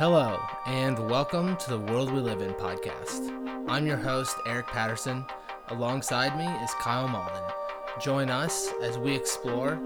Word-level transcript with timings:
Hello, 0.00 0.40
and 0.64 0.98
welcome 1.10 1.58
to 1.58 1.68
the 1.68 1.78
World 1.78 2.10
We 2.10 2.20
Live 2.20 2.40
In 2.40 2.54
podcast. 2.54 3.28
I'm 3.68 3.86
your 3.86 3.98
host, 3.98 4.34
Eric 4.46 4.66
Patterson. 4.68 5.26
Alongside 5.68 6.38
me 6.38 6.46
is 6.64 6.72
Kyle 6.80 7.06
Malden. 7.06 7.42
Join 8.00 8.30
us 8.30 8.72
as 8.80 8.96
we 8.96 9.14
explore 9.14 9.78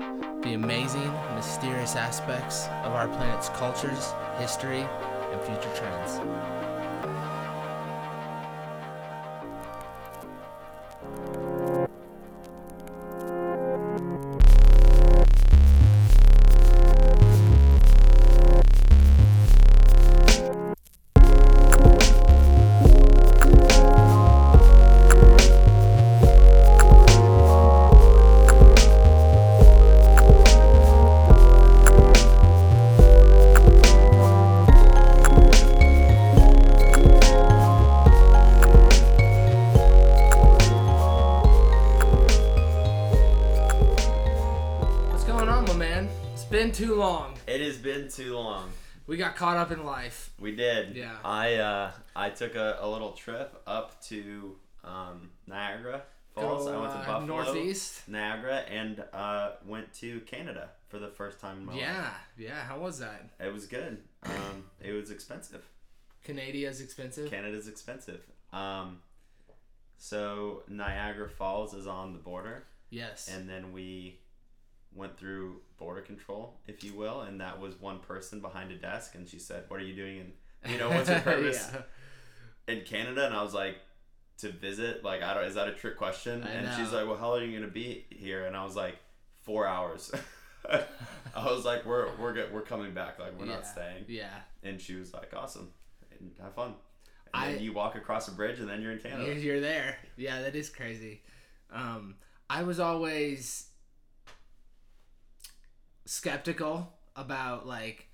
the 0.45 0.55
amazing, 0.55 1.13
mysterious 1.35 1.97
aspects 1.97 2.67
of 2.85 2.93
our 2.93 3.09
planet's 3.09 3.49
cultures, 3.49 4.13
history, 4.39 4.87
and 5.33 5.41
future 5.41 5.75
trends. 5.75 6.21
Got 49.35 49.39
caught 49.39 49.57
up 49.57 49.71
in 49.71 49.85
life. 49.85 50.31
We 50.39 50.55
did. 50.55 50.97
Yeah. 50.97 51.17
I 51.25 51.55
uh, 51.57 51.91
I 52.17 52.31
took 52.31 52.55
a, 52.55 52.79
a 52.81 52.89
little 52.89 53.13
trip 53.13 53.61
up 53.67 54.01
to 54.05 54.57
um, 54.85 55.31
Niagara 55.47 56.03
Falls. 56.35 56.67
Go, 56.67 56.75
I 56.75 56.81
went 56.81 56.93
to 56.93 56.99
uh, 56.99 57.07
Buffalo, 57.07 57.43
Northeast. 57.43 58.09
Niagara, 58.09 58.59
and 58.71 59.03
uh, 59.13 59.51
went 59.67 59.93
to 59.95 60.21
Canada 60.21 60.71
for 60.89 60.99
the 60.99 61.09
first 61.09 61.41
time 61.41 61.59
in 61.59 61.67
my 61.67 61.75
Yeah, 61.79 61.99
life. 62.03 62.13
yeah. 62.39 62.65
How 62.65 62.79
was 62.79 62.99
that? 62.99 63.31
It 63.41 63.53
was 63.53 63.67
good. 63.67 63.99
Um, 64.25 64.65
it 64.81 64.93
was 64.93 65.11
expensive. 65.11 65.65
Canada's 66.25 66.81
expensive. 66.81 67.31
Canada's 67.31 67.69
expensive. 67.69 68.21
Um, 68.53 68.99
so 69.99 70.63
Niagara 70.69 71.29
Falls 71.29 71.75
is 71.75 71.87
on 71.87 72.13
the 72.13 72.19
border, 72.19 72.65
yes. 72.91 73.29
and 73.33 73.49
then 73.49 73.73
we 73.73 74.19
went 74.95 75.19
through 75.19 75.61
border 75.79 76.01
control, 76.01 76.61
if 76.67 76.85
you 76.85 76.95
will, 76.95 77.23
and 77.23 77.41
that 77.41 77.59
was 77.61 77.79
one 77.81 77.99
person 78.01 78.41
behind 78.41 78.71
a 78.71 78.77
desk, 78.77 79.15
and 79.15 79.29
she 79.29 79.39
said, 79.39 79.65
"What 79.69 79.81
are 79.81 79.85
you 79.85 79.95
doing?" 79.95 80.33
And 80.63 80.73
you 80.73 80.79
know, 80.79 80.89
what's 80.91 81.09
your 81.09 81.21
purpose 81.33 81.71
yeah. 81.73 82.73
in 82.75 82.85
Canada? 82.85 83.27
And 83.27 83.35
I 83.35 83.43
was 83.43 83.55
like, 83.55 83.77
"To 84.39 84.51
visit." 84.51 85.05
Like, 85.05 85.23
I 85.23 85.35
don't. 85.35 85.45
Is 85.45 85.55
that 85.57 85.69
a 85.69 85.73
trick 85.75 85.97
question? 85.97 86.43
I 86.45 86.51
and 86.51 86.69
she's 86.77 86.93
like, 86.93 87.07
"Well, 87.07 87.17
how 87.17 87.31
long 87.31 87.41
are 87.43 87.45
you 87.45 87.59
gonna 87.59 87.71
be 87.73 88.07
here?" 88.11 88.47
And 88.47 88.57
I 88.57 88.65
was 88.65 88.77
like, 88.77 88.97
four 89.43 89.67
hours." 89.67 90.11
I 90.71 91.45
was 91.51 91.65
like, 91.65 91.85
"We're 91.85 92.09
we're 92.17 92.33
get, 92.33 92.53
we're 92.53 92.63
coming 92.63 92.95
back. 92.95 93.19
Like, 93.19 93.39
we're 93.39 93.47
Yeah. 93.47 93.55
not 93.55 93.67
staying." 93.67 94.05
Yeah. 94.09 94.31
And 94.63 94.81
she 94.81 94.95
was 94.95 95.13
like, 95.13 95.33
"Awesome, 95.37 95.71
and 96.19 96.33
have 96.41 96.55
fun." 96.55 96.75
And 97.35 97.45
I- 97.45 97.53
then 97.55 97.63
you 97.63 97.73
walk 97.73 97.97
across 97.97 98.29
a 98.29 98.33
bridge, 98.33 98.61
and 98.61 98.69
then 98.69 98.81
you're 98.81 98.93
in 98.93 98.99
Canada. 99.01 99.25
You're, 99.27 99.35
you're 99.35 99.61
there. 99.61 99.99
Yeah, 100.17 100.41
that 100.43 100.55
is 100.55 100.71
crazy. 100.71 101.23
Um, 101.73 102.15
I 102.49 102.63
was 102.63 102.79
always 102.81 103.67
skeptical 106.07 106.93
about 107.17 107.67
like 107.67 108.07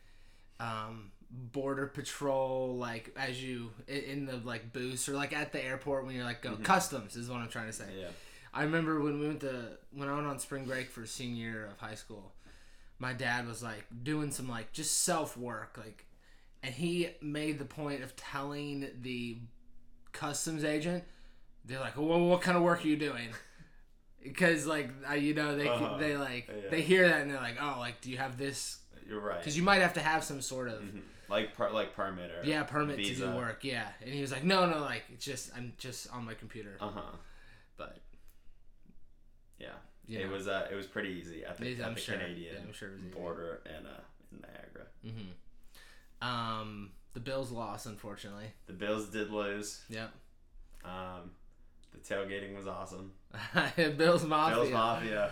um, 0.59 1.11
border 1.31 1.87
patrol, 1.87 2.77
like 2.77 3.15
as 3.17 3.43
you 3.43 3.71
in 3.89 4.27
the 4.27 4.37
like 4.37 4.73
booths 4.73 5.09
or 5.09 5.13
like 5.13 5.33
at 5.33 5.53
the 5.53 5.65
airport 5.65 6.07
when 6.07 6.15
you're 6.15 6.25
like 6.25 6.43
going 6.43 6.59
customs 6.59 7.17
is 7.17 7.29
what 7.29 7.41
I'm 7.41 7.49
trying 7.49 7.67
to 7.67 7.73
say. 7.73 7.87
Yeah. 7.99 8.09
I 8.53 8.65
remember 8.65 9.01
when 9.01 9.21
we 9.21 9.29
went 9.29 9.41
to 9.41 9.79
when 9.93 10.09
I 10.09 10.15
went 10.15 10.27
on 10.27 10.39
spring 10.39 10.65
break 10.65 10.91
for 10.91 11.07
senior 11.07 11.51
year 11.51 11.67
of 11.67 11.79
high 11.79 11.95
school, 11.95 12.33
my 12.99 13.13
dad 13.13 13.47
was 13.47 13.63
like 13.63 13.85
doing 14.03 14.31
some 14.31 14.49
like 14.49 14.73
just 14.73 15.05
self 15.05 15.37
work 15.37 15.79
like, 15.79 16.07
and 16.63 16.75
he 16.75 17.11
made 17.23 17.59
the 17.59 17.65
point 17.65 18.03
of 18.03 18.17
telling 18.17 18.89
the 19.01 19.39
customs 20.13 20.65
agent, 20.65 21.05
they're 21.65 21.81
like, 21.81 21.97
well, 21.97 22.21
what 22.21 22.43
kind 22.43 22.57
of 22.57 22.63
work 22.63 22.85
are 22.85 22.89
you 22.89 22.97
doing? 22.97 23.29
Because 24.23 24.67
like 24.67 24.91
I, 25.07 25.15
you 25.17 25.35
know 25.35 25.57
they 25.57 25.69
Uh-huh. 25.69 25.97
they 25.99 26.17
like 26.17 26.49
Yeah. 26.49 26.69
they 26.71 26.83
hear 26.83 27.09
that 27.09 27.23
and 27.23 27.31
they're 27.31 27.41
like, 27.41 27.57
oh, 27.61 27.77
like 27.79 28.01
do 28.01 28.11
you 28.11 28.19
have 28.19 28.37
this? 28.37 28.79
You're 29.09 29.21
right. 29.21 29.39
Because 29.39 29.57
you 29.57 29.63
might 29.63 29.81
have 29.83 29.95
to 29.95 30.01
have 30.01 30.23
some 30.25 30.41
sort 30.43 30.69
of 30.69 30.81
Mhm. 30.83 31.01
Like 31.29 31.55
per, 31.55 31.71
like 31.71 31.95
permit 31.95 32.31
or 32.33 32.45
yeah 32.45 32.65
permit 32.65 32.97
to 32.97 33.03
visa. 33.03 33.29
do 33.29 33.37
work. 33.37 33.63
Yeah, 33.65 33.87
and 34.03 34.13
he 34.13 34.21
was 34.21 34.33
like, 34.33 34.43
no, 34.45 34.67
no, 34.69 34.81
like 34.81 35.05
it's 35.13 35.25
just 35.25 35.57
I'm 35.57 35.73
just 35.79 36.11
on 36.13 36.25
my 36.25 36.35
computer. 36.35 36.77
Uh 36.81 36.91
huh. 36.91 37.01
But 37.77 37.99
Yeah. 39.59 39.69
you 40.07 40.19
It 40.21 40.27
know. 40.27 40.33
was 40.33 40.49
uh, 40.49 40.69
it 40.71 40.75
was 40.75 40.87
pretty 40.87 41.11
easy 41.11 41.45
at 41.45 41.57
the, 41.59 41.81
at 41.83 41.95
the 41.95 42.01
sure. 42.01 42.17
Canadian 42.17 42.55
Yeah, 42.55 42.61
I'm 42.67 42.73
sure 42.73 42.89
it 42.89 42.93
was 42.95 43.01
easy. 43.03 43.11
border 43.15 43.63
and 43.65 43.87
uh, 43.87 44.01
in 44.33 44.41
Niagara. 44.41 44.87
Mm-hmm. 45.07 46.29
Um, 46.29 46.91
the 47.15 47.21
Bills 47.21 47.51
lost, 47.51 47.87
unfortunately. 47.87 48.53
The 48.67 48.73
Bills 48.75 49.09
did 49.09 49.31
lose. 49.31 49.83
Yep. 49.89 50.11
Um, 50.85 51.31
the 51.93 51.99
tailgating 51.99 52.57
was 52.57 52.67
awesome. 52.67 53.13
Bills 53.97 54.25
Mafia. 54.25 54.57
Bills 54.57 54.71
Mafia. 54.71 55.31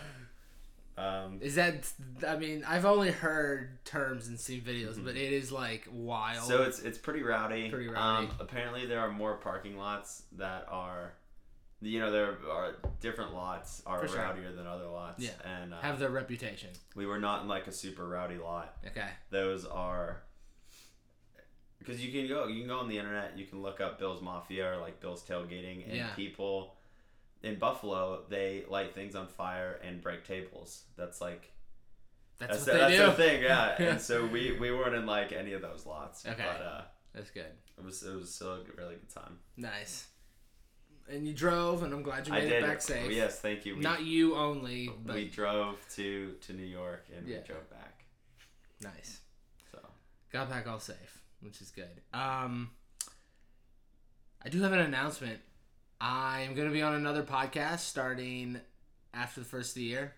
Um, 0.97 1.37
Is 1.41 1.55
that? 1.55 1.89
I 2.27 2.35
mean, 2.35 2.65
I've 2.67 2.83
only 2.85 3.09
heard 3.11 3.83
terms 3.85 4.27
and 4.27 4.37
seen 4.37 4.59
videos, 4.61 5.01
but 5.01 5.15
it 5.15 5.31
is 5.31 5.49
like 5.49 5.87
wild. 5.89 6.45
so 6.45 6.63
it's 6.63 6.79
it's 6.79 6.97
pretty 6.97 7.23
rowdy. 7.23 7.69
Pretty 7.69 7.87
rowdy. 7.87 8.27
Um, 8.27 8.35
apparently 8.39 8.85
there 8.85 8.99
are 8.99 9.09
more 9.09 9.37
parking 9.37 9.77
lots 9.77 10.23
that 10.33 10.67
are, 10.69 11.13
you 11.81 11.99
know, 12.01 12.11
there 12.11 12.37
are 12.51 12.75
different 12.99 13.33
lots 13.33 13.81
are 13.85 13.99
For 13.99 14.09
sure. 14.09 14.17
rowdier 14.17 14.53
than 14.53 14.67
other 14.67 14.87
lots. 14.87 15.23
Yeah. 15.23 15.29
And 15.45 15.73
uh, 15.73 15.79
have 15.79 15.99
their 15.99 16.09
reputation. 16.09 16.71
we 16.95 17.05
were 17.05 17.19
not 17.19 17.43
in 17.43 17.47
like 17.47 17.67
a 17.67 17.71
super 17.71 18.05
rowdy 18.05 18.37
lot. 18.37 18.75
Okay. 18.87 19.07
Those 19.29 19.63
are. 19.65 20.23
Because 21.79 22.03
you 22.05 22.11
can 22.11 22.27
go, 22.27 22.47
you 22.47 22.59
can 22.61 22.67
go 22.67 22.79
on 22.79 22.87
the 22.89 22.97
internet. 22.97 23.37
You 23.37 23.45
can 23.45 23.61
look 23.61 23.79
up 23.81 23.97
Bill's 23.99 24.21
Mafia 24.21 24.73
or 24.73 24.77
like 24.77 24.99
Bill's 24.99 25.23
tailgating, 25.23 25.85
and 25.87 25.95
Yeah. 25.97 26.13
people 26.15 26.75
in 27.41 27.57
Buffalo 27.57 28.23
they 28.29 28.65
light 28.69 28.93
things 28.93 29.15
on 29.15 29.27
fire 29.27 29.79
and 29.83 30.01
break 30.01 30.25
tables. 30.25 30.83
That's 30.97 31.21
like 31.21 31.51
That's, 32.37 32.65
that's 32.65 32.67
what 32.67 32.73
the, 32.73 32.85
they 32.89 32.97
that's 32.97 33.17
do. 33.17 33.23
the 33.23 33.29
thing, 33.29 33.43
yeah. 33.43 33.75
And 33.91 34.01
so 34.01 34.25
we 34.25 34.57
we 34.59 34.71
weren't 34.71 34.95
in 34.95 35.05
like 35.05 35.31
any 35.31 35.53
of 35.53 35.61
those 35.61 35.85
lots. 35.85 36.25
Okay. 36.25 36.35
But 36.37 36.61
uh, 36.65 36.81
That's 37.13 37.29
good. 37.31 37.45
it 37.77 37.83
was 37.83 38.03
it 38.03 38.13
was 38.15 38.33
still 38.35 38.53
a 38.55 38.63
really 38.77 38.95
good 38.95 39.09
time. 39.13 39.39
Nice. 39.57 40.07
And 41.11 41.25
you 41.27 41.33
drove, 41.33 41.81
and 41.81 41.91
I'm 41.91 42.03
glad 42.03 42.27
you 42.27 42.33
made 42.33 42.51
it 42.51 42.61
back 42.61 42.83
safe. 42.83 43.11
Yes, 43.11 43.39
thank 43.39 43.65
you. 43.65 43.77
We, 43.77 43.81
Not 43.81 44.03
you 44.03 44.35
only, 44.35 44.91
but 45.05 45.15
we 45.15 45.27
drove 45.27 45.77
to 45.95 46.33
to 46.41 46.53
New 46.53 46.65
York 46.67 47.05
and 47.17 47.27
Yeah. 47.27 47.37
we 47.37 47.43
drove 47.47 47.67
back. 47.71 48.03
nice. 48.81 49.21
So 49.71 49.79
Got 50.31 50.49
back 50.49 50.67
all 50.67 50.79
safe, 50.79 51.18
which 51.41 51.61
is 51.61 51.71
good. 51.71 52.01
Um, 52.13 52.71
I 54.43 54.49
do 54.49 54.61
have 54.61 54.73
an 54.73 54.79
announcement. 54.79 55.39
I 56.01 56.41
am 56.41 56.55
going 56.55 56.67
to 56.67 56.73
be 56.73 56.81
on 56.81 56.95
another 56.95 57.23
podcast 57.23 57.79
starting 57.79 58.59
after 59.13 59.41
the 59.41 59.45
first 59.45 59.71
of 59.71 59.75
the 59.75 59.83
year. 59.83 60.13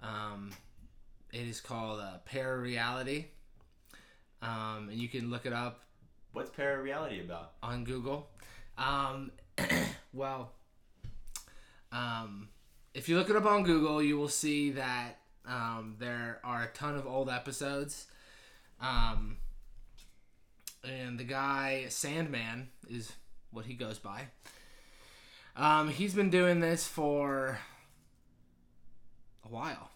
Um, 0.00 0.50
it 1.32 1.46
is 1.46 1.60
called 1.60 2.00
uh, 2.00 2.18
Para 2.24 2.58
Reality, 2.60 3.26
um, 4.42 4.88
and 4.90 4.98
you 4.98 5.08
can 5.08 5.30
look 5.30 5.46
it 5.46 5.52
up 5.52 5.82
what's 6.32 6.50
para 6.50 6.80
reality 6.82 7.20
about? 7.20 7.52
on 7.62 7.84
Google. 7.84 8.28
Um, 8.76 9.32
well, 10.12 10.52
um, 11.90 12.48
if 12.94 13.08
you 13.08 13.16
look 13.16 13.30
it 13.30 13.36
up 13.36 13.46
on 13.46 13.62
Google, 13.62 14.02
you 14.02 14.18
will 14.18 14.28
see 14.28 14.70
that 14.72 15.18
um, 15.46 15.96
there 15.98 16.40
are 16.44 16.64
a 16.64 16.68
ton 16.68 16.94
of 16.96 17.06
old 17.06 17.28
episodes. 17.28 18.06
Um, 18.80 19.36
and 20.84 21.18
the 21.18 21.24
guy 21.24 21.86
Sandman 21.88 22.68
is 22.88 23.12
what 23.50 23.66
he 23.66 23.74
goes 23.74 23.98
by. 23.98 24.28
Um, 25.56 25.88
he's 25.88 26.14
been 26.14 26.30
doing 26.30 26.60
this 26.60 26.86
for 26.86 27.58
a 29.44 29.48
while. 29.48 29.90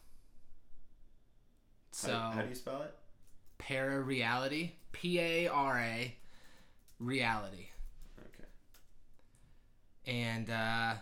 So 1.93 2.13
how, 2.13 2.31
how 2.33 2.43
do 2.43 2.49
you 2.49 2.55
spell 2.55 2.83
it? 2.83 2.95
para 3.59 4.01
reality, 4.03 4.73
P 4.93 5.19
A 5.19 5.49
R 5.49 5.79
A, 5.79 6.15
reality, 7.01 7.69
Okay. 8.21 8.49
and 10.07 10.51
uh, 10.51 10.95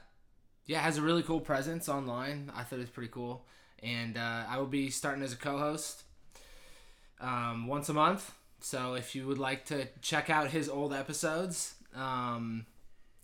yeah, 0.66 0.80
has 0.80 0.98
a 0.98 1.02
really 1.02 1.24
cool 1.24 1.40
presence 1.40 1.88
online. 1.88 2.52
I 2.54 2.62
thought 2.62 2.76
it 2.76 2.82
was 2.82 2.90
pretty 2.90 3.10
cool, 3.10 3.44
and 3.82 4.16
uh, 4.16 4.44
I 4.48 4.58
will 4.58 4.66
be 4.66 4.88
starting 4.88 5.24
as 5.24 5.32
a 5.32 5.36
co-host 5.36 6.04
um, 7.20 7.66
once 7.66 7.88
a 7.88 7.92
month. 7.92 8.32
So 8.64 8.94
if 8.94 9.14
you 9.14 9.26
would 9.26 9.36
like 9.36 9.66
to 9.66 9.86
check 10.00 10.30
out 10.30 10.48
his 10.50 10.70
old 10.70 10.94
episodes, 10.94 11.74
um, 11.94 12.64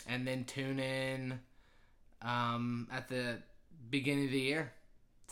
and 0.06 0.26
then 0.28 0.44
tune 0.44 0.78
in 0.78 1.40
um, 2.20 2.86
at 2.92 3.08
the 3.08 3.38
beginning 3.88 4.26
of 4.26 4.32
the 4.32 4.38
year 4.38 4.72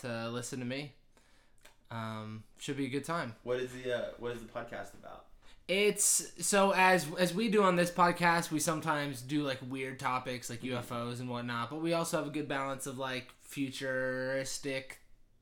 to 0.00 0.30
listen 0.30 0.60
to 0.60 0.64
me. 0.64 0.94
Um, 1.90 2.44
should 2.58 2.78
be 2.78 2.86
a 2.86 2.88
good 2.88 3.04
time. 3.04 3.34
What 3.42 3.58
is 3.60 3.70
the 3.72 3.94
uh, 3.94 4.04
what 4.18 4.32
is 4.34 4.40
the 4.40 4.48
podcast 4.48 4.94
about? 4.94 5.26
It's 5.68 6.32
so 6.38 6.72
as 6.74 7.06
as 7.18 7.34
we 7.34 7.50
do 7.50 7.62
on 7.62 7.76
this 7.76 7.90
podcast, 7.90 8.50
we 8.50 8.60
sometimes 8.60 9.20
do 9.20 9.42
like 9.42 9.58
weird 9.68 9.98
topics 10.00 10.48
like 10.48 10.62
Mm-hmm. 10.62 10.94
UFOs 10.94 11.20
and 11.20 11.28
whatnot, 11.28 11.68
but 11.68 11.82
we 11.82 11.92
also 11.92 12.16
have 12.16 12.26
a 12.26 12.30
good 12.30 12.48
balance 12.48 12.86
of 12.86 12.96
like 12.98 13.28
futuristic 13.42 15.00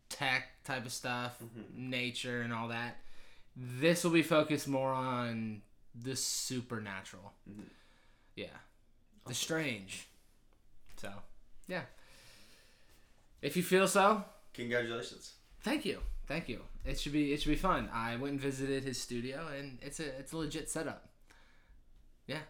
tech 0.09 0.49
type 0.65 0.85
of 0.87 0.93
stuff, 0.93 1.39
Mm-hmm. 1.41 1.91
nature 1.91 2.43
and 2.43 2.53
all 2.53 2.67
that. 2.69 2.97
This 3.57 4.05
will 4.05 4.11
be 4.11 4.23
focused 4.23 4.69
more 4.69 4.93
on 4.93 5.63
the 5.95 6.15
supernatural. 6.15 7.33
Mhm. 7.49 7.65
Yeah. 8.35 8.49
The 9.27 9.35
strange. 9.35 10.07
So, 10.99 11.11
yeah. 11.67 11.83
If 13.43 13.57
you 13.57 13.63
feel 13.63 13.89
so, 13.89 14.25
Congratulations. 14.55 15.35
Thank 15.61 15.85
you, 15.85 16.01
thank 16.27 16.49
you. 16.49 16.63
It 16.85 16.99
should 16.99 17.13
be 17.13 17.33
it 17.33 17.43
should 17.43 17.51
be 17.51 17.57
fun. 17.57 17.91
I 17.93 18.17
went 18.17 18.33
and 18.33 18.41
visited 18.41 18.85
his 18.85 19.01
studio, 19.01 19.49
and 19.49 19.79
it's 19.83 20.01
a 20.01 20.07
it's 20.19 20.33
a 20.33 20.37
legit 20.39 20.71
setup. 20.71 21.09
Yeah. 22.27 22.41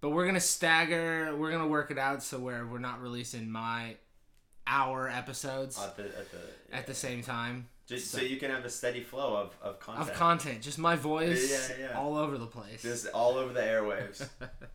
But 0.00 0.10
we're 0.10 0.24
gonna 0.26 0.40
stagger. 0.40 1.36
We're 1.36 1.50
gonna 1.50 1.66
work 1.68 1.90
it 1.90 1.98
out 1.98 2.22
so 2.22 2.38
where 2.38 2.64
we're 2.66 2.78
not 2.78 3.02
releasing 3.02 3.50
my 3.50 3.96
hour 4.66 5.08
episodes 5.08 5.78
At 5.78 5.96
the 5.96 6.04
at 6.04 6.30
the 6.30 6.74
at 6.76 6.86
the 6.86 6.94
same 6.94 7.22
time 7.22 7.68
just 7.90 8.10
so, 8.10 8.20
you 8.20 8.36
can 8.38 8.50
have 8.50 8.64
a 8.64 8.70
steady 8.70 9.02
flow 9.02 9.36
of 9.36 9.54
of 9.60 9.80
content. 9.80 10.08
of 10.10 10.14
content. 10.16 10.62
Just 10.62 10.78
my 10.78 10.96
voice 10.96 11.50
Yeah, 11.78 11.88
yeah. 11.90 11.98
all 11.98 12.16
over 12.16 12.38
the 12.38 12.46
place. 12.46 12.82
Just 12.82 13.08
all 13.08 13.34
over 13.36 13.52
the 13.52 13.60
airwaves. 13.60 14.26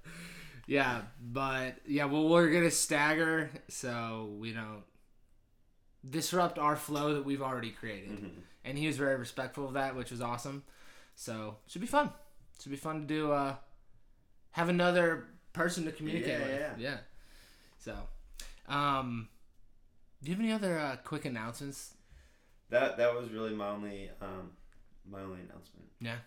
yeah, 0.68 1.02
but 1.20 1.78
yeah, 1.88 2.06
well, 2.06 2.28
we're 2.30 2.52
gonna 2.52 2.70
stagger 2.72 3.50
so 3.70 4.36
we 4.38 4.52
don't 4.52 4.84
disrupt 6.08 6.60
our 6.60 6.76
flow 6.76 7.16
that 7.16 7.26
we've 7.26 7.42
already 7.42 7.72
created. 7.72 8.10
Mhm. 8.22 8.32
And 8.64 8.78
he 8.78 8.88
was 8.88 8.98
very 8.98 9.16
respectful 9.16 9.66
of 9.68 9.74
that, 9.74 9.96
which 9.96 10.12
was 10.12 10.22
awesome. 10.22 10.64
So 11.16 11.58
should 11.68 11.82
be 11.82 11.88
fun. 11.88 12.12
Should 12.62 12.72
be 12.72 12.78
fun 12.78 13.02
to 13.02 13.08
do. 13.08 13.32
Uh, 13.32 13.56
have 14.52 14.70
another 14.70 15.28
person 15.54 15.86
to 15.86 15.92
communicate 15.92 16.40
Yeah, 16.40 16.46
with. 16.46 16.60
yeah. 16.60 16.74
yeah. 16.78 16.98
So, 17.80 17.96
um, 18.68 19.30
do 20.24 20.32
you 20.32 20.36
have 20.38 20.44
any 20.44 20.54
other 20.54 20.78
uh, 20.80 20.96
quick 21.04 21.26
announcements? 21.26 21.95
That 22.70 22.98
that 22.98 23.14
was 23.16 23.30
really 23.32 23.54
my 23.54 23.70
only 23.70 24.10
um 24.22 24.52
my 25.10 25.22
only 25.22 25.40
announcement. 25.42 25.86
Yeah, 26.00 26.18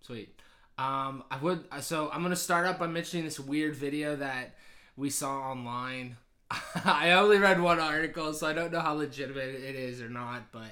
sweet. 0.00 0.38
Um, 0.78 1.24
I 1.30 1.36
would. 1.40 1.64
So 1.80 2.10
I'm 2.12 2.22
gonna 2.22 2.36
start 2.36 2.66
up 2.66 2.78
by 2.78 2.86
mentioning 2.86 3.24
this 3.24 3.38
weird 3.40 3.74
video 3.76 4.16
that 4.16 4.54
we 4.96 5.10
saw 5.10 5.50
online. 5.50 6.16
I 6.84 7.12
only 7.12 7.38
read 7.38 7.60
one 7.60 7.80
article, 7.80 8.32
so 8.34 8.46
I 8.46 8.52
don't 8.52 8.72
know 8.72 8.80
how 8.80 8.94
legitimate 8.94 9.54
it 9.54 9.74
is 9.74 10.00
or 10.00 10.08
not, 10.08 10.52
but 10.52 10.70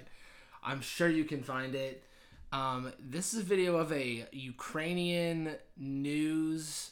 I'm 0.62 0.80
sure 0.80 1.08
you 1.08 1.24
can 1.24 1.42
find 1.42 1.74
it. 1.74 2.04
Um, 2.52 2.92
this 2.98 3.32
is 3.32 3.40
a 3.40 3.44
video 3.44 3.76
of 3.76 3.92
a 3.92 4.26
Ukrainian 4.32 5.54
news 5.76 6.90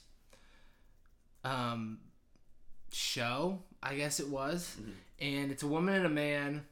um, 1.44 1.98
show, 2.92 3.60
I 3.82 3.94
guess 3.96 4.20
it 4.20 4.28
was, 4.28 4.76
Mhm. 4.80 4.92
and 5.20 5.50
it's 5.52 5.62
a 5.62 5.66
woman 5.66 5.94
and 5.94 6.06
a 6.06 6.10
man. 6.10 6.66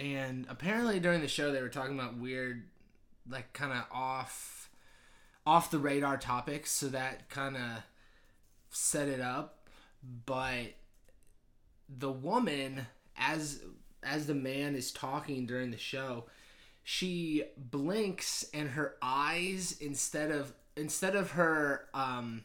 And 0.00 0.46
apparently 0.48 0.98
during 0.98 1.20
the 1.20 1.28
show 1.28 1.52
they 1.52 1.60
were 1.60 1.68
talking 1.68 1.98
about 1.98 2.16
weird, 2.16 2.64
like 3.28 3.52
kind 3.52 3.72
of 3.72 3.84
off, 3.92 4.70
off 5.46 5.70
the 5.70 5.78
radar 5.78 6.16
topics, 6.16 6.70
so 6.70 6.88
that 6.88 7.28
kind 7.28 7.56
of 7.56 7.82
set 8.70 9.08
it 9.08 9.20
up. 9.20 9.68
But 10.24 10.74
the 11.88 12.10
woman, 12.10 12.86
as 13.18 13.62
as 14.02 14.26
the 14.26 14.34
man 14.34 14.74
is 14.74 14.90
talking 14.90 15.44
during 15.44 15.70
the 15.70 15.76
show, 15.76 16.24
she 16.82 17.42
blinks 17.58 18.46
and 18.54 18.70
her 18.70 18.94
eyes 19.02 19.76
instead 19.80 20.30
of 20.30 20.54
instead 20.78 21.14
of 21.14 21.32
her 21.32 21.88
um, 21.92 22.44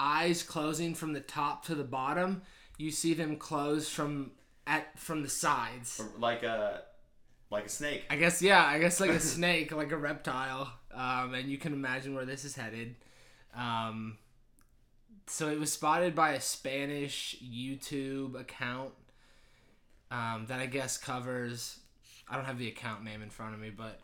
eyes 0.00 0.42
closing 0.42 0.96
from 0.96 1.12
the 1.12 1.20
top 1.20 1.64
to 1.66 1.76
the 1.76 1.84
bottom, 1.84 2.42
you 2.78 2.90
see 2.90 3.14
them 3.14 3.36
close 3.36 3.88
from 3.88 4.32
at 4.70 4.98
from 4.98 5.22
the 5.22 5.28
sides. 5.28 6.00
Like 6.18 6.42
a 6.44 6.82
like 7.50 7.66
a 7.66 7.68
snake. 7.68 8.04
I 8.08 8.16
guess 8.16 8.40
yeah, 8.40 8.64
I 8.64 8.78
guess 8.78 9.00
like 9.00 9.10
a 9.10 9.20
snake, 9.34 9.72
like 9.72 9.92
a 9.92 9.96
reptile, 9.96 10.72
um, 10.94 11.34
and 11.34 11.50
you 11.50 11.58
can 11.58 11.72
imagine 11.72 12.14
where 12.14 12.24
this 12.24 12.44
is 12.44 12.54
headed. 12.54 12.94
Um, 13.54 14.16
so 15.26 15.48
it 15.48 15.58
was 15.58 15.72
spotted 15.72 16.14
by 16.14 16.32
a 16.32 16.40
Spanish 16.40 17.36
YouTube 17.42 18.40
account 18.40 18.92
um, 20.10 20.46
that 20.48 20.60
I 20.60 20.66
guess 20.66 20.96
covers. 20.96 21.78
I 22.28 22.36
don't 22.36 22.44
have 22.44 22.58
the 22.58 22.68
account 22.68 23.04
name 23.04 23.22
in 23.22 23.30
front 23.30 23.54
of 23.54 23.60
me, 23.60 23.70
but 23.70 23.98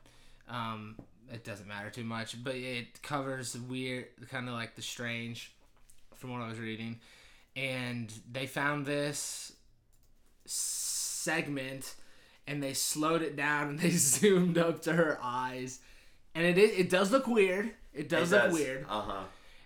um, 0.48 0.96
it 1.32 1.44
doesn't 1.44 1.68
matter 1.68 1.90
too 1.90 2.02
much. 2.02 2.42
But 2.42 2.56
it 2.56 3.00
covers 3.02 3.56
weird, 3.56 4.06
kind 4.28 4.48
of 4.48 4.54
like 4.54 4.74
the 4.74 4.82
strange, 4.82 5.52
from 6.16 6.32
what 6.32 6.42
I 6.42 6.48
was 6.48 6.58
reading, 6.58 6.98
and 7.54 8.12
they 8.32 8.46
found 8.46 8.84
this 8.84 9.52
segment 10.46 11.94
and 12.46 12.62
they 12.62 12.72
slowed 12.74 13.22
it 13.22 13.36
down 13.36 13.68
and 13.70 13.78
they 13.78 13.90
zoomed 14.12 14.58
up 14.58 14.82
to 14.82 14.92
her 14.92 15.18
eyes. 15.22 15.80
And 16.34 16.44
it 16.44 16.58
is, 16.58 16.78
it 16.78 16.90
does 16.90 17.10
look 17.10 17.26
weird. 17.26 17.70
It 17.94 18.08
does 18.08 18.30
look 18.30 18.52
weird. 18.52 18.84
Uh 18.88 19.00
huh. 19.00 19.22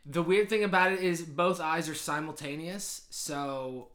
the 0.06 0.22
weird 0.22 0.48
thing 0.48 0.64
about 0.64 0.92
it 0.92 1.00
is 1.00 1.20
both 1.22 1.60
eyes 1.60 1.88
are 1.88 1.94
simultaneous 1.94 3.02
so 3.10 3.88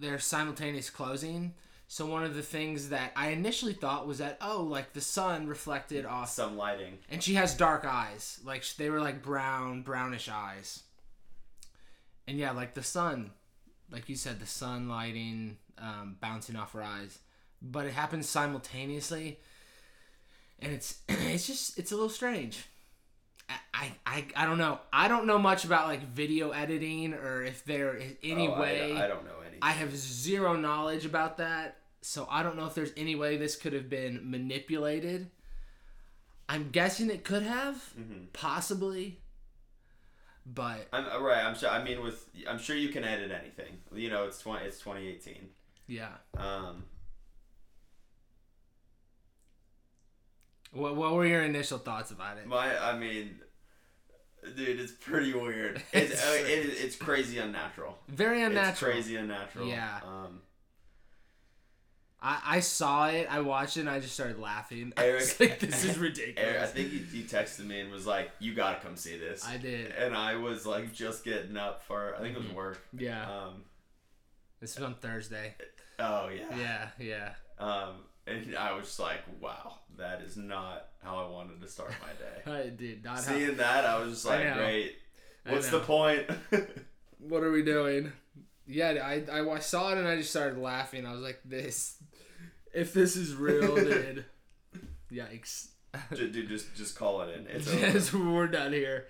they're 0.00 0.18
simultaneous 0.18 0.90
closing. 0.90 1.54
So 1.90 2.04
one 2.04 2.22
of 2.22 2.34
the 2.34 2.42
things 2.42 2.90
that 2.90 3.12
i 3.16 3.28
initially 3.30 3.72
thought 3.72 4.06
was 4.06 4.18
that 4.18 4.36
oh 4.42 4.62
like 4.62 4.92
the 4.92 5.00
sun 5.00 5.46
reflected 5.46 6.04
off 6.04 6.28
Some 6.28 6.56
lighting. 6.56 6.98
and 7.10 7.22
she 7.22 7.34
has 7.34 7.54
dark 7.54 7.84
eyes. 7.86 8.40
Like 8.44 8.64
they 8.76 8.90
were 8.90 9.00
like 9.00 9.22
brown 9.22 9.82
brownish 9.82 10.28
eyes. 10.28 10.82
And 12.26 12.36
yeah 12.36 12.50
like 12.50 12.74
the 12.74 12.82
sun 12.82 13.30
like 13.90 14.08
you 14.08 14.16
said 14.16 14.40
the 14.40 14.46
sun 14.46 14.88
lighting 14.88 15.56
um, 15.78 16.16
bouncing 16.20 16.56
off 16.56 16.72
her 16.72 16.82
eyes 16.82 17.18
but 17.62 17.86
it 17.86 17.92
happens 17.92 18.28
simultaneously 18.28 19.38
and 20.60 20.72
it's 20.72 21.00
it's 21.08 21.46
just 21.46 21.78
it's 21.78 21.92
a 21.92 21.94
little 21.94 22.10
strange 22.10 22.66
I, 23.72 23.92
I, 24.04 24.24
I 24.36 24.44
don't 24.44 24.58
know. 24.58 24.78
I 24.92 25.08
don't 25.08 25.24
know 25.26 25.38
much 25.38 25.64
about 25.64 25.86
like 25.86 26.02
video 26.02 26.50
editing 26.50 27.14
or 27.14 27.42
if 27.44 27.64
there 27.64 27.94
is 27.94 28.12
any 28.22 28.46
Oh, 28.46 28.60
way. 28.60 28.92
I, 28.92 29.06
don't 29.08 29.24
know 29.24 29.38
anything. 29.40 29.60
I 29.62 29.70
have 29.70 29.96
zero 29.96 30.54
knowledge 30.54 31.06
about 31.06 31.38
that, 31.38 31.78
so 32.02 32.26
I 32.30 32.42
don't 32.42 32.56
know 32.56 32.66
if 32.66 32.74
there's 32.74 32.92
any 32.96 33.14
way 33.14 33.38
this 33.38 33.56
could 33.56 33.72
have 33.72 33.88
been 33.88 34.30
manipulated. 34.30 35.30
I'm 36.46 36.68
guessing 36.70 37.08
it 37.08 37.24
could 37.24 37.42
have, 37.44 37.76
Mhm. 37.98 38.26
possibly, 38.34 39.20
but 40.54 40.88
I'm 40.92 41.04
uh, 41.06 41.20
right. 41.20 41.44
I'm 41.44 41.54
sure. 41.56 41.68
I 41.68 41.82
mean, 41.82 42.02
with 42.02 42.28
I'm 42.48 42.58
sure 42.58 42.74
you 42.76 42.88
can 42.88 43.04
edit 43.04 43.30
anything. 43.30 43.78
You 43.94 44.10
know, 44.10 44.24
it's 44.24 44.40
twenty. 44.40 44.64
It's 44.66 44.78
2018. 44.78 45.48
yeah. 45.86 46.08
Um, 46.36 46.84
What, 50.72 50.96
what 50.96 51.14
were 51.14 51.26
your 51.26 51.42
initial 51.42 51.78
thoughts 51.78 52.10
about 52.10 52.36
it? 52.38 52.46
my. 52.46 52.76
I 52.78 52.98
mean, 52.98 53.40
dude, 54.56 54.80
it's 54.80 54.92
pretty 54.92 55.32
weird. 55.32 55.82
It's 55.92 56.12
It's 56.12 56.26
uh, 56.26 56.32
it, 56.34 56.84
it's 56.84 56.96
crazy 56.96 57.38
unnatural. 57.38 57.98
Very 58.08 58.42
unnatural. 58.42 58.92
It's 58.92 59.06
crazy 59.06 59.16
unnatural. 59.16 59.66
Yeah. 59.66 60.00
Um, 60.04 60.42
I, 62.20 62.40
I 62.44 62.60
saw 62.60 63.08
it, 63.08 63.28
I 63.30 63.40
watched 63.40 63.76
it, 63.76 63.80
and 63.80 63.90
I 63.90 64.00
just 64.00 64.14
started 64.14 64.38
laughing. 64.40 64.92
I 64.98 65.04
Eric- 65.06 65.20
was 65.20 65.40
like, 65.40 65.58
this 65.60 65.84
is 65.84 65.90
Eric, 65.96 66.00
ridiculous. 66.00 66.62
I 66.62 66.66
think 66.66 66.90
he, 66.90 66.98
he 66.98 67.22
texted 67.22 67.64
me 67.66 67.80
and 67.80 67.92
was 67.92 68.06
like, 68.06 68.30
"You 68.40 68.54
gotta 68.54 68.80
come 68.80 68.96
see 68.96 69.16
this." 69.18 69.46
I 69.46 69.56
did. 69.56 69.92
and 69.92 70.16
I 70.16 70.34
was 70.36 70.66
like 70.66 70.92
just 70.92 71.24
getting 71.24 71.56
up 71.56 71.84
for 71.84 72.16
I 72.16 72.20
think 72.20 72.34
it 72.36 72.38
was 72.38 72.48
Mhm. 72.48 72.54
work. 72.54 72.80
Yeah. 72.96 73.22
Um, 73.30 73.62
This 74.60 74.74
was 74.76 74.84
on 74.84 74.94
Thursday. 74.96 75.54
oh 76.00 76.28
yeah. 76.28 76.56
Yeah, 76.58 76.88
yeah. 76.98 77.32
Um, 77.64 77.94
and 78.26 78.56
I 78.56 78.72
was 78.72 78.86
just 78.86 79.00
like, 79.00 79.20
wow, 79.40 79.78
that 79.96 80.20
is 80.22 80.36
not 80.36 80.88
how 81.02 81.16
I 81.24 81.28
wanted 81.30 81.60
to 81.62 81.68
start 81.68 81.92
my 82.02 82.52
day. 82.52 82.66
I 82.66 82.68
did 82.70 83.04
not. 83.04 83.20
Seeing 83.20 83.56
that, 83.58 83.84
I 83.84 83.98
was 84.00 84.10
just 84.14 84.26
like, 84.26 84.54
great. 84.54 84.96
What's 85.46 85.70
the 85.70 85.80
point? 85.80 86.28
What 87.20 87.42
are 87.42 87.50
we 87.52 87.62
doing? 87.62 88.12
Yeah, 88.66 88.90
I, 89.02 89.22
I, 89.32 89.48
I 89.50 89.58
saw 89.60 89.92
it 89.92 89.98
and 89.98 90.06
I 90.06 90.16
just 90.16 90.30
started 90.30 90.58
laughing. 90.58 91.06
I 91.06 91.12
was 91.12 91.22
like, 91.22 91.40
this. 91.44 91.96
If 92.78 92.92
this 92.92 93.16
is 93.16 93.34
real, 93.34 93.74
dude. 93.76 94.24
Yikes. 95.10 95.70
Dude, 96.14 96.32
dude, 96.32 96.48
just 96.48 96.76
just 96.76 96.96
call 96.96 97.22
it 97.22 97.36
in. 97.36 97.46
It's 97.48 97.66
over. 97.72 97.78
Yes, 97.80 98.12
we're 98.12 98.46
done 98.46 98.72
here. 98.72 99.08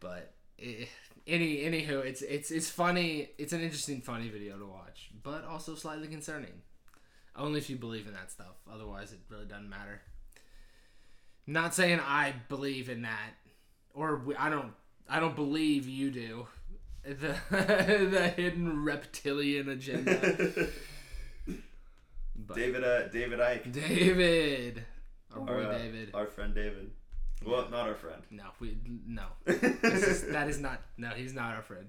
But 0.00 0.34
eh, 0.60 0.86
any 1.24 1.58
anywho, 1.58 2.04
it's 2.04 2.22
it's 2.22 2.50
it's 2.50 2.68
funny. 2.68 3.28
It's 3.38 3.52
an 3.52 3.60
interesting, 3.60 4.00
funny 4.00 4.28
video 4.30 4.58
to 4.58 4.66
watch, 4.66 5.10
but 5.22 5.44
also 5.44 5.76
slightly 5.76 6.08
concerning. 6.08 6.62
Only 7.36 7.60
if 7.60 7.70
you 7.70 7.76
believe 7.76 8.08
in 8.08 8.14
that 8.14 8.32
stuff. 8.32 8.56
Otherwise, 8.70 9.12
it 9.12 9.20
really 9.28 9.46
doesn't 9.46 9.70
matter. 9.70 10.02
Not 11.46 11.74
saying 11.74 12.00
I 12.00 12.34
believe 12.48 12.88
in 12.88 13.02
that, 13.02 13.30
or 13.94 14.16
we, 14.16 14.34
I 14.34 14.50
don't. 14.50 14.72
I 15.08 15.20
don't 15.20 15.36
believe 15.36 15.86
you 15.88 16.10
do. 16.10 16.46
The 17.04 17.34
the 17.50 18.32
hidden 18.36 18.84
reptilian 18.84 19.68
agenda. 19.68 20.68
But 22.46 22.56
David, 22.56 22.84
uh, 22.84 23.08
David 23.08 23.38
Icke, 23.40 23.72
David, 23.72 24.84
our 25.34 25.40
boy 25.40 25.62
uh, 25.64 25.78
David. 25.78 26.10
our 26.14 26.26
friend 26.26 26.54
David. 26.54 26.90
Well, 27.44 27.68
not 27.70 27.88
our 27.88 27.94
friend. 27.94 28.22
No, 28.30 28.44
we 28.60 28.76
no. 29.06 29.24
This 29.46 30.02
is, 30.06 30.22
that 30.28 30.48
is 30.48 30.58
not. 30.60 30.80
No, 30.96 31.08
he's 31.10 31.34
not 31.34 31.54
our 31.56 31.62
friend. 31.62 31.88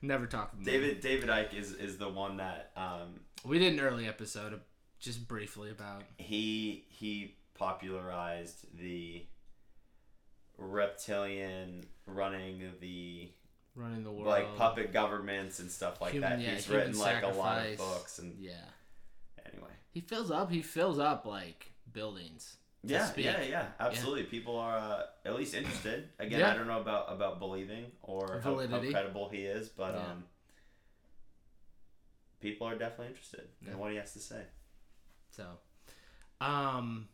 Never 0.00 0.26
talk 0.26 0.52
to 0.52 0.56
him. 0.58 0.64
David 0.64 1.00
David 1.00 1.28
Icke 1.28 1.54
is 1.54 1.72
is 1.72 1.98
the 1.98 2.08
one 2.08 2.36
that 2.38 2.70
um 2.76 3.20
We 3.44 3.58
did 3.58 3.72
an 3.74 3.80
early 3.80 4.06
episode 4.08 4.58
just 5.00 5.26
briefly 5.28 5.70
about. 5.70 6.02
he 6.18 6.84
he 6.88 7.34
popularized 7.54 8.66
the 8.78 9.24
reptilian 10.58 11.84
running 12.06 12.62
the 12.80 13.30
Running 13.76 14.04
the 14.04 14.10
world. 14.12 14.26
like 14.28 14.56
puppet 14.56 14.92
governments 14.92 15.58
and 15.58 15.68
stuff 15.70 16.00
like 16.00 16.12
Human- 16.12 16.30
that. 16.30 16.40
yeah, 16.40 16.54
He's 16.54 16.68
written 16.68 16.96
like 16.98 17.24
a 17.24 17.28
lot 17.28 17.66
of 17.66 17.76
books 17.76 18.18
and 18.20 18.38
Yeah. 18.38 18.52
He 19.94 20.00
fills 20.00 20.30
up. 20.32 20.50
He 20.50 20.60
fills 20.60 20.98
up 20.98 21.24
like 21.24 21.70
buildings. 21.92 22.56
Yeah, 22.82 23.06
speak. 23.06 23.24
yeah, 23.26 23.42
yeah, 23.42 23.66
absolutely. 23.80 24.24
People 24.24 24.58
are 24.58 24.76
uh, 24.76 25.02
at 25.24 25.34
least 25.36 25.54
interested. 25.54 26.08
Again, 26.18 26.40
Yeah. 26.40 26.50
I 26.50 26.54
don't 26.54 26.66
know 26.66 26.80
about 26.80 27.10
about 27.10 27.38
believing 27.38 27.86
or 28.02 28.40
how, 28.44 28.58
how 28.58 28.80
credible 28.80 29.28
he 29.30 29.38
is, 29.46 29.68
but 29.70 29.94
Yeah. 29.94 30.10
um, 30.10 30.24
people 32.40 32.66
are 32.66 32.76
definitely 32.76 33.06
interested 33.06 33.48
Yeah. 33.62 33.70
in 33.72 33.78
what 33.78 33.92
he 33.92 33.96
has 33.98 34.12
to 34.14 34.18
say. 34.18 34.42
So, 35.30 35.46
um, 36.40 37.08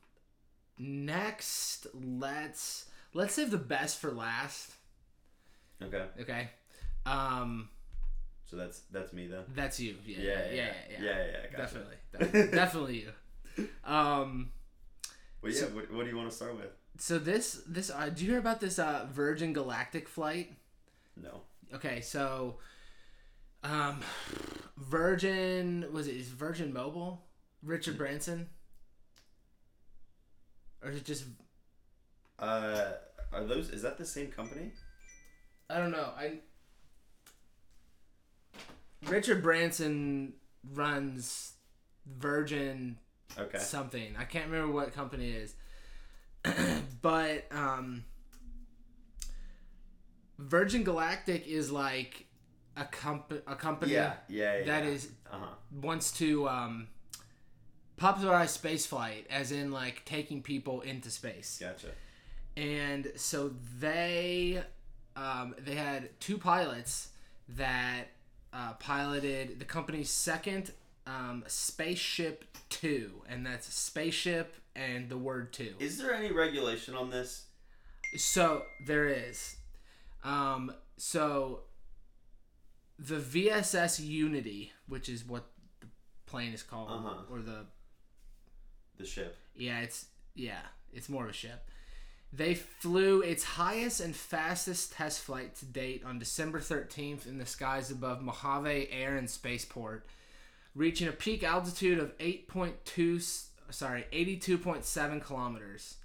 next 0.78 1.86
let's 1.94 2.88
let's 3.12 3.34
save 3.34 3.50
the 3.50 3.58
best 3.58 4.00
for 4.00 4.10
last. 4.10 4.72
Okay, 5.82 6.06
Okay. 6.20 6.48
Um, 7.06 7.68
so 8.50 8.56
that's 8.56 8.80
that's 8.90 9.12
me 9.12 9.26
then. 9.28 9.44
that's 9.54 9.78
you. 9.78 9.94
Yeah. 10.04 10.18
Yeah, 10.18 10.24
Yeah. 10.28 10.34
yeah, 10.54 10.54
Yeah. 10.54 10.72
yeah, 10.90 11.00
yeah, 11.00 11.24
yeah. 11.26 11.56
gotcha. 11.56 11.58
Definitely. 11.58 11.96
Definitely, 12.12 12.50
definitely 12.56 12.98
you. 13.56 13.68
Um. 13.84 14.52
Well, 15.42 15.52
yeah. 15.52 15.60
So- 15.60 15.66
what, 15.68 15.92
what 15.92 16.04
do 16.04 16.10
you 16.10 16.16
want 16.16 16.28
to 16.30 16.34
start 16.36 16.56
with? 16.56 16.66
So 16.98 17.18
this 17.18 17.62
this 17.66 17.90
uh, 17.90 18.08
do 18.10 18.24
you 18.24 18.30
hear 18.30 18.40
about 18.40 18.60
this 18.60 18.78
uh 18.78 19.06
Virgin 19.12 19.52
Galactic 19.52 20.08
flight? 20.08 20.52
No. 21.16 21.42
Okay, 21.72 22.00
so 22.00 22.56
um 23.62 24.00
Virgin 24.76 25.86
was 25.92 26.08
it 26.08 26.16
is 26.16 26.28
Virgin 26.28 26.72
Mobile? 26.72 27.22
Richard 27.62 27.96
Branson? 27.96 28.48
Or 30.82 30.90
is 30.90 30.96
it 30.96 31.04
just 31.04 31.24
Uh, 32.38 32.92
are 33.32 33.44
those? 33.44 33.68
Is 33.70 33.82
that 33.82 33.98
the 33.98 34.04
same 34.06 34.30
company? 34.32 34.72
I 35.68 35.78
don't 35.78 35.90
know. 35.92 36.12
I 36.16 36.40
Richard 39.06 39.42
Branson 39.42 40.34
runs 40.72 41.54
Virgin 42.06 42.98
Okay. 43.38 43.58
something. 43.58 44.14
I 44.18 44.24
can't 44.24 44.50
remember 44.50 44.72
what 44.72 44.92
company 44.92 45.30
it 45.30 45.36
is. 45.36 45.54
but 47.02 47.44
um 47.52 48.04
Virgin 50.38 50.82
Galactic 50.84 51.46
is 51.46 51.70
like 51.70 52.26
a 52.76 52.84
comp 52.84 53.32
a 53.46 53.54
company 53.56 53.92
Yeah, 53.92 54.14
yeah, 54.28 54.58
yeah. 54.58 54.64
that 54.64 54.84
is 54.84 55.10
Uh 55.30 55.36
huh. 55.38 55.46
wants 55.82 56.12
to 56.12 56.48
um 56.48 56.88
popularize 57.96 58.50
space 58.52 58.86
flight 58.86 59.26
as 59.30 59.52
in 59.52 59.70
like 59.70 60.04
taking 60.06 60.42
people 60.42 60.80
into 60.80 61.10
space 61.10 61.58
Gotcha. 61.60 61.88
and 62.56 63.12
so 63.16 63.52
they 63.78 64.62
um, 65.16 65.54
they 65.58 65.74
had 65.74 66.18
two 66.20 66.38
pilots 66.38 67.08
that 67.50 68.04
uh, 68.52 68.72
piloted 68.74 69.58
the 69.58 69.64
company's 69.64 70.10
second 70.10 70.72
um, 71.06 71.44
spaceship 71.46 72.44
two 72.68 73.22
and 73.28 73.44
that's 73.44 73.72
spaceship 73.72 74.54
and 74.76 75.08
the 75.08 75.16
word 75.18 75.52
two 75.52 75.74
Is 75.78 75.98
there 75.98 76.12
any 76.14 76.30
regulation 76.32 76.94
on 76.94 77.10
this? 77.10 77.44
so 78.16 78.62
there 78.86 79.06
is 79.08 79.56
um, 80.24 80.72
so 80.96 81.60
the 82.98 83.16
vss 83.16 83.98
unity 84.04 84.72
which 84.88 85.08
is 85.08 85.26
what 85.26 85.46
the 85.80 85.86
plane 86.26 86.52
is 86.52 86.62
called 86.62 86.90
Uh-huh. 86.90 87.22
or 87.30 87.40
the 87.40 87.66
The 88.98 89.06
ship. 89.06 89.36
Yeah, 89.56 89.80
it's 89.80 90.06
yeah, 90.34 90.60
it's 90.92 91.08
more 91.08 91.24
of 91.24 91.30
a 91.30 91.32
ship. 91.32 91.68
They 92.32 92.54
flew 92.54 93.22
its 93.22 93.42
highest 93.42 94.00
and 94.00 94.14
fastest 94.14 94.92
test 94.92 95.20
flight 95.20 95.56
to 95.56 95.66
date 95.66 96.04
on 96.04 96.18
December 96.18 96.60
13th 96.60 97.26
in 97.26 97.38
the 97.38 97.46
skies 97.46 97.90
above 97.90 98.22
Mojave 98.22 98.88
Air 98.92 99.16
and 99.16 99.28
Spaceport, 99.28 100.06
reaching 100.74 101.08
a 101.08 101.12
peak 101.12 101.42
altitude 101.42 101.98
of 101.98 102.16
8.2 102.18 103.20
sorry, 103.70 104.04
82.7 104.12 105.22
kilometers. 105.24 105.96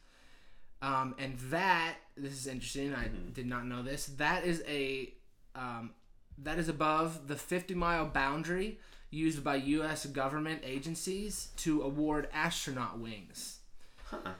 Um, 0.81 1.15
and 1.17 1.37
that 1.51 1.95
this 2.15 2.33
is 2.33 2.47
interesting. 2.47 2.93
I 2.93 3.09
did 3.33 3.47
not 3.47 3.65
know 3.65 3.81
this. 3.81 4.05
That 4.17 4.45
is 4.45 4.63
a 4.67 5.13
um, 5.55 5.91
that 6.39 6.59
is 6.59 6.69
above 6.69 7.27
the 7.27 7.35
50 7.35 7.73
mile 7.75 8.05
boundary 8.05 8.79
used 9.09 9.43
by 9.43 9.55
U.S. 9.55 10.05
government 10.05 10.61
agencies 10.63 11.49
to 11.57 11.81
award 11.81 12.27
astronaut 12.33 12.99
wings. 12.99 13.59
Huh. 14.05 14.33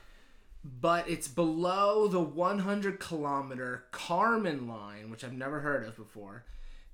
But 0.68 1.08
it's 1.08 1.28
below 1.28 2.08
the 2.08 2.20
100 2.20 3.00
kilometer 3.00 3.86
Kármán 3.92 4.68
line, 4.68 5.12
which 5.12 5.24
I've 5.24 5.32
never 5.34 5.60
heard 5.60 5.86
of 5.88 5.96
before, 5.96 6.44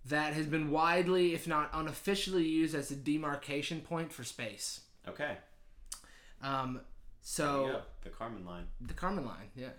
that 0.06 0.34
has 0.34 0.46
been 0.46 0.72
widely, 0.72 1.34
if 1.34 1.48
not 1.48 1.70
unofficially, 1.74 2.46
used 2.46 2.76
as 2.76 2.92
a 2.92 2.96
demarcation 2.98 3.80
point 3.80 4.12
for 4.12 4.26
space. 4.26 4.82
Okay. 5.08 5.38
Um, 6.42 6.82
so 7.22 7.68
go. 7.68 7.82
The 8.04 8.10
Kármán 8.10 8.46
line. 8.46 8.68
the 8.82 8.94
Kármán 8.94 9.26
line, 9.26 9.52
yeah. 9.56 9.70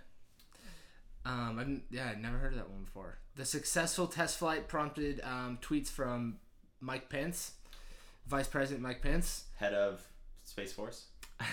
Um, 1.27 1.59
I 1.59 1.65
didn't- 1.65 1.85
yeah, 1.91 2.09
I'd 2.11 2.23
never 2.23 2.39
heard 2.39 2.53
of 2.53 2.59
that 2.61 2.71
one 2.71 2.85
before. 2.85 3.19
The 3.35 3.45
successful 3.45 4.07
test 4.07 4.39
flight 4.39 4.69
prompted 4.69 5.21
um, 5.23 5.59
tweets 5.61 5.89
from 5.89 6.39
Mike 6.81 7.11
Pence, 7.11 7.53
Vice 8.27 8.49
President 8.49 8.81
Mike 8.83 9.03
Pence. 9.03 9.45
Head 9.57 9.75
of 9.75 10.01
Space 10.45 10.73
Force. 10.73 11.07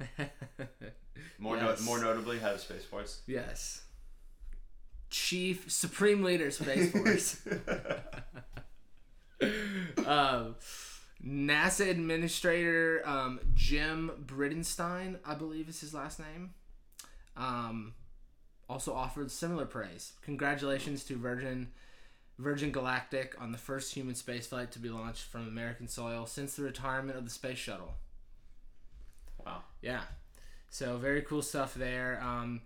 More 1.38 1.56
Yes. 1.56 1.80
no- 1.80 1.84
more 1.86 1.98
notably, 2.00 2.38
head 2.38 2.54
of 2.54 2.60
Space 2.60 2.84
Force. 2.84 3.22
yes. 3.26 3.82
Chief 5.10 5.70
Supreme 5.70 6.22
Leader 6.24 6.50
Space 6.50 6.90
Force. 6.92 7.40
um, 10.06 10.56
NASA 11.24 11.88
Administrator 11.88 13.02
um, 13.04 13.40
Jim 13.54 14.10
Bridenstine, 14.26 15.18
I 15.24 15.34
believe 15.34 15.68
is 15.68 15.80
his 15.80 15.94
last 15.94 16.18
name, 16.18 16.54
um, 17.36 17.94
also 18.68 18.92
offered 18.94 19.30
similar 19.30 19.64
praise. 19.66 20.12
Congratulations 20.22 21.04
to 21.04 21.16
Virgin 21.16 21.68
Virgin 22.38 22.70
Galactic 22.70 23.34
on 23.40 23.52
the 23.52 23.58
first 23.58 23.94
human 23.94 24.14
spaceflight 24.14 24.70
to 24.72 24.78
be 24.78 24.90
launched 24.90 25.22
from 25.24 25.46
American 25.48 25.88
soil 25.88 26.26
since 26.26 26.54
the 26.56 26.62
retirement 26.62 27.16
of 27.16 27.24
the 27.24 27.30
space 27.30 27.56
shuttle. 27.58 27.94
Yeah, 29.86 30.00
so 30.70 30.96
very 30.98 31.22
cool 31.22 31.42
stuff 31.42 31.74
there. 31.74 32.20
Um, 32.22 32.62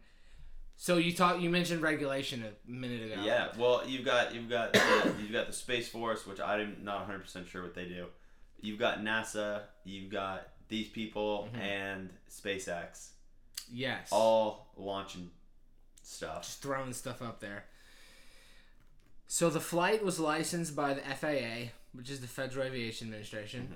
so 0.76 0.96
you 0.96 1.12
talked, 1.12 1.40
you 1.40 1.50
mentioned 1.50 1.82
regulation 1.82 2.42
a 2.44 2.70
minute 2.70 3.12
ago. 3.12 3.22
Yeah. 3.22 3.48
Well, 3.58 3.82
you've 3.86 4.04
got 4.06 4.34
you've 4.34 4.48
got 4.48 4.72
the, 4.72 5.14
you've 5.20 5.32
got 5.32 5.46
the 5.46 5.52
Space 5.52 5.88
Force, 5.88 6.26
which 6.26 6.40
I'm 6.40 6.78
not 6.82 7.00
100 7.00 7.18
percent 7.20 7.46
sure 7.48 7.62
what 7.62 7.74
they 7.74 7.84
do. 7.84 8.06
You've 8.62 8.78
got 8.78 9.00
NASA. 9.00 9.62
You've 9.84 10.10
got 10.10 10.48
these 10.68 10.88
people 10.88 11.48
Mm-hmm. 11.52 11.60
and 11.62 12.10
SpaceX, 12.30 13.08
Yes. 13.72 14.08
all 14.12 14.68
launching 14.76 15.30
stuff. 16.02 16.42
just 16.44 16.62
throwing 16.62 16.92
stuff 16.94 17.20
up 17.20 17.40
there. 17.40 17.64
So 19.26 19.48
the 19.50 19.60
flight 19.60 20.04
was 20.04 20.18
licensed 20.18 20.74
by 20.74 20.94
the 20.94 21.00
FAA, 21.02 21.70
which 21.92 22.10
is 22.10 22.20
the 22.20 22.26
Federal 22.26 22.66
Aviation 22.66 23.08
Administration. 23.08 23.74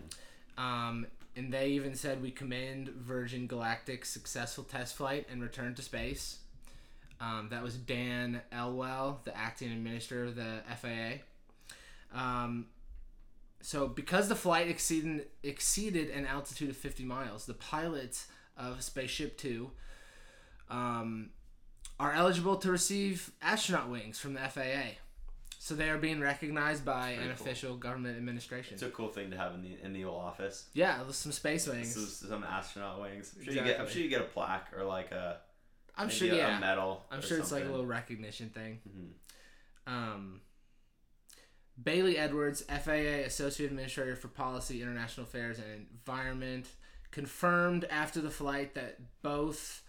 Um, 0.58 1.06
and 1.36 1.52
they 1.52 1.68
even 1.68 1.94
said 1.94 2.22
we 2.22 2.30
commend 2.30 2.88
Virgin 2.88 3.48
Galactic's 3.48 4.08
successful 4.08 4.64
test 4.64 4.96
flight 4.96 5.26
and 5.30 5.42
return 5.42 5.74
to 5.74 5.82
space. 5.82 6.38
Um, 7.20 7.48
that 7.50 7.62
was 7.62 7.76
Dan 7.76 8.42
Elwell, 8.52 9.20
the 9.24 9.36
acting 9.36 9.72
administrator 9.72 10.24
of 10.24 10.36
the 10.36 10.62
FAA. 10.80 11.22
Um, 12.16 12.66
so 13.60 13.88
because 13.88 14.28
the 14.28 14.36
flight 14.36 14.68
exceeded 14.68 15.26
exceeded 15.42 16.10
an 16.10 16.26
altitude 16.26 16.70
of 16.70 16.76
50 16.76 17.04
miles, 17.04 17.46
the 17.46 17.54
pilots 17.54 18.28
of 18.56 18.82
Spaceship 18.82 19.38
Two 19.38 19.70
um, 20.68 21.30
are 21.98 22.12
eligible 22.12 22.56
to 22.56 22.70
receive 22.70 23.32
astronaut 23.40 23.88
wings 23.88 24.18
from 24.18 24.34
the 24.34 24.40
FAA. 24.40 24.98
So 25.64 25.74
they 25.74 25.88
are 25.88 25.96
being 25.96 26.20
recognized 26.20 26.84
by 26.84 27.12
an 27.12 27.22
cool. 27.22 27.30
official 27.30 27.76
government 27.78 28.18
administration. 28.18 28.74
It's 28.74 28.82
a 28.82 28.90
cool 28.90 29.08
thing 29.08 29.30
to 29.30 29.38
have 29.38 29.54
in 29.54 29.62
the 29.62 29.82
in 29.82 29.94
the 29.94 30.04
old 30.04 30.22
office. 30.22 30.66
yeah, 30.74 30.98
some 31.10 31.32
space 31.32 31.66
wings. 31.66 31.96
Is 31.96 32.18
some 32.18 32.44
astronaut 32.44 33.00
wings. 33.00 33.32
I'm 33.34 33.44
sure, 33.44 33.54
you 33.54 33.64
get, 33.64 33.80
I'm 33.80 33.88
sure 33.88 34.02
you 34.02 34.10
get 34.10 34.20
a 34.20 34.24
plaque 34.24 34.68
or 34.76 34.84
like 34.84 35.10
a 35.12 35.38
I'm 35.96 36.10
sure, 36.10 36.30
a, 36.30 36.36
yeah. 36.36 36.58
a 36.58 36.60
medal. 36.60 37.06
I'm 37.10 37.22
sure 37.22 37.38
it's 37.38 37.50
like 37.50 37.64
a 37.64 37.68
little 37.68 37.86
recognition 37.86 38.50
thing. 38.50 38.80
Mhm. 38.86 39.90
Um, 39.90 40.40
Bailey 41.82 42.18
Edwards, 42.18 42.62
FAA 42.68 43.24
Associate 43.24 43.70
Administrator 43.70 44.16
for 44.16 44.28
Policy, 44.28 44.82
International 44.82 45.24
Affairs, 45.24 45.58
and 45.58 45.86
Environment, 45.90 46.66
confirmed 47.10 47.86
after 47.90 48.20
the 48.20 48.28
flight 48.28 48.74
that 48.74 48.98
both 49.22 49.82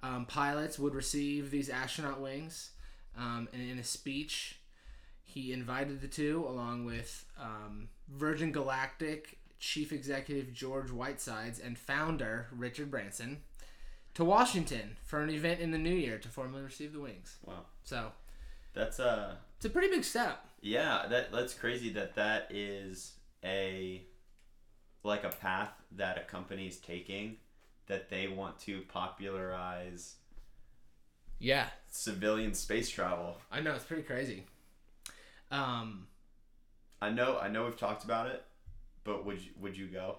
um, 0.00 0.26
pilots 0.26 0.78
would 0.78 0.94
receive 0.94 1.50
these 1.50 1.68
astronaut 1.68 2.20
wings. 2.20 2.70
Um, 3.16 3.48
and 3.52 3.68
in 3.68 3.80
a 3.80 3.84
speech, 3.84 4.57
he 5.28 5.52
invited 5.52 6.00
the 6.00 6.08
two, 6.08 6.44
along 6.48 6.84
with 6.84 7.24
um, 7.40 7.88
Virgin 8.08 8.50
Galactic 8.52 9.38
chief 9.60 9.92
executive 9.92 10.52
George 10.52 10.90
Whitesides 10.90 11.58
and 11.58 11.76
founder 11.78 12.46
Richard 12.52 12.90
Branson, 12.90 13.42
to 14.14 14.24
Washington 14.24 14.96
for 15.04 15.20
an 15.20 15.30
event 15.30 15.60
in 15.60 15.70
the 15.70 15.78
new 15.78 15.94
year 15.94 16.18
to 16.18 16.28
formally 16.28 16.62
receive 16.62 16.92
the 16.92 17.00
wings. 17.00 17.36
Wow. 17.44 17.64
So 17.84 18.12
That's 18.74 18.98
uh 19.00 19.34
it's 19.56 19.64
a 19.66 19.70
pretty 19.70 19.88
big 19.88 20.04
step. 20.04 20.44
yeah, 20.60 21.06
that 21.10 21.30
that's 21.32 21.54
crazy 21.54 21.90
that 21.90 22.14
that 22.14 22.48
is 22.50 23.12
a 23.44 24.02
like 25.04 25.24
a 25.24 25.28
path 25.30 25.72
that 25.96 26.16
a 26.18 26.22
company's 26.22 26.78
taking 26.78 27.36
that 27.86 28.08
they 28.10 28.28
want 28.28 28.58
to 28.60 28.82
popularize 28.88 30.16
Yeah, 31.38 31.68
civilian 31.90 32.54
space 32.54 32.88
travel. 32.90 33.38
I 33.50 33.60
know 33.60 33.74
it's 33.74 33.84
pretty 33.84 34.02
crazy. 34.02 34.44
Um, 35.50 36.06
I 37.00 37.10
know 37.10 37.38
I 37.38 37.48
know 37.48 37.64
we've 37.64 37.76
talked 37.78 38.04
about 38.04 38.26
it, 38.28 38.44
but 39.04 39.24
would 39.24 39.40
you 39.40 39.50
would 39.60 39.76
you 39.76 39.86
go? 39.86 40.16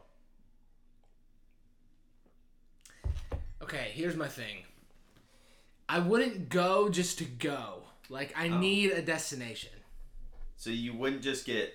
okay, 3.61 3.91
here's 3.93 4.15
my 4.15 4.27
thing. 4.27 4.63
I 5.87 5.99
wouldn't 5.99 6.49
go 6.49 6.89
just 6.89 7.17
to 7.19 7.25
go. 7.25 7.83
Like 8.09 8.33
I 8.37 8.47
Oh. 8.49 8.57
need 8.57 8.91
a 8.91 9.01
destination. 9.01 9.71
So 10.57 10.69
you 10.69 10.93
wouldn't 10.93 11.21
just 11.21 11.45
get 11.45 11.73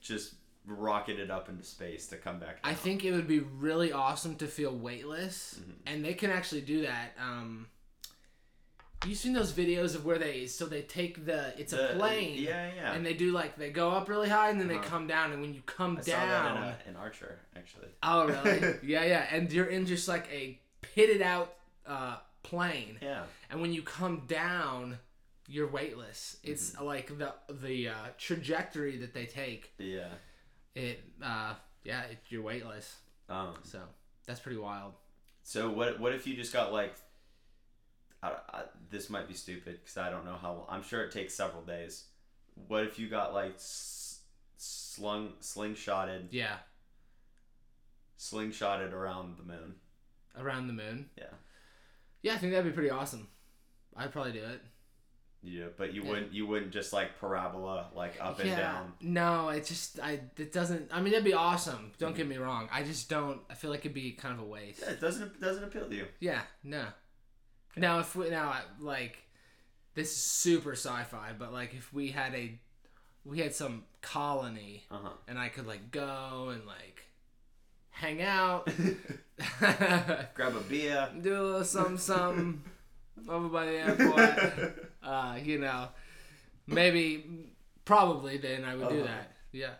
just 0.00 0.34
rocketed 0.66 1.30
up 1.30 1.48
into 1.48 1.64
space 1.64 2.06
to 2.08 2.16
come 2.16 2.38
back. 2.38 2.58
I 2.64 2.74
think 2.74 3.04
it 3.04 3.12
would 3.12 3.26
be 3.28 3.40
really 3.40 3.92
awesome 3.92 4.36
to 4.36 4.46
feel 4.46 4.74
weightless, 4.74 5.58
Mm-hmm. 5.60 5.70
and 5.86 6.04
they 6.04 6.14
can 6.14 6.30
actually 6.30 6.60
do 6.62 6.82
that. 6.82 7.12
Um, 7.20 7.68
you 9.06 9.14
seen 9.14 9.32
those 9.34 9.52
videos 9.52 9.94
of 9.94 10.04
where 10.04 10.18
they 10.18 10.46
so 10.46 10.66
they 10.66 10.82
take 10.82 11.26
the 11.26 11.52
it's 11.60 11.72
a 11.72 11.94
plane, 11.96 12.36
Yeah, 12.38 12.70
yeah. 12.74 12.92
and 12.92 13.04
they 13.04 13.14
do 13.14 13.30
like 13.32 13.56
they 13.56 13.70
go 13.70 13.90
up 13.90 14.08
really 14.08 14.28
high 14.28 14.50
and 14.50 14.60
then 14.60 14.68
they 14.68 14.76
Uh-huh. 14.76 14.88
come 14.88 15.06
down, 15.06 15.32
and 15.32 15.40
when 15.42 15.54
you 15.54 15.62
come 15.66 15.98
I 15.98 16.00
saw 16.00 16.12
down, 16.12 16.56
in, 16.56 16.62
a, 16.62 16.76
in 16.88 16.96
Archer 16.96 17.38
actually. 17.56 17.88
oh 18.02 18.26
really? 18.26 18.76
yeah, 18.82 19.04
yeah, 19.04 19.26
and 19.30 19.52
you're 19.52 19.66
in 19.66 19.86
just 19.86 20.08
like 20.08 20.28
a 20.32 20.58
pitted 20.80 21.20
out 21.22 21.54
uh, 21.86 22.16
plane, 22.42 22.98
Yeah. 23.02 23.24
and 23.50 23.60
when 23.60 23.72
you 23.72 23.82
come 23.82 24.22
down, 24.26 24.98
you're 25.48 25.68
weightless. 25.68 26.38
It's 26.42 26.70
Mm-hmm. 26.72 26.84
like 26.84 27.18
the 27.18 27.34
the 27.48 27.88
uh, 27.90 27.94
trajectory 28.18 28.96
that 28.98 29.12
they 29.14 29.26
take. 29.26 29.72
Yeah. 29.78 30.08
It 30.74 31.02
uh, 31.22 31.54
yeah, 31.84 32.02
it, 32.02 32.18
you're 32.28 32.42
weightless. 32.42 32.96
Um. 33.28 33.54
So 33.62 33.80
that's 34.26 34.40
pretty 34.40 34.58
wild. 34.58 34.94
So 35.42 35.70
what? 35.70 36.00
What 36.00 36.12
if 36.14 36.26
you 36.26 36.34
just 36.34 36.52
got 36.52 36.72
like? 36.72 36.94
I, 38.26 38.58
I, 38.58 38.62
this 38.90 39.08
might 39.10 39.28
be 39.28 39.34
stupid 39.34 39.78
because 39.82 39.96
I 39.96 40.10
don't 40.10 40.24
know 40.24 40.36
how. 40.40 40.52
long. 40.52 40.66
I'm 40.68 40.82
sure 40.82 41.02
it 41.02 41.12
takes 41.12 41.34
several 41.34 41.62
days. 41.62 42.04
What 42.68 42.84
if 42.84 42.98
you 42.98 43.08
got 43.08 43.34
like 43.34 43.54
slung 43.56 45.32
slingshotted 45.40 46.28
Yeah, 46.30 46.56
slingshotted 48.18 48.92
around 48.92 49.38
the 49.38 49.44
moon? 49.44 49.74
around 50.38 50.66
the 50.66 50.72
moon. 50.72 51.08
Yeah. 51.16 51.24
Yeah, 52.22 52.34
I 52.34 52.38
think 52.38 52.52
that'd 52.52 52.66
be 52.66 52.74
pretty 52.74 52.90
awesome. 52.90 53.28
I'd 53.96 54.12
probably 54.12 54.32
do 54.32 54.44
it. 54.44 54.60
Yeah, 55.42 55.66
but 55.76 55.94
you 55.94 56.02
Yeah. 56.02 56.10
wouldn't. 56.10 56.32
You 56.32 56.46
wouldn't 56.46 56.72
just 56.72 56.92
like 56.92 57.18
parabola 57.20 57.90
like 57.94 58.16
up 58.20 58.40
and 58.40 58.48
yeah. 58.48 58.56
down. 58.58 58.94
No, 59.00 59.50
it 59.50 59.64
just 59.64 60.00
I 60.00 60.20
it 60.36 60.52
doesn't. 60.52 60.90
I 60.92 61.00
mean, 61.00 61.12
that'd 61.12 61.24
be 61.24 61.34
awesome. 61.34 61.92
Don't 61.98 62.16
get 62.16 62.22
mm-hmm. 62.28 62.30
me 62.30 62.44
wrong. 62.44 62.68
I 62.72 62.82
just 62.82 63.08
don't. 63.08 63.40
I 63.48 63.54
feel 63.54 63.70
like 63.70 63.80
it'd 63.80 63.94
be 63.94 64.12
kind 64.12 64.34
of 64.34 64.40
a 64.40 64.44
waste. 64.48 64.80
Yeah, 64.82 64.90
it 64.90 65.00
doesn't 65.00 65.36
it 65.36 65.40
doesn't 65.40 65.62
appeal 65.64 65.88
to 65.88 65.94
you. 65.94 66.06
Yeah. 66.20 66.42
No. 66.64 66.86
Now 67.76 67.98
if 68.00 68.14
we 68.16 68.30
now 68.30 68.54
like 68.80 69.18
this 69.94 70.10
is 70.12 70.16
super 70.22 70.72
sci-fi, 70.72 71.32
but 71.38 71.52
like 71.52 71.74
if 71.74 71.92
we 71.92 72.08
had 72.08 72.34
a 72.34 72.58
we 73.24 73.38
had 73.40 73.54
some 73.54 73.84
colony 74.02 74.84
Uh 74.90 74.98
huh. 75.02 75.08
and 75.28 75.38
I 75.38 75.48
could 75.48 75.66
like 75.66 75.90
go 75.90 76.50
and 76.52 76.66
like 76.66 77.02
hang 77.90 78.22
out, 78.22 78.66
Grab 80.34 80.54
a 80.56 80.60
beer. 80.68 81.08
do 81.20 81.34
a 81.34 81.42
little 81.42 81.64
something 81.64 81.98
something 81.98 82.62
over 83.28 83.48
by 83.48 83.66
the 83.66 83.72
airport. 83.72 84.90
uh, 85.02 85.38
you 85.42 85.58
know, 85.58 85.88
maybe, 86.66 87.24
probably 87.84 88.38
then 88.38 88.64
I 88.64 88.74
would 88.74 88.88
do 88.88 88.96
Uh-huh. 89.00 89.06
that. 89.06 89.32
Yeah. 89.52 89.74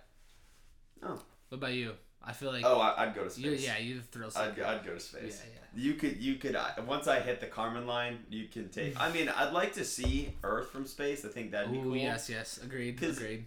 Oh. 1.03 1.19
What 1.49 1.59
about 1.59 1.73
you? 1.75 1.93
I 2.23 2.33
feel 2.33 2.51
like 2.53 2.65
Oh, 2.65 2.81
I'd 2.81 3.15
go 3.15 3.25
to 3.25 3.31
space. 3.31 3.45
you, 3.45 3.53
yeah, 3.53 3.79
you 3.79 4.01
thrill 4.01 4.31
I'd. 4.35 4.59
I'd 4.61 4.85
go 4.85 4.95
to 4.95 5.01
space. 5.01 5.43
Yeah, 5.45 5.61
You 5.77 5.95
could, 5.95 6.17
you 6.17 6.37
could. 6.37 6.57
I- 6.57 6.81
Once 6.81 7.07
I 7.07 7.21
hit 7.21 7.39
the 7.41 7.47
Kármán 7.47 7.87
line, 7.87 8.21
you 8.31 8.49
can 8.49 8.71
take. 8.71 8.99
I 8.99 9.13
mean, 9.13 9.29
I'd 9.29 9.53
like 9.53 9.75
to 9.75 9.85
see 9.85 10.31
Earth 10.43 10.71
from 10.71 10.87
space. 10.87 11.25
I 11.25 11.29
think 11.29 11.51
that'd 11.53 11.71
be 11.71 11.79
Ooh, 11.79 11.83
cool. 11.83 11.97
yes, 11.97 12.31
yes, 12.31 12.59
agreed, 12.63 13.03
agreed. 13.03 13.45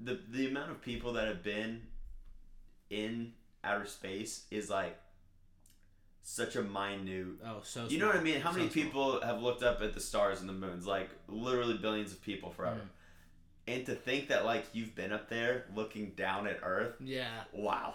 The 0.00 0.20
the 0.28 0.46
amount 0.48 0.70
of 0.70 0.82
people 0.82 1.14
that 1.14 1.26
have 1.26 1.42
been 1.42 1.82
in 2.90 3.32
outer 3.62 3.86
space 3.86 4.44
is 4.50 4.68
like 4.68 4.98
such 6.22 6.56
a 6.56 6.62
minute. 6.62 7.26
Oh, 7.44 7.60
so 7.62 7.86
You 7.88 7.98
know 7.98 8.06
what 8.08 8.16
I 8.16 8.20
mean? 8.22 8.40
How 8.40 8.52
many 8.52 8.68
small. 8.68 8.84
people 8.84 9.20
have 9.22 9.40
looked 9.42 9.62
up 9.62 9.80
at 9.82 9.92
the 9.94 10.00
stars 10.00 10.40
and 10.40 10.48
the 10.48 10.52
moons? 10.54 10.86
Like 10.86 11.10
literally 11.28 11.78
billions 11.78 12.12
of 12.12 12.20
people 12.22 12.50
forever. 12.50 12.80
Mm. 12.80 12.88
And 13.74 13.86
to 13.86 13.94
think 13.94 14.28
that 14.28 14.44
like 14.44 14.66
you've 14.72 14.94
been 14.94 15.12
up 15.12 15.28
there 15.30 15.64
looking 15.74 16.10
down 16.10 16.46
at 16.46 16.58
Earth, 16.62 16.96
Yeah, 17.00 17.30
wow. 17.52 17.94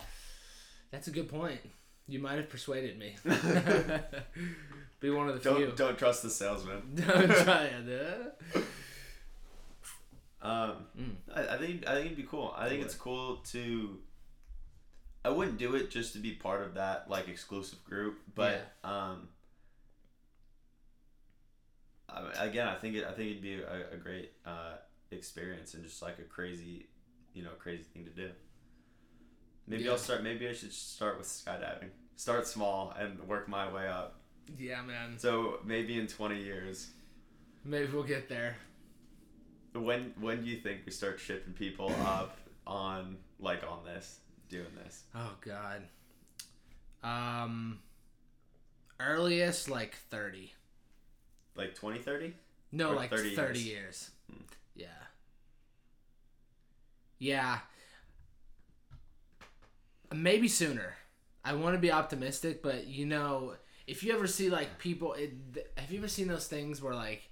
that's 0.91 1.07
a 1.07 1.11
good 1.11 1.29
point. 1.29 1.59
You 2.09 2.19
might 2.19 2.37
have 2.37 2.49
persuaded 2.49 2.97
me. 2.97 3.15
Be 4.99 5.09
one 5.11 5.29
of 5.29 5.35
the 5.35 5.41
Don't 5.49 5.57
few. 5.57 5.71
don't 5.75 5.97
trust 5.97 6.23
the 6.23 6.29
salesman. 6.29 6.81
Don't 6.95 7.29
try 7.29 7.65
it. 7.65 8.35
Um, 10.41 10.71
Mm. 10.99 11.15
I, 11.33 11.55
I 11.55 11.57
think 11.57 11.87
I 11.87 11.93
think 11.93 12.05
it'd 12.07 12.17
be 12.17 12.23
cool. 12.23 12.53
I 12.57 12.67
think 12.67 12.83
it's 12.83 12.95
cool 12.95 13.37
to. 13.51 13.99
I 15.23 15.29
wouldn't 15.29 15.57
do 15.57 15.75
it 15.75 15.89
just 15.91 16.13
to 16.13 16.19
be 16.19 16.31
part 16.31 16.61
of 16.61 16.73
that 16.75 17.09
like 17.09 17.27
exclusive 17.29 17.83
group, 17.83 18.19
but 18.35 18.73
um. 18.83 19.29
I 22.09 22.45
again, 22.47 22.67
I 22.67 22.75
think 22.75 22.95
it. 22.95 23.05
I 23.05 23.11
think 23.11 23.29
it'd 23.31 23.41
be 23.43 23.61
a, 23.61 23.93
a 23.93 23.97
great 23.97 24.31
uh, 24.45 24.77
experience 25.11 25.73
and 25.75 25.83
just 25.83 26.01
like 26.01 26.17
a 26.19 26.23
crazy, 26.23 26.87
you 27.33 27.43
know, 27.43 27.51
crazy 27.59 27.83
thing 27.83 28.05
to 28.05 28.11
do. 28.11 28.29
Maybe 29.69 29.83
Yeah. 29.83 29.91
I'll 29.91 29.97
start. 29.97 30.23
Maybe 30.23 30.47
I 30.49 30.53
should 30.53 30.73
start 30.73 31.17
with 31.17 31.27
skydiving. 31.27 31.89
Start 32.17 32.45
small 32.47 32.91
and 32.99 33.17
work 33.27 33.47
my 33.47 33.71
way 33.71 33.87
up. 33.87 34.19
Yeah, 34.57 34.81
man. 34.81 35.17
So 35.17 35.59
maybe 35.63 35.97
in 35.97 36.07
twenty 36.07 36.41
years, 36.43 36.89
Maybe 37.63 37.89
we'll 37.91 38.03
get 38.03 38.27
there. 38.27 38.57
When 39.73 40.13
when 40.19 40.43
do 40.43 40.49
you 40.49 40.57
think 40.57 40.81
we 40.85 40.91
start 40.91 41.19
shipping 41.19 41.53
people 41.53 41.93
up 42.01 42.35
on 42.65 43.17
like 43.39 43.63
on 43.63 43.85
this 43.85 44.19
doing 44.49 44.73
this? 44.83 45.03
Oh 45.15 45.35
God. 45.41 45.83
Um. 47.03 47.79
Earliest 48.99 49.69
like 49.69 49.95
thirty. 50.09 50.53
Like 51.55 51.75
2030? 51.75 52.33
No, 52.71 52.91
Or 52.91 52.95
like 52.95 53.09
30 53.09 53.35
30, 53.35 53.59
years. 53.59 53.67
years. 53.67 54.11
Hmm. 54.29 54.43
Yeah. 54.75 54.87
Yeah. 57.17 57.59
Maybe 60.13 60.47
sooner. 60.47 60.95
I 61.43 61.53
want 61.53 61.75
to 61.75 61.79
be 61.79 61.91
optimistic, 61.91 62.61
but 62.61 62.87
you 62.87 63.05
know, 63.05 63.53
if 63.87 64.03
you 64.03 64.13
ever 64.13 64.27
see 64.27 64.49
like 64.49 64.77
people, 64.77 65.13
it, 65.13 65.31
have 65.77 65.91
you 65.91 65.99
ever 65.99 66.07
seen 66.07 66.27
those 66.27 66.47
things 66.47 66.81
where 66.81 66.93
like 66.95 67.29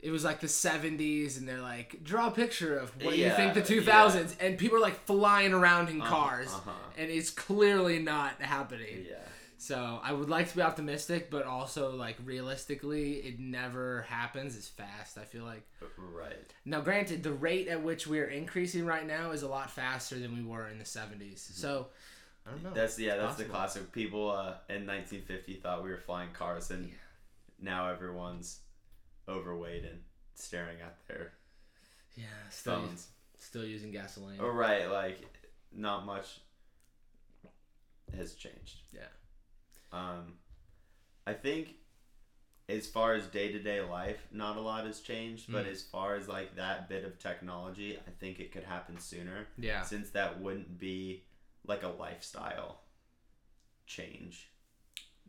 it 0.00 0.10
was 0.10 0.22
like 0.24 0.40
the 0.40 0.46
70s 0.46 1.38
and 1.38 1.48
they're 1.48 1.60
like 1.62 2.02
draw 2.04 2.28
a 2.28 2.30
picture 2.30 2.76
of 2.76 2.90
what 3.02 3.16
you 3.16 3.30
think 3.30 3.54
the 3.54 3.60
Yeah, 3.60 3.82
2000s 3.82 4.36
and 4.38 4.58
people 4.58 4.76
are 4.76 4.80
like 4.80 5.04
flying 5.06 5.54
around 5.54 5.88
in 5.88 6.00
Uh-huh, 6.00 6.10
cars 6.10 6.48
uh-huh. 6.48 6.70
and 6.98 7.10
it's 7.10 7.30
clearly 7.30 7.98
not 7.98 8.40
happening. 8.40 9.06
Yeah. 9.08 9.16
So 9.64 9.98
I 10.02 10.12
would 10.12 10.28
like 10.28 10.50
to 10.50 10.56
be 10.56 10.60
optimistic, 10.62 11.30
but 11.30 11.46
also 11.46 11.96
like 11.96 12.16
realistically, 12.22 13.12
it 13.14 13.40
never 13.40 14.02
happens 14.10 14.56
as 14.58 14.68
fast. 14.68 15.16
I 15.16 15.24
feel 15.24 15.44
like 15.44 15.66
Right. 15.96 16.52
now, 16.66 16.82
granted, 16.82 17.22
the 17.22 17.32
rate 17.32 17.68
at 17.68 17.82
which 17.82 18.06
we're 18.06 18.26
increasing 18.28 18.84
right 18.84 19.06
now 19.06 19.30
is 19.30 19.42
a 19.42 19.48
lot 19.48 19.70
faster 19.70 20.18
than 20.18 20.36
we 20.36 20.42
were 20.44 20.68
in 20.68 20.78
the 20.78 20.84
'70s. 20.84 21.38
So 21.38 21.86
I 22.46 22.50
don't 22.50 22.62
know. 22.62 22.68
Mm-hmm. 22.70 22.78
That's 22.78 22.98
yeah, 22.98 23.16
that's 23.16 23.36
the 23.36 23.44
possible. 23.44 23.54
classic. 23.86 23.92
People 23.92 24.30
uh, 24.30 24.54
in 24.68 24.86
1950 24.86 25.54
thought 25.54 25.82
we 25.82 25.88
were 25.90 25.96
flying 25.98 26.30
cars, 26.32 26.70
and 26.70 26.86
Yeah. 26.88 26.92
now 27.58 27.88
everyone's 27.90 28.60
overweight 29.26 29.84
and 29.84 30.02
staring 30.34 30.78
at 30.82 30.98
their 31.08 31.32
yeah, 32.16 32.24
still 32.50 32.74
phones. 32.82 33.08
still 33.38 33.64
using 33.64 33.90
gasoline. 33.92 34.40
Oh, 34.40 34.48
right, 34.48 34.90
like 34.90 35.20
not 35.72 36.04
much 36.04 36.40
has 38.14 38.34
changed. 38.34 38.80
Yeah. 38.92 39.06
Um, 39.94 40.34
I 41.26 41.32
think 41.32 41.74
as 42.68 42.86
far 42.86 43.14
as 43.14 43.26
day 43.26 43.52
to 43.52 43.58
day 43.58 43.80
life, 43.80 44.26
not 44.32 44.56
a 44.56 44.60
lot 44.60 44.86
has 44.86 45.00
changed. 45.00 45.50
But 45.52 45.66
Mm. 45.66 45.70
as 45.72 45.82
far 45.82 46.16
as 46.16 46.28
like 46.28 46.56
that 46.56 46.88
bit 46.88 47.04
of 47.04 47.18
technology, 47.18 47.98
I 47.98 48.10
think 48.18 48.40
it 48.40 48.52
could 48.52 48.64
happen 48.64 48.98
sooner. 48.98 49.46
Yeah, 49.58 49.82
Since 49.82 50.10
that 50.10 50.40
wouldn't 50.40 50.78
be 50.78 51.24
like 51.66 51.82
a 51.82 51.88
lifestyle 51.88 52.80
change. 53.86 54.48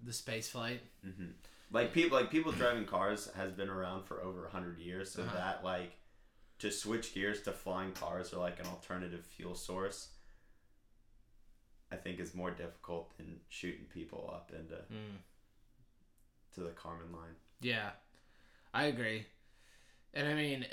the 0.03 0.11
space 0.13 0.49
flight. 0.49 0.81
hmm 1.01 1.31
Like 1.71 1.93
people, 1.93 2.17
like 2.17 2.29
people 2.29 2.51
driving 2.51 2.85
cars 2.85 3.31
has 3.33 3.51
been 3.53 3.69
around 3.69 4.03
for 4.05 4.21
over 4.21 4.47
hundred 4.49 4.77
years. 4.79 5.11
So 5.11 5.23
Uh-huh. 5.23 5.33
that 5.33 5.63
like 5.63 5.93
to 6.59 6.71
switch 6.71 7.13
gears 7.13 7.41
to 7.43 7.51
flying 7.53 7.91
cars 7.93 8.33
or 8.33 8.37
like 8.39 8.59
an 8.59 8.67
alternative 8.67 9.25
fuel 9.25 9.55
source, 9.55 10.09
I 11.95 12.01
think 12.01 12.19
is 12.19 12.35
more 12.35 12.51
difficult 12.51 13.15
than 13.17 13.39
shooting 13.49 13.85
people 13.93 14.29
up 14.33 14.51
into 14.53 14.75
Mm. 14.75 15.17
to 16.55 16.59
the 16.61 16.71
Kármán 16.71 17.11
line. 17.13 17.35
Yeah, 17.61 17.91
I 18.73 18.85
agree. 18.85 19.25
And 20.13 20.27
I 20.27 20.33
mean, 20.33 20.65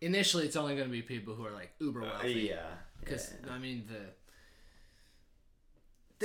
initially, 0.00 0.44
it's 0.46 0.56
only 0.56 0.74
going 0.76 0.86
to 0.88 0.92
be 0.92 1.02
people 1.02 1.34
who 1.34 1.44
are 1.44 1.50
like 1.50 1.72
uber 1.80 2.02
Uh, 2.02 2.10
wealthy. 2.10 2.32
yeah, 2.54 2.76
Because 3.00 3.32
yeah. 3.44 3.52
I 3.52 3.58
mean 3.58 3.86
the. 3.86 4.02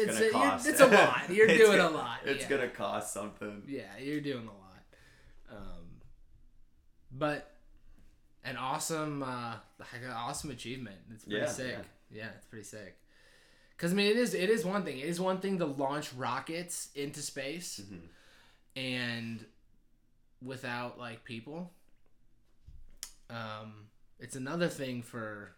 It's 0.02 0.18
It's, 0.18 0.34
a, 0.34 0.70
it's 0.70 0.80
a 0.80 0.88
lot. 1.00 1.30
You're 1.30 1.48
doing 1.48 1.78
gonna- 1.78 1.90
a 1.90 1.98
lot. 1.98 2.20
It's 2.26 2.44
yeah. 2.44 2.50
gonna 2.50 2.70
cost 2.70 3.14
something. 3.14 3.64
Yeah, 3.68 3.98
you're 3.98 4.22
doing 4.22 4.48
a 4.48 4.52
lot. 4.54 4.84
Um, 5.52 6.02
but 7.12 7.56
an 8.46 8.56
awesome, 8.56 9.24
uh, 9.24 9.56
like 9.80 10.02
an 10.04 10.12
awesome 10.12 10.52
achievement. 10.52 10.98
It's 11.14 11.26
pretty 11.26 11.40
Yeah, 11.42 11.48
sick. 11.48 11.78
Yeah. 12.12 12.30
it's 12.38 12.46
pretty 12.46 12.64
sick. 12.66 12.98
Cause 13.80 13.94
I 13.94 13.96
mean, 13.96 14.12
it 14.12 14.18
is 14.18 14.34
it 14.34 14.50
is 14.50 14.64
one 14.66 14.84
thing. 14.84 15.00
It 15.00 15.06
is 15.08 15.20
one 15.22 15.40
thing 15.40 15.58
to 15.60 15.66
launch 15.66 16.14
rockets 16.14 16.90
into 16.96 17.22
space, 17.22 17.80
Mhm. 17.80 18.10
and 18.76 19.46
without 20.42 21.00
like 21.00 21.24
people. 21.24 21.74
Um, 23.30 23.88
it's 24.20 24.36
another 24.36 24.68
thing 24.68 25.02
for 25.02 25.56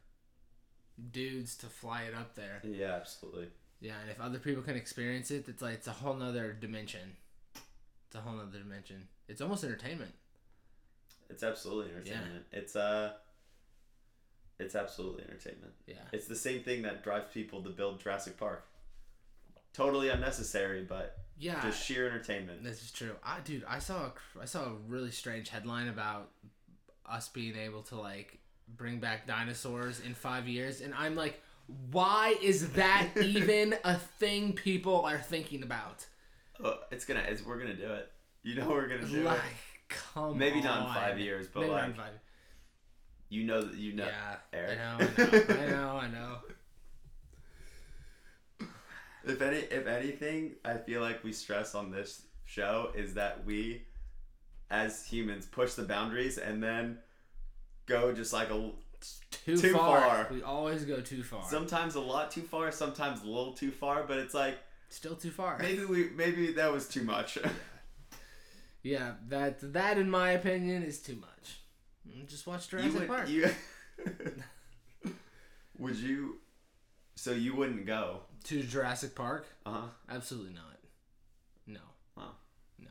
dudes 1.11 1.55
to 1.57 1.65
fly 1.67 2.03
it 2.03 2.13
up 2.13 2.35
there. 2.35 2.61
Yeah, 2.63 2.93
absolutely. 2.93 3.49
Yeah, 3.79 3.99
and 4.01 4.11
if 4.11 4.19
other 4.21 4.37
people 4.37 4.61
can 4.61 4.75
experience 4.75 5.31
it, 5.31 5.47
it's 5.49 5.61
like 5.61 5.73
it's 5.75 5.87
a 5.87 5.91
whole 5.91 6.13
nother 6.13 6.53
dimension. 6.53 7.17
It's 8.05 8.15
a 8.15 8.21
whole 8.21 8.33
nother 8.35 8.59
dimension. 8.59 9.07
It's 9.27 9.41
almost 9.41 9.63
entertainment. 9.63 10.13
It's 11.29 11.41
absolutely 11.43 11.91
entertainment. 11.91 12.45
It's 12.51 12.75
uh 12.75 13.13
it's 14.61 14.75
absolutely 14.75 15.23
entertainment. 15.23 15.73
Yeah. 15.87 15.95
It's 16.13 16.27
the 16.27 16.35
same 16.35 16.61
thing 16.63 16.83
that 16.83 17.03
drives 17.03 17.25
people 17.33 17.61
to 17.63 17.69
build 17.69 17.99
Jurassic 17.99 18.37
Park. 18.37 18.65
Totally 19.73 20.09
unnecessary, 20.09 20.83
but 20.83 21.17
Yeah. 21.37 21.61
just 21.61 21.83
sheer 21.85 22.07
entertainment. 22.07 22.63
This 22.63 22.81
is 22.83 22.91
true. 22.91 23.15
I 23.23 23.39
dude, 23.39 23.63
I 23.67 23.79
saw 23.79 24.07
a, 24.07 24.13
I 24.41 24.45
saw 24.45 24.65
a 24.65 24.73
really 24.87 25.11
strange 25.11 25.49
headline 25.49 25.87
about 25.87 26.29
us 27.05 27.29
being 27.29 27.55
able 27.55 27.81
to 27.83 27.95
like 27.95 28.39
bring 28.67 28.99
back 28.99 29.27
dinosaurs 29.27 29.99
in 29.99 30.13
5 30.13 30.47
years 30.47 30.79
and 30.81 30.93
I'm 30.93 31.15
like 31.15 31.41
why 31.91 32.35
is 32.41 32.71
that 32.73 33.09
even 33.21 33.75
a 33.83 33.95
thing 33.95 34.53
people 34.53 35.03
are 35.05 35.17
thinking 35.17 35.63
about? 35.63 36.05
Oh, 36.63 36.79
it's 36.91 37.03
gonna 37.05 37.23
it's, 37.27 37.45
we're 37.45 37.57
gonna 37.59 37.73
do 37.75 37.91
it. 37.93 38.09
You 38.43 38.55
know 38.55 38.69
we're 38.69 38.87
gonna 38.87 39.05
do 39.07 39.23
Like 39.23 39.37
it. 39.39 39.89
come 39.89 40.37
Maybe 40.37 40.61
not 40.61 40.87
in 40.87 40.93
five 40.93 41.19
years, 41.19 41.47
but 41.53 41.61
Maybe 41.61 41.71
not 41.71 41.79
like 41.81 41.89
in 41.89 41.93
five. 41.95 42.13
You 43.31 43.43
know 43.45 43.61
that 43.63 43.75
you 43.77 43.93
know 43.93 44.05
yeah. 44.05 44.35
Eric. 44.53 44.77
I 44.77 44.83
know, 44.83 44.97
I 44.99 45.23
know. 45.25 45.55
I 45.63 45.67
know, 45.69 45.97
I 45.97 46.07
know. 46.07 46.37
If 49.23 49.41
any 49.41 49.57
if 49.57 49.85
anything, 49.87 50.53
I 50.65 50.75
feel 50.77 50.99
like 51.01 51.23
we 51.23 51.31
stress 51.31 51.75
on 51.75 51.91
this 51.91 52.23
show 52.45 52.89
is 52.95 53.13
that 53.15 53.45
we 53.45 53.83
as 54.69 55.05
humans 55.05 55.45
push 55.45 55.73
the 55.73 55.83
boundaries 55.83 56.37
and 56.37 56.61
then 56.63 56.97
go 57.85 58.11
just 58.13 58.33
like 58.33 58.49
a 58.49 58.71
Too, 59.45 59.57
Too 59.57 59.73
far. 59.73 59.99
far. 60.01 60.27
We 60.31 60.41
always 60.43 60.85
go 60.85 61.01
too 61.01 61.23
far. 61.23 61.43
sometimes 61.49 61.95
a 61.95 61.99
lot 62.01 62.31
too 62.31 62.41
far, 62.41 62.71
sometimes 62.71 63.21
a 63.23 63.25
little 63.27 63.53
too 63.53 63.71
far, 63.71 64.03
but 64.03 64.17
it's 64.17 64.33
like 64.33 64.57
Still 64.89 65.15
too 65.15 65.31
far. 65.31 65.57
maybe 65.59 65.85
we 65.85 66.09
maybe 66.09 66.51
that 66.53 66.71
was 66.73 66.87
too 66.87 67.03
much. 67.03 67.37
Yeah, 68.83 69.11
that 69.29 69.73
that 69.73 69.99
in 69.99 70.09
my 70.09 70.31
opinion 70.31 70.81
is 70.81 70.97
too 70.99 71.15
much. 71.15 71.60
Mm, 72.07 72.27
Just 72.27 72.47
watch 72.47 72.71
you 72.71 72.79
Jurassic 72.79 72.99
would, 72.99 73.07
Park. 73.07 73.29
you 73.29 73.49
Would 75.79 75.95
you 75.97 76.37
so 77.15 77.31
you 77.31 77.55
wouldn't 77.55 77.85
go? 77.85 78.21
To 78.45 78.63
Jurassic 78.63 79.15
Park? 79.15 79.45
Uh-huh. 79.65 79.87
Absolutely 80.09 80.53
not. 80.53 80.77
No. 81.67 81.79
Wow. 82.17 82.31
No. 82.79 82.89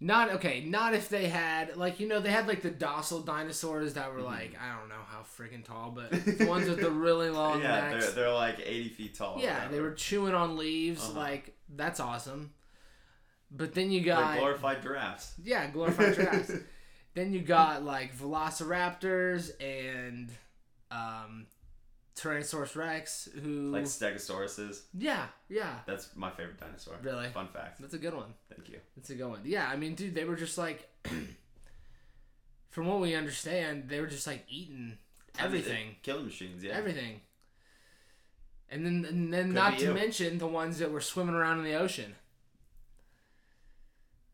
Not 0.00 0.30
okay. 0.32 0.60
Not 0.64 0.94
if 0.94 1.08
they 1.08 1.28
had 1.28 1.76
like 1.76 2.00
you 2.00 2.08
know 2.08 2.20
they 2.20 2.30
had 2.30 2.46
like 2.48 2.62
the 2.62 2.70
docile 2.70 3.20
dinosaurs 3.20 3.94
that 3.94 4.06
Mm-hmm. 4.08 4.16
were 4.16 4.22
like 4.22 4.56
I 4.60 4.78
don't 4.78 4.88
know 4.88 4.94
how 5.08 5.20
freaking 5.22 5.64
tall, 5.64 5.90
but 5.94 6.10
the 6.38 6.46
ones 6.46 6.68
with 6.68 6.80
the 6.80 6.90
really 6.90 7.30
long 7.30 7.60
yeah, 7.62 7.90
necks. 7.90 8.06
they're, 8.14 8.24
they're 8.24 8.34
like 8.34 8.58
80 8.64 8.88
feet 8.90 9.14
tall. 9.14 9.38
yeah, 9.40 9.68
they 9.68 9.80
were 9.80 9.92
chewing 9.92 10.34
on 10.34 10.56
leaves. 10.56 11.02
Uh-huh. 11.10 11.18
Like 11.18 11.54
that's 11.76 12.00
awesome. 12.00 12.52
But 13.52 13.74
then 13.74 13.90
you 13.90 14.02
got 14.02 14.38
glorified 14.38 14.80
giraffes. 14.82 15.32
Yeah, 15.42 15.66
glorified 15.70 16.14
giraffes. 16.14 16.52
Then 17.14 17.32
you 17.32 17.40
got 17.40 17.84
like 17.84 18.16
velociraptors 18.16 19.50
and 19.60 20.30
um, 20.90 21.46
Tyrannosaurus 22.16 22.76
Rex, 22.76 23.28
who 23.42 23.70
Like 23.72 23.84
stegosauruses. 23.84 24.82
yeah, 24.96 25.26
yeah, 25.48 25.78
That's 25.86 26.08
my 26.16 26.30
favorite 26.30 26.58
dinosaur. 26.60 26.94
Really? 27.02 27.28
Fun 27.28 27.48
fact. 27.48 27.80
that's 27.80 27.94
a 27.94 27.98
good 27.98 28.14
one. 28.14 28.34
Thank 28.54 28.68
you. 28.68 28.78
That's 28.96 29.10
a 29.10 29.14
good 29.14 29.28
one. 29.28 29.40
Yeah, 29.44 29.68
I 29.68 29.76
mean, 29.76 29.94
dude, 29.94 30.14
they 30.14 30.24
were 30.24 30.36
just 30.36 30.58
like, 30.58 30.88
from 32.70 32.86
what 32.86 33.00
we 33.00 33.14
understand, 33.14 33.88
they 33.88 34.00
were 34.00 34.06
just 34.06 34.26
like 34.26 34.44
eating 34.48 34.98
everything, 35.38 35.96
Killing 36.02 36.26
machines, 36.26 36.62
yeah. 36.62 36.74
everything. 36.76 37.20
And 38.72 38.86
then, 38.86 39.04
and 39.08 39.32
then 39.34 39.46
Could 39.46 39.54
not 39.54 39.78
to 39.78 39.86
you. 39.86 39.94
mention 39.94 40.38
the 40.38 40.46
ones 40.46 40.78
that 40.78 40.92
were 40.92 41.00
swimming 41.00 41.34
around 41.34 41.58
in 41.58 41.64
the 41.64 41.74
ocean. 41.74 42.14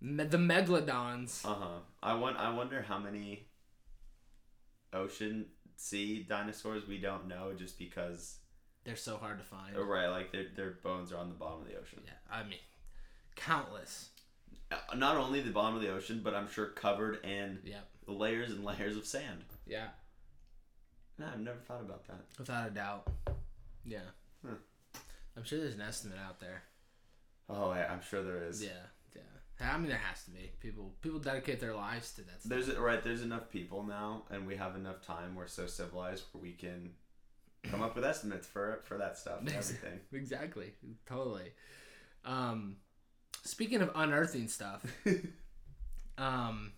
Me- 0.00 0.24
the 0.24 0.36
megalodons. 0.38 1.44
Uh 1.44 1.54
huh. 1.54 1.78
I 2.02 2.14
want. 2.14 2.36
I 2.36 2.52
wonder 2.54 2.82
how 2.82 2.98
many 2.98 3.46
ocean 4.92 5.46
sea 5.76 6.24
dinosaurs 6.28 6.86
we 6.86 6.98
don't 6.98 7.28
know 7.28 7.52
just 7.56 7.78
because. 7.78 8.38
They're 8.84 8.94
so 8.96 9.16
hard 9.16 9.38
to 9.38 9.44
find. 9.44 9.74
oh, 9.76 9.82
Right, 9.82 10.06
like 10.08 10.30
their 10.32 10.46
their 10.54 10.70
bones 10.82 11.12
are 11.12 11.16
on 11.18 11.28
the 11.28 11.34
bottom 11.34 11.62
of 11.62 11.66
the 11.68 11.74
ocean. 11.76 12.00
Yeah, 12.04 12.12
I 12.30 12.44
mean, 12.44 12.60
countless. 13.34 14.10
Uh, 14.70 14.76
Not 14.96 15.16
only 15.16 15.40
the 15.40 15.50
bottom 15.50 15.74
of 15.76 15.82
the 15.82 15.92
ocean, 15.92 16.20
but 16.22 16.34
I'm 16.34 16.48
sure 16.50 16.66
covered 16.66 17.24
in 17.24 17.58
Yep. 17.64 17.88
layers 18.06 18.50
and 18.50 18.64
layers 18.64 18.96
of 18.96 19.06
sand. 19.06 19.44
Yeah. 19.66 19.88
No, 21.18 21.26
I've 21.32 21.40
never 21.40 21.58
thought 21.58 21.80
about 21.80 22.06
that. 22.08 22.20
Without 22.38 22.68
a 22.68 22.70
doubt. 22.70 23.08
Yeah. 23.84 24.00
Huh. 24.44 24.54
I'm 25.36 25.44
sure 25.44 25.60
there's 25.60 25.74
an 25.74 25.80
estimate 25.80 26.18
out 26.24 26.40
there. 26.40 26.62
Oh, 27.48 27.72
yeah, 27.74 27.90
I'm 27.92 28.02
sure 28.02 28.22
there 28.22 28.42
is. 28.44 28.62
Yeah. 28.62 28.70
I 29.60 29.78
mean, 29.78 29.88
there 29.88 29.98
has 29.98 30.22
to 30.24 30.30
be. 30.30 30.50
People 30.60 30.94
people 31.00 31.18
dedicate 31.18 31.60
their 31.60 31.74
lives 31.74 32.12
to 32.14 32.22
that 32.22 32.40
stuff. 32.40 32.50
There's 32.50 32.74
right. 32.76 33.02
There's 33.02 33.22
enough 33.22 33.48
people 33.50 33.82
now, 33.82 34.24
and 34.30 34.46
we 34.46 34.56
have 34.56 34.76
enough 34.76 35.04
time. 35.06 35.34
We're 35.34 35.46
so 35.46 35.66
civilized 35.66 36.24
where 36.32 36.42
we 36.42 36.52
can 36.52 36.90
come 37.62 37.82
up 37.82 37.94
with 37.94 38.04
estimates 38.04 38.46
for 38.46 38.80
for 38.84 38.98
that 38.98 39.16
stuff. 39.16 39.40
Everything. 39.46 40.00
exactly. 40.12 40.72
Totally. 41.06 41.52
Um, 42.24 42.76
speaking 43.44 43.80
of 43.80 43.90
unearthing 43.94 44.48
stuff, 44.48 44.84
um, 46.18 46.72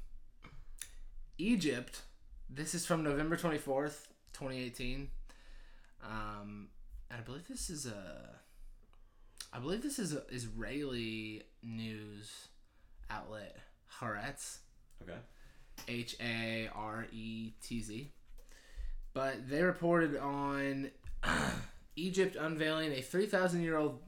Egypt. 1.38 2.02
This 2.50 2.74
is 2.74 2.86
from 2.86 3.02
November 3.02 3.36
twenty 3.36 3.58
fourth, 3.58 4.12
twenty 4.32 4.62
eighteen. 4.62 5.08
Um, 6.02 6.68
and 7.10 7.20
I 7.20 7.22
believe 7.22 7.48
this 7.48 7.70
is 7.70 7.86
a. 7.86 8.38
I 9.52 9.58
believe 9.58 9.82
this 9.82 9.98
is 9.98 10.16
Israeli 10.30 11.42
news 11.62 12.48
outlet, 13.11 13.57
Haaretz. 14.01 14.59
Okay. 15.03 15.18
H 15.87 16.16
A 16.21 16.68
R 16.75 17.07
E 17.12 17.53
T 17.62 17.81
Z. 17.83 18.11
But 19.14 19.49
they 19.49 19.62
reported 19.62 20.16
on 20.16 20.90
Egypt 21.97 22.37
unveiling 22.38 22.92
a 22.92 23.01
3,000 23.01 23.62
year 23.62 23.77
old 23.77 24.01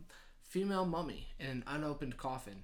female 0.42 0.84
mummy 0.86 1.28
in 1.38 1.46
an 1.46 1.64
unopened 1.66 2.16
coffin. 2.16 2.62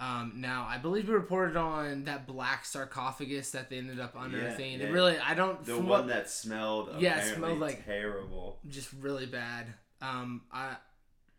Um, 0.00 0.34
now, 0.36 0.64
I 0.68 0.78
believe 0.78 1.08
we 1.08 1.14
reported 1.14 1.56
on 1.56 2.04
that 2.04 2.26
black 2.26 2.64
sarcophagus 2.64 3.50
that 3.50 3.68
they 3.68 3.78
ended 3.78 3.98
up 3.98 4.14
unearthing. 4.16 4.78
yeah. 4.78 4.86
It 4.86 4.92
really, 4.92 5.18
I 5.18 5.34
don't. 5.34 5.64
The 5.64 5.76
one 5.76 5.86
what- 5.86 6.06
that 6.08 6.30
smelled 6.30 7.00
Yeah, 7.00 7.18
it 7.20 7.34
smelled 7.34 7.58
like- 7.58 7.84
terrible. 7.84 8.60
just 8.68 8.92
really 9.00 9.26
bad. 9.26 9.66
Um, 10.00 10.42
I 10.52 10.76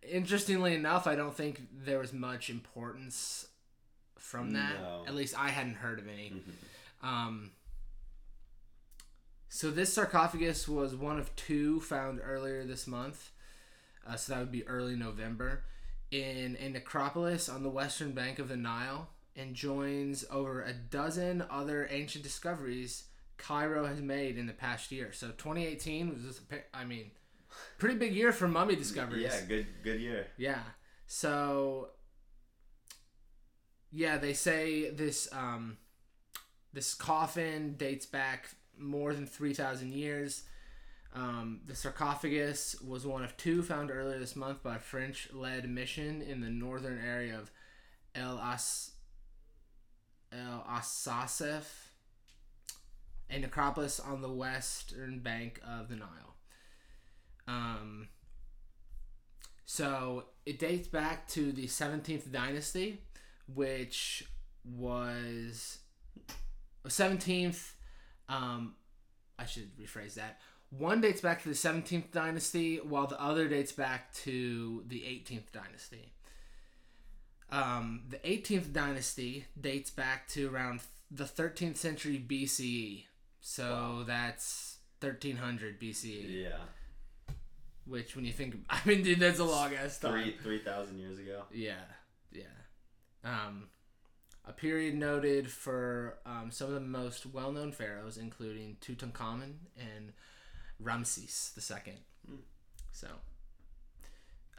interestingly 0.01 0.73
enough, 0.75 1.07
I 1.07 1.15
don't 1.15 1.33
think 1.35 1.61
there 1.71 1.99
was 1.99 2.11
much 2.11 2.49
importance 2.49 3.47
from 4.19 4.51
that. 4.51 4.79
No. 4.79 5.03
At 5.07 5.15
least 5.15 5.37
I 5.37 5.49
hadn't 5.49 5.75
heard 5.75 5.99
of 5.99 6.07
any. 6.07 6.31
Mhm. 6.31 7.07
Um, 7.07 7.51
so 9.47 9.71
this 9.71 9.93
sarcophagus 9.93 10.67
was 10.67 10.95
one 10.95 11.19
of 11.19 11.35
two 11.35 11.79
found 11.81 12.19
earlier 12.23 12.63
this 12.63 12.85
month. 12.87 13.31
Uh, 14.05 14.15
so 14.15 14.33
that 14.33 14.39
would 14.39 14.51
be 14.51 14.67
early 14.67 14.95
November 14.95 15.63
in 16.11 16.55
a 16.59 16.69
necropolis 16.69 17.49
on 17.49 17.63
the 17.63 17.69
western 17.69 18.11
bank 18.13 18.39
of 18.39 18.47
the 18.47 18.57
Nile 18.57 19.09
and 19.35 19.55
joins 19.55 20.25
over 20.31 20.61
a 20.61 20.73
dozen 20.73 21.43
other 21.49 21.87
ancient 21.91 22.23
discoveries 22.23 23.05
Cairo 23.37 23.85
has 23.85 24.01
made 24.01 24.37
in 24.37 24.47
the 24.47 24.53
past 24.53 24.91
year. 24.91 25.11
So 25.13 25.27
2018 25.29 26.09
was 26.09 26.23
just, 26.23 26.41
a 26.51 26.77
I 26.77 26.83
mean, 26.83 27.11
pretty 27.77 27.95
big 27.95 28.13
year 28.13 28.31
for 28.31 28.47
mummy 28.47 28.75
discoveries. 28.75 29.23
Yeah, 29.23 29.41
good 29.47 29.67
good 29.83 30.01
year. 30.01 30.27
Yeah. 30.37 30.61
So 31.07 31.89
yeah, 33.91 34.17
they 34.17 34.33
say 34.33 34.89
this 34.89 35.27
um, 35.33 35.77
this 36.73 36.93
coffin 36.93 37.75
dates 37.77 38.05
back 38.05 38.49
more 38.77 39.13
than 39.13 39.25
three 39.25 39.53
thousand 39.53 39.93
years. 39.93 40.43
Um, 41.15 41.61
the 41.65 41.73
sarcophagus 41.73 42.79
was 42.81 43.05
one 43.05 43.23
of 43.23 43.35
two 43.35 43.63
found 43.63 43.89
earlier 43.89 44.19
this 44.19 44.35
month 44.35 44.61
by 44.61 44.75
a 44.75 44.79
French-led 44.79 45.67
mission 45.67 46.21
in 46.21 46.41
the 46.41 46.51
northern 46.51 46.99
area 47.03 47.35
of 47.35 47.51
El 48.13 48.39
As 48.39 48.91
El 50.31 50.63
Asasef, 50.69 51.63
a 53.29 53.39
necropolis 53.39 53.99
on 53.99 54.21
the 54.21 54.31
western 54.31 55.19
bank 55.19 55.59
of 55.67 55.89
the 55.89 55.95
Nile. 55.95 56.35
Um, 57.47 58.09
so 59.65 60.25
it 60.45 60.59
dates 60.59 60.87
back 60.87 61.27
to 61.29 61.51
the 61.51 61.65
17th 61.65 62.31
dynasty, 62.31 63.01
which 63.55 64.23
was 64.63 65.79
17th. 66.87 67.71
Um, 68.27 68.75
I 69.37 69.45
should 69.45 69.75
rephrase 69.77 70.15
that. 70.15 70.39
One 70.69 71.01
dates 71.01 71.21
back 71.21 71.41
to 71.43 71.49
the 71.49 71.55
17th 71.55 72.11
dynasty, 72.11 72.77
while 72.77 73.07
the 73.07 73.19
other 73.19 73.47
dates 73.47 73.71
back 73.71 74.13
to 74.15 74.83
the 74.87 74.99
18th 75.01 75.51
dynasty. 75.51 76.11
Um, 77.51 78.03
the 78.09 78.17
18th 78.17 78.71
dynasty 78.71 79.45
dates 79.59 79.89
back 79.89 80.27
to 80.29 80.47
around 80.53 80.81
the 81.09 81.23
13th 81.23 81.77
century 81.77 82.23
BCE. 82.25 83.05
So 83.41 83.63
Wow. 83.63 84.03
that's 84.05 84.77
1300 85.01 85.79
BCE. 85.79 86.43
Yeah. 86.43 86.57
Which, 87.87 88.15
when 88.15 88.25
you 88.25 88.33
think, 88.33 88.55
I 88.69 88.79
mean, 88.85 89.01
dude, 89.01 89.19
that's 89.19 89.39
a 89.39 89.43
long 89.43 89.73
ass 89.73 89.97
time. 89.99 90.11
Three 90.11 90.35
three 90.43 90.59
thousand 90.59 90.99
years 90.99 91.17
ago. 91.17 91.45
Yeah, 91.51 91.73
yeah. 92.31 92.43
Um, 93.23 93.69
a 94.45 94.53
period 94.53 94.95
noted 94.95 95.51
for 95.51 96.17
um, 96.25 96.49
some 96.51 96.67
of 96.67 96.73
the 96.73 96.79
most 96.79 97.25
well-known 97.25 97.71
pharaohs, 97.71 98.17
including 98.17 98.77
Tutankhamun 98.81 99.53
and 99.77 100.13
Ramses 100.79 101.51
II. 101.57 101.93
Hmm. 102.27 102.35
So, 102.91 103.07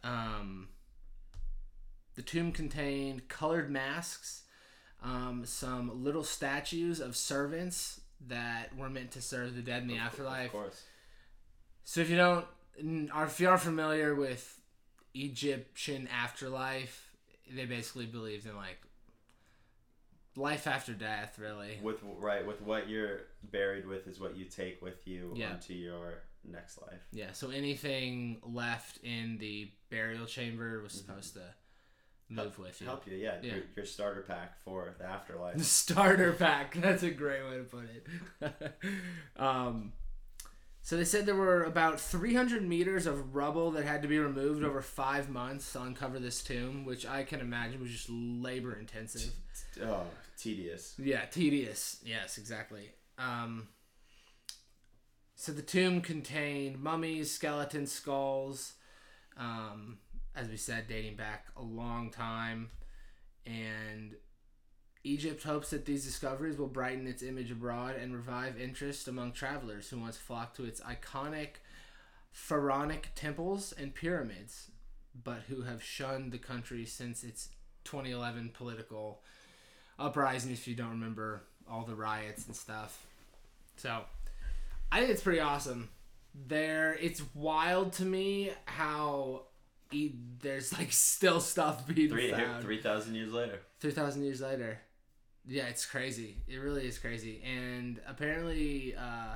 um, 0.04 0.68
the 2.14 2.22
tomb 2.22 2.52
contained 2.52 3.28
colored 3.28 3.70
masks, 3.70 4.42
um, 5.02 5.44
some 5.44 6.04
little 6.04 6.24
statues 6.24 7.00
of 7.00 7.16
servants 7.16 8.00
that 8.28 8.76
were 8.76 8.90
meant 8.90 9.10
to 9.12 9.22
serve 9.22 9.56
the 9.56 9.62
dead 9.62 9.82
in 9.82 9.88
the 9.88 9.94
Of- 9.94 10.00
afterlife. 10.02 10.46
Of 10.46 10.52
course. 10.52 10.82
So 11.84 12.00
if 12.00 12.10
you 12.10 12.16
don't, 12.16 12.46
if 12.76 13.40
you 13.40 13.48
are 13.48 13.58
familiar 13.58 14.14
with 14.14 14.60
Egyptian 15.14 16.08
afterlife, 16.08 17.09
they 17.54 17.64
basically 17.66 18.06
believed 18.06 18.46
in 18.46 18.56
like 18.56 18.78
life 20.36 20.66
after 20.66 20.92
death, 20.92 21.38
really. 21.38 21.78
With 21.82 21.98
right 22.18 22.46
with 22.46 22.60
what 22.62 22.88
you're 22.88 23.22
buried 23.50 23.86
with 23.86 24.06
is 24.06 24.20
what 24.20 24.36
you 24.36 24.44
take 24.44 24.80
with 24.82 25.06
you 25.06 25.32
Yeah. 25.36 25.52
onto 25.52 25.74
your 25.74 26.22
next 26.44 26.80
life. 26.80 27.02
Yeah. 27.12 27.32
So 27.32 27.50
anything 27.50 28.38
left 28.42 28.98
in 29.02 29.38
the 29.38 29.70
burial 29.90 30.26
chamber 30.26 30.82
was 30.82 30.92
supposed 30.92 31.34
to 31.34 31.42
move 32.28 32.58
with 32.58 32.80
you. 32.80 32.86
Help 32.86 33.06
you, 33.06 33.16
yeah. 33.16 33.34
Yeah. 33.42 33.54
Your, 33.54 33.62
your 33.76 33.84
starter 33.84 34.22
pack 34.22 34.62
for 34.64 34.94
the 34.98 35.04
afterlife. 35.04 35.56
The 35.58 35.64
starter 35.64 36.32
pack. 36.32 36.74
That's 36.76 37.02
a 37.02 37.10
great 37.10 37.42
way 37.44 37.58
to 37.58 37.64
put 37.64 37.88
it. 37.90 38.80
um, 39.36 39.92
so 40.82 40.96
they 40.96 41.04
said 41.04 41.26
there 41.26 41.34
were 41.34 41.64
about 41.64 42.00
300 42.00 42.66
meters 42.66 43.06
of 43.06 43.34
rubble 43.34 43.70
that 43.72 43.84
had 43.84 44.02
to 44.02 44.08
be 44.08 44.18
removed 44.18 44.64
over 44.64 44.80
five 44.80 45.28
months 45.28 45.72
to 45.72 45.82
uncover 45.82 46.18
this 46.18 46.42
tomb, 46.42 46.84
which 46.84 47.06
I 47.06 47.22
can 47.22 47.40
imagine 47.40 47.80
was 47.80 47.90
just 47.90 48.08
labor 48.10 48.74
intensive. 48.74 49.32
oh, 49.82 50.04
tedious. 50.38 50.94
Yeah, 50.98 51.24
tedious. 51.26 52.00
Yes, 52.04 52.38
exactly. 52.38 52.90
Um, 53.18 53.68
so 55.36 55.52
the 55.52 55.62
tomb 55.62 56.00
contained 56.00 56.80
mummies, 56.82 57.30
skeletons, 57.30 57.92
skulls, 57.92 58.74
um, 59.36 59.98
as 60.34 60.48
we 60.48 60.56
said, 60.56 60.86
dating 60.88 61.16
back 61.16 61.46
a 61.56 61.62
long 61.62 62.10
time. 62.10 62.70
And 63.46 64.14
Egypt 65.02 65.42
hopes 65.44 65.70
that 65.70 65.86
these 65.86 66.04
discoveries 66.04 66.58
will 66.58 66.66
brighten 66.66 67.06
its 67.06 67.22
image 67.22 67.50
abroad 67.50 67.96
and 67.96 68.14
revive 68.14 68.60
interest 68.60 69.08
among 69.08 69.32
travelers 69.32 69.88
who 69.88 69.98
once 69.98 70.16
flocked 70.18 70.56
to 70.56 70.64
its 70.64 70.80
iconic 70.82 71.56
pharaonic 72.32 73.08
temples 73.14 73.72
and 73.78 73.94
pyramids, 73.94 74.70
but 75.24 75.40
who 75.48 75.62
have 75.62 75.82
shunned 75.82 76.32
the 76.32 76.38
country 76.38 76.84
since 76.84 77.24
its 77.24 77.48
2011 77.84 78.50
political 78.54 79.22
uprising, 79.98 80.52
if 80.52 80.68
you 80.68 80.74
don't 80.74 80.90
remember 80.90 81.42
all 81.68 81.84
the 81.84 81.94
riots 81.94 82.46
and 82.46 82.54
stuff. 82.54 83.06
So, 83.76 84.02
I 84.92 84.98
think 85.00 85.10
it's 85.10 85.22
pretty 85.22 85.40
awesome. 85.40 85.88
There, 86.46 86.94
it's 87.00 87.22
wild 87.34 87.94
to 87.94 88.04
me 88.04 88.50
how 88.66 89.42
e- 89.90 90.12
there's 90.40 90.76
like 90.78 90.92
still 90.92 91.40
stuff 91.40 91.86
being 91.86 92.10
Three 92.10 92.30
found 92.30 92.62
three 92.62 92.80
thousand 92.80 93.14
years 93.14 93.32
later. 93.32 93.60
three 93.80 93.90
thousand 93.90 94.22
years 94.24 94.40
later. 94.40 94.78
Yeah, 95.50 95.64
it's 95.66 95.84
crazy. 95.84 96.36
It 96.46 96.58
really 96.58 96.86
is 96.86 96.96
crazy. 96.98 97.42
And 97.42 98.00
apparently, 98.06 98.94
uh, 98.96 99.34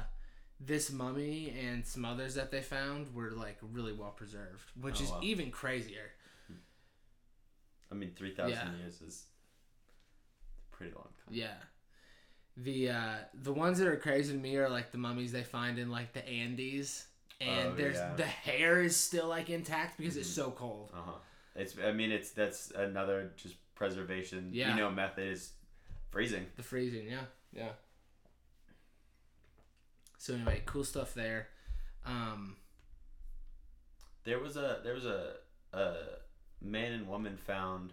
this 0.60 0.92
mummy 0.92 1.52
and 1.60 1.84
some 1.84 2.04
others 2.04 2.36
that 2.36 2.52
they 2.52 2.62
found 2.62 3.12
were 3.12 3.32
like 3.32 3.58
really 3.60 3.92
well 3.92 4.12
preserved, 4.12 4.70
which 4.80 5.00
Oh, 5.00 5.04
is 5.04 5.10
wow. 5.10 5.20
even 5.24 5.50
crazier. 5.50 6.12
I 7.90 7.94
mean, 7.96 8.12
three 8.16 8.32
thousand 8.34 8.52
Yeah. 8.54 8.76
years 8.76 9.02
is 9.02 9.26
a 10.72 10.76
pretty 10.76 10.94
long 10.94 11.08
time. 11.24 11.34
Yeah. 11.34 11.54
The 12.56 12.90
uh, 12.90 13.16
the 13.34 13.52
ones 13.52 13.78
that 13.78 13.88
are 13.88 13.96
crazy 13.96 14.32
to 14.32 14.38
me 14.38 14.56
are 14.56 14.68
like 14.68 14.92
the 14.92 14.98
mummies 14.98 15.32
they 15.32 15.42
find 15.42 15.78
in 15.80 15.90
like 15.90 16.12
the 16.12 16.24
Andes, 16.28 17.06
and 17.40 17.72
Oh, 17.72 17.74
there's 17.74 17.96
yeah. 17.96 18.14
the 18.14 18.24
hair 18.24 18.80
is 18.82 18.96
still 18.96 19.26
like 19.26 19.50
intact 19.50 19.98
because 19.98 20.16
it's 20.16 20.30
Mhm. 20.30 20.34
so 20.34 20.50
cold. 20.52 20.92
Uh 20.94 21.02
huh. 21.02 21.18
It's. 21.56 21.76
I 21.78 21.90
mean, 21.92 22.12
it's 22.12 22.30
that's 22.30 22.70
another 22.70 23.32
just 23.36 23.56
preservation. 23.74 24.50
Yeah. 24.52 24.70
You 24.70 24.76
know, 24.80 24.90
method 24.90 25.26
is 25.32 25.52
freezing. 26.14 26.46
The 26.56 26.62
freezing, 26.62 27.06
yeah, 27.08 27.26
yeah. 27.52 27.70
So 30.18 30.34
anyway, 30.34 30.62
cool 30.64 30.84
stuff 30.84 31.12
there. 31.14 31.48
Um, 32.06 32.56
There 34.24 34.38
was 34.38 34.56
a 34.56 34.80
there 34.82 34.94
was 34.94 35.04
a 35.04 35.34
a 35.72 35.94
man 36.62 36.92
and 36.92 37.06
woman 37.08 37.36
found. 37.36 37.92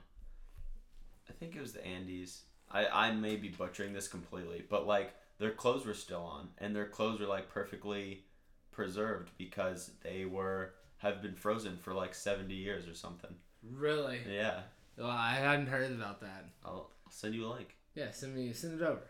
I 1.29 1.33
think 1.33 1.55
it 1.55 1.61
was 1.61 1.73
the 1.73 1.85
Andes. 1.85 2.43
I 2.71 2.85
I 2.87 3.11
may 3.11 3.35
be 3.35 3.49
butchering 3.49 3.93
this 3.93 4.07
completely, 4.07 4.63
but 4.69 4.87
like 4.87 5.13
their 5.39 5.51
clothes 5.51 5.85
were 5.85 5.93
still 5.93 6.23
on, 6.23 6.49
and 6.57 6.75
their 6.75 6.85
clothes 6.87 7.19
were 7.19 7.25
like 7.25 7.49
perfectly 7.49 8.23
preserved 8.71 9.31
because 9.37 9.91
they 10.03 10.25
were 10.25 10.75
have 10.99 11.21
been 11.21 11.35
frozen 11.35 11.77
for 11.77 11.93
like 11.93 12.13
seventy 12.15 12.55
years 12.55 12.87
or 12.87 12.93
something. 12.93 13.35
really, 13.63 14.19
Yeah, 14.29 14.61
well, 14.97 15.09
I 15.09 15.33
hadn't 15.33 15.67
heard 15.67 15.91
about 15.91 16.21
that. 16.21 16.45
I'll, 16.63 16.91
I'll 17.05 17.11
send 17.11 17.35
you 17.35 17.45
a 17.47 17.51
link. 17.53 17.75
Yeah, 17.95 18.11
send 18.11 18.35
me 18.35 18.53
send 18.53 18.79
it 18.81 18.85
over. 18.85 19.01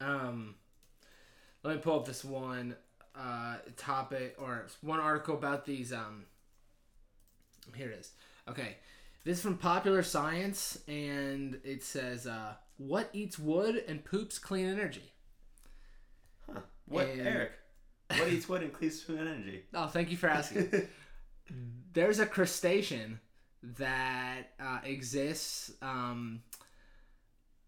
Um, 0.00 0.56
let 1.62 1.76
me 1.76 1.80
pull 1.80 2.00
up 2.00 2.06
this 2.06 2.24
one 2.24 2.74
uh, 3.14 3.56
topic 3.76 4.34
or 4.38 4.66
one 4.80 5.00
article 5.00 5.34
about 5.36 5.64
these. 5.64 5.92
Um, 5.92 6.24
here 7.74 7.90
it 7.90 7.98
is. 8.00 8.10
Okay, 8.48 8.76
this 9.24 9.38
is 9.38 9.42
from 9.44 9.56
Popular 9.58 10.02
Science, 10.02 10.78
and 10.88 11.60
it 11.64 11.84
says, 11.84 12.26
uh, 12.26 12.54
"What 12.78 13.10
eats 13.12 13.38
wood 13.38 13.84
and 13.86 14.04
poops 14.04 14.38
clean 14.38 14.66
energy?" 14.66 15.12
Huh? 16.52 16.60
What 16.86 17.06
And- 17.08 17.20
Eric? 17.26 17.52
What 18.18 18.28
eats 18.28 18.46
wood 18.46 18.62
and 18.62 18.72
cleaves 18.74 19.00
food 19.02 19.20
energy? 19.20 19.62
Oh, 19.74 19.86
thank 19.86 20.10
you 20.10 20.18
for 20.18 20.26
asking. 20.28 20.70
There's 21.94 22.18
a 22.18 22.26
crustacean 22.26 23.20
that 23.62 24.50
uh, 24.60 24.80
exists 24.84 25.72
um, 25.80 26.42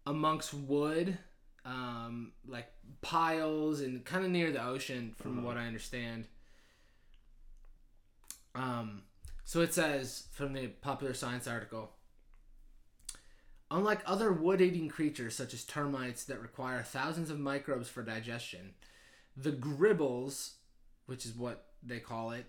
amongst 0.05 0.53
wood, 0.53 1.17
um, 1.65 2.31
like 2.47 2.67
piles, 3.01 3.81
and 3.81 4.03
kind 4.05 4.23
of 4.25 4.31
near 4.31 4.51
the 4.51 4.63
ocean, 4.63 5.13
from 5.17 5.37
Uh-huh. 5.39 5.47
what 5.47 5.57
I 5.57 5.65
understand. 5.67 6.27
Um, 8.53 9.03
so 9.43 9.61
it 9.61 9.73
says 9.73 10.27
from 10.31 10.53
the 10.53 10.67
popular 10.67 11.13
science 11.13 11.47
article. 11.47 11.91
Unlike 13.71 14.01
other 14.05 14.31
wood 14.31 14.61
eating 14.61 14.87
creatures 14.87 15.35
such 15.35 15.53
as 15.53 15.63
termites 15.65 16.23
that 16.25 16.39
require 16.39 16.83
thousands 16.83 17.29
of 17.29 17.39
microbes 17.39 17.89
for 17.89 18.03
digestion, 18.03 18.75
the 19.35 19.51
gribbles, 19.51 20.53
which 21.07 21.25
is 21.25 21.33
what 21.35 21.65
they 21.83 21.99
call 21.99 22.31
it, 22.31 22.45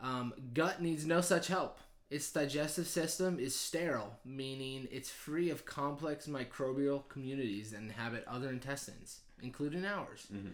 um, 0.00 0.32
gut 0.54 0.80
needs 0.82 1.06
no 1.06 1.20
such 1.20 1.48
help. 1.48 1.78
Its 2.10 2.30
digestive 2.30 2.86
system 2.86 3.38
is 3.38 3.54
sterile, 3.58 4.18
meaning 4.24 4.86
it's 4.90 5.10
free 5.10 5.50
of 5.50 5.64
complex 5.64 6.26
microbial 6.26 7.08
communities 7.08 7.70
that 7.70 7.80
inhabit 7.80 8.24
other 8.26 8.50
intestines, 8.50 9.20
including 9.42 9.84
ours. 9.84 10.26
Mhm. 10.32 10.52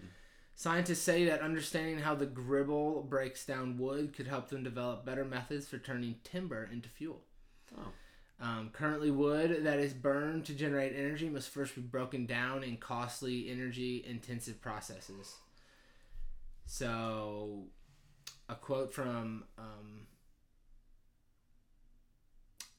Scientists 0.54 1.02
say 1.02 1.24
that 1.24 1.40
understanding 1.40 1.98
how 1.98 2.14
the 2.14 2.26
gribble 2.26 3.02
breaks 3.02 3.46
down 3.46 3.78
wood 3.78 4.12
could 4.12 4.26
help 4.26 4.48
them 4.48 4.62
develop 4.62 5.04
better 5.04 5.24
methods 5.24 5.66
for 5.66 5.78
turning 5.78 6.20
timber 6.22 6.68
into 6.70 6.88
fuel. 6.88 7.24
Oh. 7.76 7.92
Um, 8.40 8.70
currently, 8.70 9.10
wood 9.10 9.64
that 9.64 9.78
is 9.78 9.92
burned 9.92 10.46
to 10.46 10.54
generate 10.54 10.94
energy 10.94 11.28
must 11.28 11.50
first 11.50 11.74
be 11.74 11.82
broken 11.82 12.26
down 12.26 12.62
in 12.62 12.78
costly, 12.78 13.50
energy 13.50 14.02
intensive 14.06 14.60
processes. 14.62 15.36
So, 16.64 17.66
a 18.48 18.54
quote 18.54 18.94
from 18.94 19.44
um, 19.58 20.06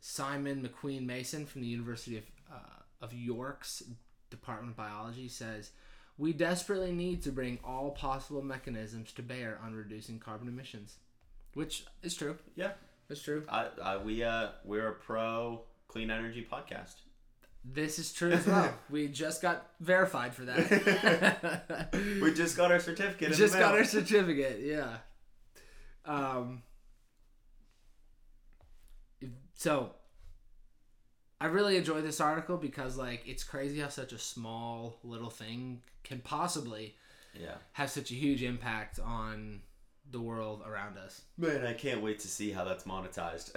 Simon 0.01 0.67
McQueen 0.67 1.05
Mason 1.05 1.45
from 1.45 1.61
the 1.61 1.67
University 1.67 2.17
of, 2.17 2.23
uh, 2.51 3.03
of 3.05 3.13
York's 3.13 3.83
Department 4.29 4.71
of 4.71 4.77
Biology 4.77 5.27
says, 5.27 5.71
We 6.17 6.33
desperately 6.33 6.91
need 6.91 7.21
to 7.23 7.31
bring 7.31 7.59
all 7.63 7.91
possible 7.91 8.41
mechanisms 8.41 9.13
to 9.13 9.21
bear 9.21 9.59
on 9.63 9.73
reducing 9.73 10.19
carbon 10.19 10.47
emissions. 10.47 10.95
Which 11.53 11.85
is 12.01 12.15
true. 12.15 12.37
Yeah. 12.55 12.71
It's 13.09 13.21
true. 13.21 13.43
I, 13.49 13.67
I, 13.83 13.97
we 13.97 14.23
uh 14.23 14.49
we're 14.63 14.87
a 14.87 14.93
pro 14.93 15.61
clean 15.87 16.09
energy 16.09 16.47
podcast. 16.49 16.95
This 17.63 17.99
is 17.99 18.11
true 18.13 18.31
as 18.31 18.47
well. 18.47 18.73
we 18.89 19.07
just 19.09 19.41
got 19.41 19.67
verified 19.81 20.33
for 20.33 20.45
that. 20.45 21.89
We 22.21 22.33
just 22.33 22.55
got 22.55 22.71
our 22.71 22.79
certificate. 22.79 23.23
in 23.27 23.31
the 23.31 23.37
just 23.37 23.53
got 23.53 23.75
our 23.75 23.83
certificate. 23.83 24.61
Yeah. 24.63 24.97
Um. 26.05 26.63
So. 29.61 29.91
I 31.39 31.45
really 31.47 31.75
enjoy 31.77 32.01
this 32.01 32.19
article 32.21 32.57
because, 32.57 32.97
like, 32.97 33.27
it's 33.27 33.43
crazy 33.43 33.79
how 33.79 33.89
such 33.89 34.11
a 34.13 34.17
small 34.19 34.97
little 35.03 35.29
thing 35.31 35.81
can 36.03 36.19
possibly 36.19 36.95
Yeah. 37.33 37.55
have 37.73 37.89
such 37.89 38.11
a 38.11 38.13
huge 38.15 38.43
impact 38.43 38.99
on 38.99 39.61
the 40.11 40.19
world 40.21 40.61
around 40.65 40.97
us. 40.99 41.21
Man, 41.37 41.65
I 41.65 41.73
can't 41.73 42.01
wait 42.01 42.19
to 42.19 42.27
see 42.27 42.51
how 42.51 42.63
that's 42.63 42.83
monetized. 42.85 43.51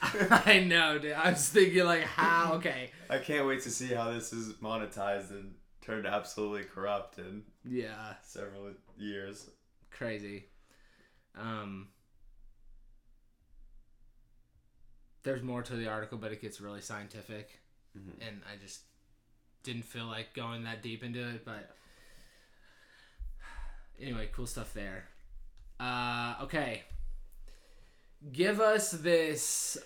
I 0.46 0.60
know, 0.60 0.98
dude. 1.00 1.12
I 1.12 1.30
was 1.30 1.48
thinking, 1.48 1.84
like, 1.84 2.02
how? 2.02 2.52
Okay. 2.58 2.90
I 3.10 3.18
can't 3.18 3.46
wait 3.48 3.62
to 3.62 3.70
see 3.70 3.88
how 3.94 4.12
this 4.12 4.32
is 4.32 4.52
monetized 4.54 5.30
and 5.30 5.54
turned 5.82 6.06
absolutely 6.06 6.64
corrupt 6.64 7.18
in 7.18 7.42
Yeah. 7.64 8.14
several 8.22 8.70
years. 8.96 9.50
crazy. 9.90 10.46
Um, 11.36 11.88
there's 15.24 15.42
more 15.42 15.62
to 15.62 15.74
the 15.74 15.88
article, 15.88 16.18
but 16.18 16.30
it 16.32 16.40
gets 16.40 16.60
really 16.60 16.80
scientific, 16.80 17.58
Mhm. 17.96 18.20
and 18.20 18.42
I 18.50 18.56
just 18.56 18.82
didn't 19.62 19.84
feel 19.84 20.06
like 20.06 20.34
going 20.34 20.64
that 20.64 20.82
deep 20.82 21.02
into 21.02 21.26
it. 21.28 21.44
But 21.44 21.74
anyway, 23.98 24.28
cool 24.32 24.46
stuff 24.46 24.72
there. 24.74 25.08
Uh, 25.80 26.36
okay. 26.42 26.84
Give 28.32 28.58
us 28.60 28.90
this 28.90 29.76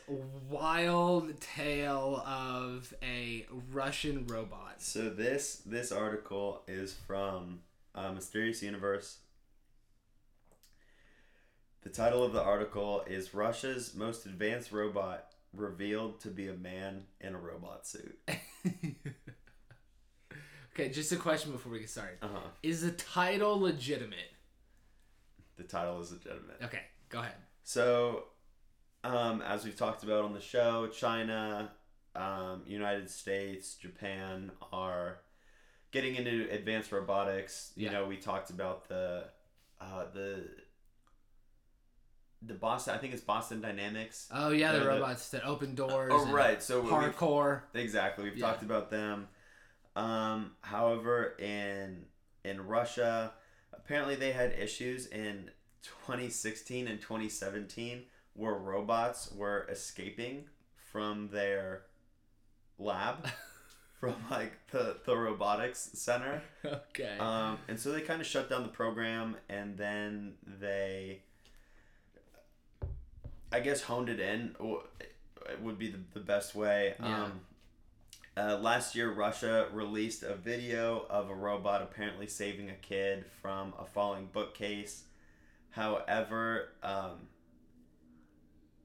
wild 0.48 1.40
tale 1.40 2.22
of 2.24 2.94
a 3.02 3.46
Russian 3.72 4.26
robot. 4.26 4.80
So 4.80 5.10
this 5.10 5.56
this 5.66 5.90
article 5.90 6.62
is 6.68 6.94
from 6.94 7.62
uh, 7.96 8.12
Mysterious 8.12 8.62
Universe. 8.62 9.18
The 11.82 11.90
title 11.90 12.22
of 12.22 12.32
the 12.32 12.42
article 12.42 13.02
is 13.08 13.34
Russia's 13.34 13.94
most 13.94 14.24
advanced 14.26 14.70
robot 14.70 15.27
revealed 15.54 16.20
to 16.20 16.28
be 16.28 16.48
a 16.48 16.54
man 16.54 17.04
in 17.20 17.34
a 17.34 17.38
robot 17.38 17.86
suit. 17.86 18.18
okay, 20.74 20.88
just 20.90 21.12
a 21.12 21.16
question 21.16 21.52
before 21.52 21.72
we 21.72 21.80
get 21.80 21.90
started. 21.90 22.18
Uh-huh. 22.22 22.38
Is 22.62 22.82
the 22.82 22.92
title 22.92 23.58
legitimate? 23.60 24.32
The 25.56 25.64
title 25.64 26.00
is 26.00 26.12
legitimate. 26.12 26.58
Okay, 26.62 26.82
go 27.08 27.20
ahead. 27.20 27.34
So, 27.64 28.24
um, 29.04 29.42
as 29.42 29.64
we've 29.64 29.76
talked 29.76 30.02
about 30.04 30.24
on 30.24 30.32
the 30.32 30.40
show, 30.40 30.88
China, 30.88 31.72
um, 32.14 32.62
United 32.66 33.10
States, 33.10 33.74
Japan 33.74 34.50
are 34.72 35.18
getting 35.90 36.14
into 36.16 36.48
advanced 36.50 36.92
robotics. 36.92 37.72
You 37.74 37.86
Yeah. 37.86 37.92
know, 37.92 38.06
we 38.06 38.16
talked 38.16 38.50
about 38.50 38.88
the 38.88 39.24
uh, 39.80 40.04
the 40.12 40.44
the 42.42 42.54
Boston. 42.54 42.94
I 42.94 42.98
think 42.98 43.12
it's 43.14 43.22
Boston 43.22 43.60
Dynamics. 43.60 44.28
Oh 44.32 44.50
yeah, 44.50 44.72
the 44.72 44.80
the- 44.80 44.86
robots 44.86 45.30
that 45.30 45.44
open 45.44 45.74
doors. 45.74 46.12
Oh 46.14 46.30
right, 46.32 46.62
so 46.62 46.82
Hardcore. 46.82 47.62
Exactly. 47.74 48.24
We've 48.24 48.36
Yeah. 48.36 48.46
talked 48.46 48.62
about 48.62 48.90
them. 48.90 49.28
Um, 49.96 50.52
however, 50.60 51.34
in 51.38 52.06
in 52.44 52.66
Russia, 52.66 53.32
apparently 53.72 54.14
they 54.14 54.32
had 54.32 54.52
issues 54.52 55.06
in 55.06 55.50
2016 55.82 56.86
and 56.86 57.00
2017 57.00 58.04
where 58.34 58.54
robots 58.54 59.32
were 59.32 59.66
escaping 59.70 60.44
from 60.92 61.28
their 61.30 61.82
lab 62.78 63.26
from 64.00 64.14
like 64.30 64.52
the, 64.70 64.96
the 65.04 65.16
robotics 65.16 65.90
center. 65.94 66.42
Okay. 66.64 67.16
Um, 67.18 67.58
and 67.68 67.78
so 67.78 67.92
they 67.92 68.00
kind 68.00 68.20
of 68.20 68.26
shut 68.26 68.48
down 68.50 68.62
the 68.62 68.68
program 68.68 69.36
and 69.48 69.76
then 69.76 70.34
they 70.60 71.22
I 73.52 73.60
guess 73.60 73.82
honed 73.82 74.08
it 74.08 74.20
in 74.20 74.54
it 75.50 75.62
would 75.62 75.78
be 75.78 75.90
the, 75.90 75.98
the 76.14 76.20
best 76.20 76.54
way. 76.54 76.94
Yeah. 77.00 77.24
Um, 77.24 77.40
uh, 78.36 78.58
last 78.58 78.94
year, 78.94 79.10
Russia 79.10 79.66
released 79.72 80.22
a 80.22 80.34
video 80.34 81.06
of 81.10 81.28
a 81.30 81.34
robot 81.34 81.82
apparently 81.82 82.26
saving 82.28 82.70
a 82.70 82.74
kid 82.74 83.24
from 83.42 83.72
a 83.80 83.84
falling 83.84 84.28
bookcase. 84.32 85.02
However, 85.70 86.68
um, 86.82 87.28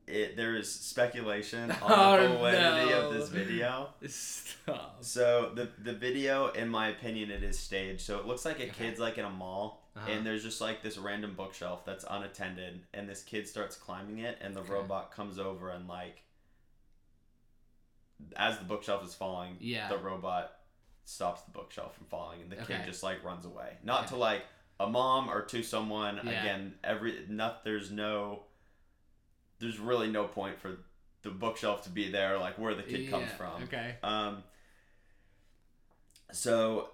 it 0.07 0.35
there 0.35 0.55
is 0.55 0.71
speculation 0.71 1.69
on 1.81 1.91
Oh, 1.91 2.21
the 2.21 2.27
validity 2.35 2.89
no. 2.89 3.01
of 3.09 3.13
this 3.13 3.29
video. 3.29 3.89
Stop. 4.07 4.97
So 5.01 5.51
the 5.53 5.69
the 5.83 5.93
video, 5.93 6.47
in 6.47 6.69
my 6.69 6.87
opinion, 6.87 7.29
it 7.29 7.43
is 7.43 7.59
staged. 7.59 8.01
So 8.01 8.17
it 8.19 8.25
looks 8.25 8.45
like 8.45 8.59
a 8.59 8.67
kid's 8.67 8.99
like 8.99 9.17
in 9.17 9.25
a 9.25 9.29
mall, 9.29 9.82
Uh-huh. 9.95 10.09
and 10.09 10.25
there's 10.25 10.41
just 10.43 10.59
like 10.59 10.81
this 10.81 10.97
random 10.97 11.35
bookshelf 11.35 11.85
that's 11.85 12.03
unattended, 12.09 12.81
and 12.93 13.07
this 13.07 13.21
kid 13.21 13.47
starts 13.47 13.75
climbing 13.75 14.19
it, 14.19 14.37
and 14.41 14.55
the 14.55 14.61
Okay. 14.61 14.71
robot 14.73 15.11
comes 15.11 15.37
over 15.37 15.69
and 15.69 15.87
like, 15.87 16.23
as 18.35 18.57
the 18.57 18.63
bookshelf 18.65 19.03
is 19.05 19.13
falling, 19.13 19.57
Yeah. 19.59 19.87
the 19.89 19.97
robot 19.97 20.59
stops 21.05 21.41
the 21.43 21.51
bookshelf 21.51 21.95
from 21.95 22.05
falling, 22.07 22.41
and 22.41 22.51
the 22.51 22.55
Okay. 22.61 22.77
kid 22.77 22.85
just 22.85 23.03
like 23.03 23.23
runs 23.23 23.45
away. 23.45 23.77
Not 23.83 24.01
Okay. 24.05 24.09
to 24.09 24.15
like 24.17 24.45
a 24.79 24.87
mom 24.87 25.29
or 25.29 25.43
to 25.45 25.61
someone. 25.61 26.15
Yeah. 26.23 26.39
Again, 26.41 26.79
every 26.83 27.25
not 27.29 27.63
there's 27.63 27.91
no, 27.91 28.45
there's 29.59 29.77
really 29.79 30.09
no 30.09 30.25
point 30.27 30.57
for 30.59 30.77
the 31.21 31.29
bookshelf 31.29 31.83
to 31.83 31.89
be 31.89 32.09
there, 32.09 32.37
like 32.39 32.57
where 32.57 32.73
the 32.73 32.83
kid 32.83 33.09
comes 33.09 33.31
from. 33.33 33.63
Okay. 33.63 33.97
Um. 34.01 34.43
So. 36.31 36.89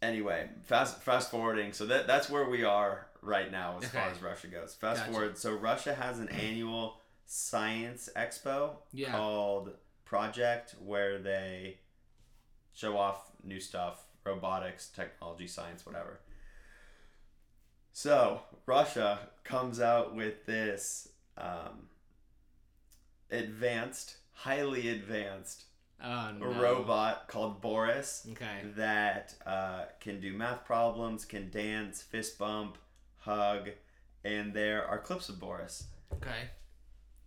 Anyway, 0.00 0.48
fast 0.64 1.02
fast 1.02 1.30
forwarding. 1.30 1.72
So 1.72 1.86
that 1.86 2.06
that's 2.06 2.30
where 2.30 2.48
we 2.48 2.64
are 2.64 3.08
right 3.20 3.50
now 3.50 3.78
as 3.82 3.88
far 3.90 4.08
as 4.08 4.22
Russia 4.22 4.46
goes. 4.46 4.74
Fast 4.74 5.00
Gotcha. 5.00 5.12
forward. 5.12 5.38
So 5.38 5.54
Russia 5.54 5.94
has 5.94 6.20
an 6.20 6.28
annual 6.28 7.00
science 7.26 8.08
expo 8.16 8.76
Yeah. 8.92 9.10
called 9.10 9.72
Project, 10.04 10.76
where 10.80 11.18
they 11.18 11.78
show 12.72 12.96
off 12.96 13.32
new 13.42 13.60
stuff, 13.60 14.04
robotics, 14.24 14.88
technology, 14.88 15.48
science, 15.48 15.84
whatever. 15.84 16.20
So 17.92 18.42
Russia 18.66 19.18
comes 19.42 19.80
out 19.80 20.14
with 20.14 20.46
this 20.46 21.08
um, 21.36 21.88
advanced, 23.30 24.16
highly 24.32 24.88
advanced 24.88 25.64
Oh 26.02 26.30
no. 26.38 26.46
A 26.46 26.48
robot 26.60 27.26
called 27.28 27.60
Boris 27.60 28.26
Okay. 28.32 28.60
that 28.76 29.34
uh, 29.44 29.84
can 30.00 30.20
do 30.20 30.32
math 30.32 30.64
problems, 30.64 31.24
can 31.24 31.50
dance, 31.50 32.02
fist 32.02 32.38
bump, 32.38 32.78
hug, 33.18 33.70
and 34.24 34.54
there 34.54 34.86
are 34.86 34.98
clips 34.98 35.28
of 35.28 35.40
Boris. 35.40 35.84
Okay. 36.14 36.50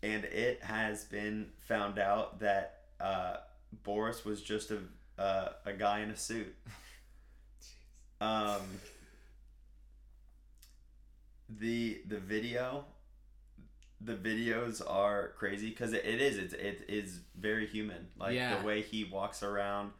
And 0.04 0.24
it 0.26 0.64
has 0.64 1.04
been 1.06 1.50
found 1.60 2.00
out 2.00 2.40
that 2.40 2.84
uh, 3.00 3.38
Boris 3.84 4.24
was 4.26 4.42
just 4.42 4.72
a 4.72 4.80
uh, 5.20 5.50
a 5.66 5.74
guy 5.74 6.00
in 6.02 6.10
a 6.12 6.18
suit. 6.18 6.56
Um, 8.22 8.62
the 11.50 12.02
the 12.08 12.20
video, 12.20 12.86
the 14.04 14.16
videos 14.16 14.82
are 14.90 15.30
crazy 15.38 15.70
because 15.70 15.94
it, 15.94 16.04
it 16.06 16.22
is 16.22 16.38
it's 16.38 16.54
it 16.54 16.86
is 16.88 17.20
very 17.36 17.68
human. 17.68 18.08
Like 18.18 18.34
Yeah. 18.36 18.60
the 18.60 18.66
way 18.66 18.82
he 18.82 19.04
walks 19.04 19.44
around, 19.44 19.92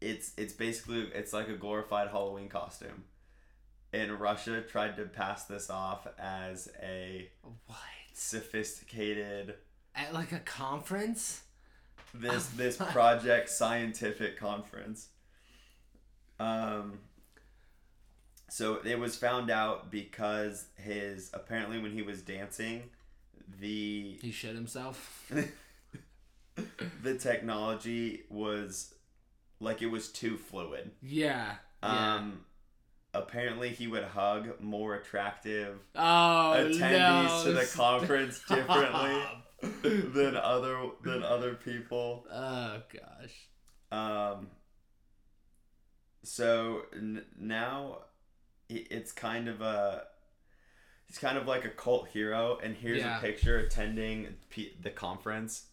it's 0.00 0.32
it's 0.36 0.52
basically 0.54 1.02
it's 1.14 1.32
like 1.32 1.48
a 1.48 1.56
glorified 1.56 2.08
Halloween 2.08 2.48
costume. 2.48 3.04
And 3.92 4.18
Russia 4.18 4.60
tried 4.62 4.96
to 4.96 5.04
pass 5.04 5.44
this 5.44 5.70
off 5.70 6.06
as 6.18 6.68
a 6.82 7.30
What? 7.66 7.78
sophisticated 8.12 9.54
At 9.94 10.12
like 10.14 10.32
a 10.32 10.40
conference? 10.40 11.42
this 12.12 12.46
this 12.56 12.76
project 12.76 13.50
scientific 13.50 14.38
conference. 14.38 15.08
Um 16.40 16.98
so 18.48 18.80
it 18.84 18.98
was 18.98 19.16
found 19.16 19.50
out 19.50 19.90
because 19.90 20.66
his 20.76 21.30
apparently 21.34 21.78
when 21.80 21.92
he 21.92 22.02
was 22.02 22.22
dancing 22.22 22.84
the 23.60 24.18
He 24.20 24.30
shit 24.30 24.54
himself. 24.54 25.30
the 27.02 27.14
technology 27.18 28.22
was 28.28 28.94
like 29.60 29.82
it 29.82 29.86
was 29.86 30.08
too 30.08 30.36
fluid. 30.36 30.90
Yeah. 31.02 31.54
yeah. 31.82 32.14
Um, 32.14 32.44
apparently 33.12 33.70
he 33.70 33.86
would 33.86 34.04
hug 34.04 34.60
more 34.60 34.94
attractive 34.96 35.78
oh, 35.94 36.54
attendees 36.56 37.28
no, 37.28 37.44
to 37.44 37.52
the 37.52 37.66
conference 37.74 38.40
differently 38.48 39.22
than 39.82 40.36
other 40.36 40.76
than 41.02 41.22
other 41.22 41.54
people. 41.54 42.26
Oh 42.30 42.82
gosh. 42.92 43.48
Um, 43.92 44.48
so 46.22 46.82
n- 46.94 47.24
now 47.38 47.98
it's 48.68 49.12
kind 49.12 49.48
of 49.48 49.60
a 49.60 50.04
he's 51.06 51.18
kind 51.18 51.36
of 51.38 51.46
like 51.46 51.64
a 51.64 51.70
cult 51.70 52.08
hero, 52.08 52.58
and 52.62 52.74
here's 52.74 52.98
Yeah. 53.00 53.18
a 53.18 53.20
picture 53.20 53.58
attending 53.58 54.34
P- 54.50 54.76
the 54.80 54.90
conference, 54.90 55.66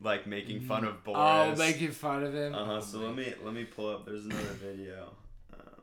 like 0.00 0.26
making 0.26 0.60
fun 0.62 0.84
of 0.84 1.02
Boris. 1.04 1.20
Oh, 1.20 1.54
making 1.56 1.92
fun 1.92 2.24
of 2.24 2.34
him. 2.34 2.54
Uh 2.54 2.64
huh. 2.64 2.72
Oh, 2.76 2.80
So 2.80 2.98
my- 2.98 3.04
let 3.06 3.16
me 3.16 3.34
let 3.42 3.54
me 3.54 3.64
pull 3.64 3.88
up. 3.88 4.04
There's 4.06 4.24
another 4.26 4.42
video. 4.54 5.14
Um, 5.52 5.82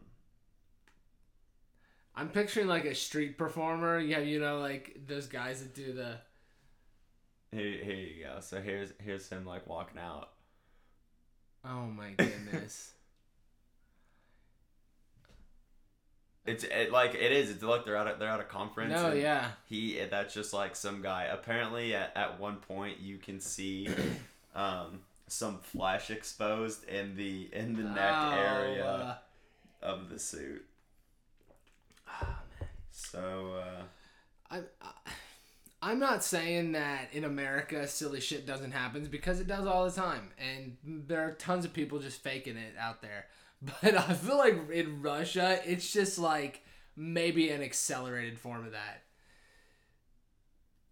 I'm 2.16 2.30
picturing 2.30 2.68
like 2.68 2.86
a 2.86 2.93
street 2.95 3.38
performer. 3.38 3.99
Yeah, 3.99 4.20
you 4.20 4.39
know, 4.39 4.59
like 4.59 5.01
those 5.07 5.28
guys 5.28 5.62
that 5.62 5.74
do 5.74 5.93
the. 5.93 6.18
here, 7.51 7.84
here 7.84 7.95
you 7.95 8.24
go. 8.24 8.39
So 8.41 8.62
here's 8.62 8.91
here's 8.99 9.28
him 9.30 9.45
like 9.45 9.68
walking 9.68 9.99
out. 9.99 10.30
Oh 11.64 11.86
my 11.88 12.12
goodness. 12.12 12.91
It's 16.46 16.64
it, 16.64 16.92
like 16.92 17.14
it 17.14 17.32
is. 17.32 17.52
It's 17.52 17.62
like 17.62 17.86
they're 17.86 17.96
at 17.98 18.08
a, 18.08 18.16
they're 18.18 18.30
at 18.30 18.39
a 18.39 18.44
conference. 18.44 18.94
no, 18.94 19.14
yeah. 19.14 19.50
He 19.68 20.00
that's 20.10 20.34
just 20.34 20.54
like 20.54 20.76
some 20.76 21.02
guy. 21.02 21.26
Apparently, 21.26 21.94
at, 21.94 22.12
at 22.16 22.39
one 22.39 22.56
point 22.58 23.00
you 23.00 23.18
can 23.18 23.39
see 23.39 23.88
um, 24.56 25.02
some 25.28 25.60
flesh 25.60 26.10
exposed 26.10 26.84
in 26.86 27.16
the 27.16 27.48
in 27.54 27.76
the 27.76 27.84
neck 27.84 28.14
Oh, 28.16 28.32
area 28.32 28.86
uh, 28.86 29.16
of 29.86 30.10
the 30.10 30.18
suit. 30.18 30.66
man. 32.20 32.28
So 32.92 33.62
uh, 33.64 33.84
I'm, 34.50 34.66
I- 34.82 35.12
I'm 35.84 35.98
not 36.00 36.24
saying 36.24 36.74
that 36.74 37.08
in 37.12 37.24
America 37.24 37.88
silly 37.88 38.20
shit 38.22 38.46
doesn't 38.46 38.72
happen 38.72 39.04
because 39.10 39.39
it 39.39 39.48
does 39.48 39.66
all 39.66 39.86
the 39.86 39.92
time, 39.92 40.30
and 40.38 40.78
there 41.08 41.22
are 41.22 41.32
tons 41.34 41.66
of 41.66 41.74
people 41.74 41.98
just 42.00 42.22
faking 42.22 42.56
it 42.58 42.76
out 42.80 43.02
there. 43.02 43.26
But 43.82 43.95
I 43.95 44.14
feel 44.14 44.38
like 44.38 44.70
in 44.72 45.01
Russia, 45.01 45.59
it's 45.66 45.91
just 45.93 46.18
like 46.18 46.64
maybe 46.95 47.49
an 47.49 47.62
accelerated 47.62 48.39
form 48.39 48.66
of 48.66 48.72
that. 48.72 49.03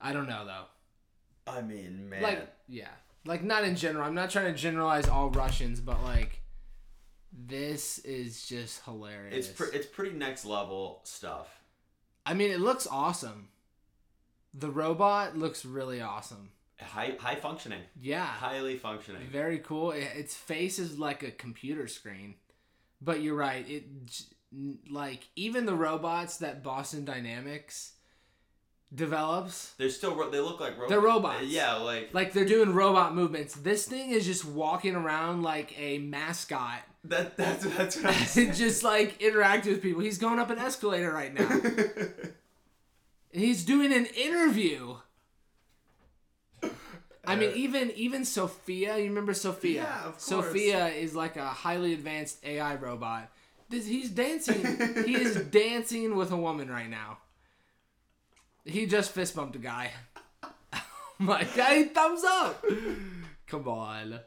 I 0.01 0.13
don't 0.13 0.27
know 0.29 0.45
though. 0.45 1.51
I 1.51 1.61
mean, 1.61 2.09
man, 2.09 2.21
Like, 2.21 2.47
yeah, 2.67 2.89
like 3.25 3.43
not 3.43 3.63
in 3.63 3.75
general. 3.75 4.05
I'm 4.05 4.13
not 4.13 4.29
trying 4.29 4.53
to 4.53 4.57
generalize 4.59 5.07
all 5.09 5.29
Russians, 5.31 5.79
but 5.81 6.03
like, 6.03 6.41
this 7.33 7.97
is 7.99 8.45
just 8.47 8.83
hilarious. 8.85 9.33
it's 9.33 9.47
pre- 9.49 9.77
it's 9.77 9.87
pretty 9.87 10.15
next 10.15 10.45
level 10.45 11.01
stuff. 11.03 11.47
I 12.25 12.33
mean, 12.35 12.51
it 12.51 12.59
looks 12.59 12.85
awesome. 12.89 13.47
The 14.53 14.69
robot 14.69 15.37
looks 15.37 15.65
really 15.65 16.01
awesome. 16.01 16.51
High 16.79 17.15
high 17.19 17.35
functioning, 17.35 17.81
Yeah. 17.99 18.25
highly 18.25 18.77
functioning. 18.77 19.27
Very 19.31 19.57
cool. 19.59 19.91
Its 19.91 20.35
face 20.35 20.79
is 20.79 20.97
like 20.99 21.23
a 21.23 21.31
computer 21.31 21.87
screen. 21.87 22.35
But 23.01 23.21
you're 23.21 23.35
right. 23.35 23.65
It 23.69 23.85
like 24.89 25.27
even 25.35 25.65
the 25.65 25.75
robots 25.75 26.37
that 26.37 26.63
Boston 26.63 27.05
Dynamics 27.05 27.93
develops, 28.93 29.73
They're 29.77 29.89
still 29.89 30.15
ro- 30.15 30.29
they 30.31 30.39
look 30.39 30.59
like 30.59 30.73
robots. 30.73 30.89
They're 30.89 30.99
robots. 30.99 31.45
Yeah, 31.45 31.75
like 31.75 32.13
like 32.13 32.33
they're 32.33 32.45
doing 32.45 32.73
robot 32.73 33.13
movements. 33.15 33.53
This 33.55 33.87
thing 33.87 34.09
is 34.09 34.25
just 34.25 34.43
walking 34.45 34.95
around 34.95 35.43
like 35.43 35.79
a 35.79 35.99
mascot. 35.99 36.81
that. 37.05 37.37
That's 37.37 37.63
that's 37.65 37.95
what 37.97 38.07
I'm 38.07 38.13
saying. 38.25 38.53
just 38.53 38.83
like 38.83 39.21
interacting 39.21 39.73
with 39.73 39.81
people. 39.81 40.01
He's 40.01 40.17
going 40.17 40.39
up 40.39 40.49
an 40.49 40.57
escalator 40.59 41.11
right 41.11 41.33
now. 41.33 41.61
he's 43.31 43.63
doing 43.63 43.93
an 43.93 44.07
interview. 44.07 44.95
I 47.25 47.35
mean, 47.35 47.49
Uh, 47.51 47.55
even 47.55 47.91
even 47.91 48.25
Sophia. 48.25 48.97
You 48.97 49.05
remember 49.05 49.33
Sophia? 49.33 49.83
Yeah, 49.83 49.99
of 49.99 50.13
course. 50.13 50.23
Sophia 50.23 50.87
is 50.87 51.13
like 51.15 51.35
a 51.37 51.45
highly 51.47 51.93
advanced 51.93 52.43
AI 52.45 52.75
robot. 52.75 53.29
This, 53.69 53.85
he's 53.85 54.09
dancing. 54.09 54.61
he 55.05 55.15
is 55.15 55.35
dancing 55.51 56.15
with 56.15 56.31
a 56.31 56.37
woman 56.37 56.69
right 56.71 56.89
now. 56.89 57.19
He 58.65 58.85
just 58.87 59.11
fist 59.11 59.35
bumped 59.35 59.55
a 59.55 59.59
guy. 59.59 59.91
My 61.19 61.43
guy, 61.43 61.83
thumbs 61.85 62.23
up. 62.23 62.65
Come 63.47 63.67
on, 63.67 64.19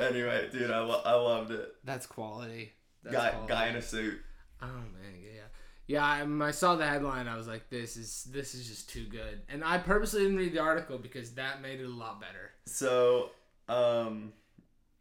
anyway, 0.00 0.48
dude, 0.52 0.70
I, 0.70 0.80
lo- 0.80 1.02
I 1.04 1.12
loved 1.14 1.50
it. 1.50 1.74
that's 1.84 2.06
quality. 2.06 2.72
That's 3.02 3.14
Guy 3.16 3.30
quality. 3.30 3.48
guy 3.52 3.68
in 3.68 3.76
a 3.76 3.82
suit. 3.82 4.18
Oh 4.62 4.66
man, 4.66 5.14
yeah, 5.22 5.42
yeah. 5.86 6.04
I, 6.04 6.24
I 6.46 6.50
saw 6.50 6.76
the 6.76 6.86
headline. 6.86 7.28
I 7.28 7.36
was 7.36 7.46
like, 7.48 7.68
this 7.70 7.96
is 7.96 8.24
this 8.32 8.54
is 8.54 8.66
just 8.68 8.88
too 8.88 9.04
good. 9.06 9.42
And 9.48 9.62
I 9.64 9.78
purposely 9.78 10.22
didn't 10.22 10.38
read 10.38 10.52
the 10.54 10.60
article 10.60 10.98
because 10.98 11.32
that 11.34 11.60
made 11.62 11.80
it 11.80 11.84
a 11.86 11.88
lot 11.88 12.20
better. 12.20 12.50
So, 12.66 13.30
um, 13.68 14.32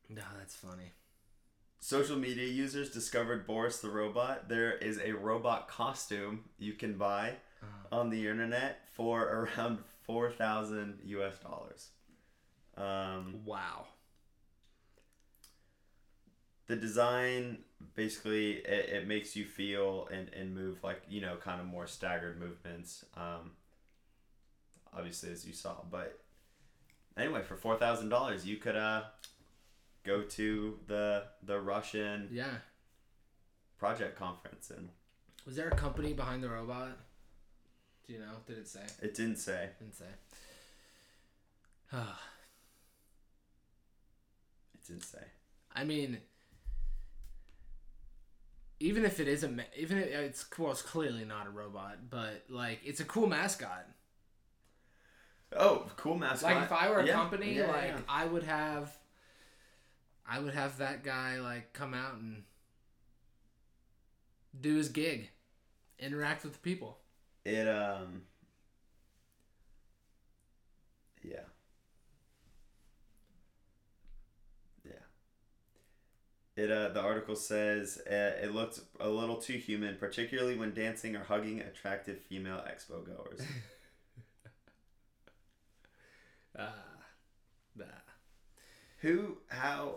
No, 0.09 0.21
that's 0.37 0.55
funny. 0.55 0.91
social 1.79 2.17
media 2.17 2.47
users 2.47 2.89
discovered 2.91 3.45
Boris 3.47 3.79
the 3.81 3.89
robot. 3.89 4.49
There 4.49 4.73
is 4.73 4.99
a 4.99 5.11
robot 5.13 5.67
costume 5.67 6.45
you 6.57 6.73
can 6.73 6.97
buy 6.97 7.35
Uh, 7.61 7.95
on 7.99 8.09
the 8.09 8.27
internet 8.27 8.87
for 8.95 9.21
around 9.57 9.79
four 10.05 10.29
thousand 10.31 10.99
U.S. 11.05 11.37
dollars. 11.39 11.89
Um, 12.75 13.41
wow. 13.45 13.85
the 16.67 16.75
design 16.75 17.59
basically 17.95 18.53
it, 18.53 18.89
it 18.89 19.07
makes 19.07 19.35
you 19.35 19.45
feel 19.45 20.07
and, 20.11 20.29
and 20.33 20.53
move 20.55 20.83
like 20.83 21.01
you 21.09 21.21
know 21.21 21.35
kind 21.37 21.59
of 21.61 21.67
more 21.67 21.87
staggered 21.87 22.39
movements 22.39 23.05
um 23.15 23.51
obviously 24.95 25.31
as 25.31 25.45
you 25.45 25.53
saw 25.53 25.75
but 25.89 26.19
anyway 27.17 27.41
for 27.41 27.55
four 27.55 27.75
thousand 27.77 28.09
dollars 28.09 28.45
you 28.45 28.57
could 28.57 28.75
uh 28.75 29.03
go 30.03 30.21
to 30.21 30.77
the 30.87 31.23
the 31.43 31.59
russian 31.59 32.27
Yeah. 32.31 32.55
project 33.77 34.17
conference 34.17 34.69
and 34.69 34.89
Was 35.45 35.55
there 35.55 35.69
a 35.69 35.75
company 35.75 36.13
behind 36.13 36.43
the 36.43 36.49
robot? 36.49 36.97
Do 38.07 38.13
you 38.13 38.19
know? 38.19 38.33
Did 38.45 38.57
it 38.57 38.67
say? 38.67 38.83
it 39.01 39.13
didn't 39.15 39.37
say 39.37 39.69
Didn't 39.79 39.95
say. 39.95 40.05
it 41.93 41.99
didn't 44.87 45.03
say 45.03 45.23
I 45.75 45.83
mean, 45.85 46.19
even 48.79 49.05
if 49.05 49.19
it 49.19 49.27
is 49.27 49.43
a, 49.43 49.49
ma- 49.49 49.63
even 49.75 49.97
if 49.97 50.07
it's 50.07 50.45
well, 50.57 50.71
it's 50.71 50.81
clearly 50.81 51.25
not 51.25 51.47
a 51.47 51.49
robot, 51.49 52.09
but 52.09 52.43
like 52.49 52.79
it's 52.83 52.99
a 52.99 53.05
cool 53.05 53.27
mascot. 53.27 53.85
oh 55.55 55.85
cool 55.97 56.15
mascot 56.15 56.51
Like 56.53 56.63
if 56.65 56.71
I 56.71 56.89
were 56.89 56.99
a 56.99 57.05
Yeah, 57.05 57.13
company, 57.13 57.55
yeah, 57.57 57.67
like 57.67 57.87
yeah. 57.87 57.99
I 58.07 58.25
would 58.25 58.43
have, 58.43 58.97
I 60.25 60.39
would 60.39 60.53
have 60.53 60.77
that 60.79 61.03
guy 61.03 61.39
like 61.39 61.71
come 61.73 61.93
out 61.93 62.15
and 62.15 62.43
do 64.59 64.75
his 64.77 64.89
gig, 64.89 65.29
interact 65.99 66.43
with 66.43 66.53
the 66.53 66.59
people. 66.59 66.99
it 67.45 67.67
um 67.67 68.23
yeah 71.23 71.45
yeah 74.85 74.99
it 76.55 76.69
uh 76.71 76.89
the 76.89 77.01
article 77.01 77.35
says 77.35 77.99
uh, 78.07 78.13
it 78.43 78.53
looked 78.53 78.79
a 78.99 79.09
little 79.09 79.37
too 79.37 79.53
human 79.57 79.95
particularly 79.97 80.55
when 80.55 80.73
dancing 80.73 81.15
or 81.15 81.23
hugging 81.23 81.59
attractive 81.61 82.19
female 82.19 82.63
expo 82.67 83.03
goers 83.05 83.41
Uh, 86.57 86.67
nah. 87.75 87.85
who 89.01 89.37
how 89.47 89.95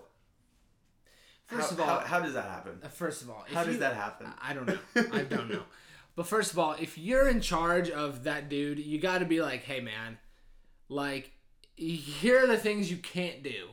First 1.47 1.71
how, 1.71 1.75
of 1.77 1.81
all, 1.81 1.99
how, 2.01 2.07
how 2.07 2.21
does 2.21 2.35
that 2.35 2.47
happen 2.47 2.81
uh, 2.83 2.89
first 2.89 3.23
of 3.23 3.31
all, 3.31 3.45
how 3.53 3.63
does 3.63 3.75
you- 3.75 3.81
that 3.81 3.95
happen 3.95 4.27
I 4.43 4.53
don't 4.55 4.67
know. 4.67 4.79
I 5.13 5.23
don't 5.23 5.49
know. 5.51 5.63
But 6.17 6.27
first 6.27 6.53
of 6.53 6.59
all, 6.59 6.73
if 6.81 6.97
you're 6.97 7.29
in 7.29 7.43
charge 7.43 7.91
of 7.91 8.25
that 8.25 8.49
dude, 8.49 8.79
you 8.79 8.99
got 8.99 9.19
to 9.19 9.27
be 9.27 9.43
like, 9.43 9.63
hey 9.65 9.81
man, 9.81 10.17
like 10.89 11.31
here 11.77 12.43
are 12.43 12.47
the 12.47 12.57
things 12.57 12.91
you 12.91 12.97
can't 12.97 13.43
do. 13.43 13.69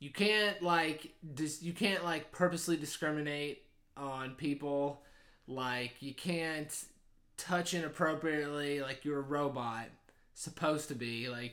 You 0.00 0.10
can't 0.10 0.60
like 0.62 1.12
dis- 1.34 1.62
you 1.62 1.72
can't 1.72 2.02
like 2.04 2.32
purposely 2.32 2.76
discriminate 2.76 3.62
on 3.96 4.30
people. 4.34 5.02
Like 5.46 5.92
you 6.00 6.14
can't 6.14 6.74
touch 7.36 7.74
inappropriately 7.74 8.80
like 8.80 9.04
you're 9.04 9.18
a 9.18 9.22
robot 9.22 9.86
supposed 10.34 10.88
to 10.88 10.94
be. 10.94 11.28
Like 11.28 11.52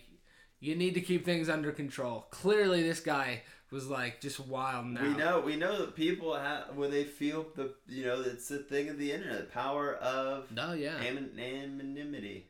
you 0.60 0.76
need 0.76 0.93
to 0.95 1.02
keep 1.02 1.26
things 1.26 1.50
under 1.50 1.72
control. 1.72 2.26
Clearly 2.32 2.82
this 2.84 3.00
guy 3.02 3.43
was 3.70 3.88
like 3.89 4.22
just 4.22 4.39
wild 4.39 4.86
now. 4.86 5.02
we 5.04 5.10
know 5.14 5.39
we 5.41 5.56
know 5.58 5.78
that 5.80 5.93
people 5.93 6.34
have 6.34 6.74
when 6.76 6.89
they 6.89 7.04
feel 7.04 7.45
the 7.56 7.74
you 7.89 8.06
know 8.06 8.22
it's 8.22 8.48
the 8.48 8.60
thing 8.60 8.88
of 8.88 8.98
the 8.98 9.12
internet 9.12 9.39
the 9.39 9.43
power 9.54 9.95
of 9.95 10.48
Oh 10.58 10.72
yeah. 10.74 10.95
anon- 11.02 11.38
anonymity 11.38 12.48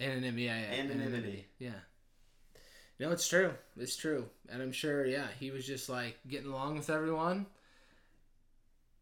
Anonymity. 0.00 0.44
Yeah, 0.44 0.58
yeah. 0.60 0.80
Anonymity. 0.80 1.46
Yeah. 1.58 1.70
No, 2.98 3.10
it's 3.12 3.28
true. 3.28 3.52
It's 3.76 3.96
true. 3.96 4.26
And 4.50 4.60
I'm 4.62 4.72
sure, 4.72 5.06
yeah, 5.06 5.28
he 5.38 5.50
was 5.50 5.66
just 5.66 5.88
like 5.88 6.18
getting 6.28 6.50
along 6.50 6.76
with 6.76 6.90
everyone. 6.90 7.46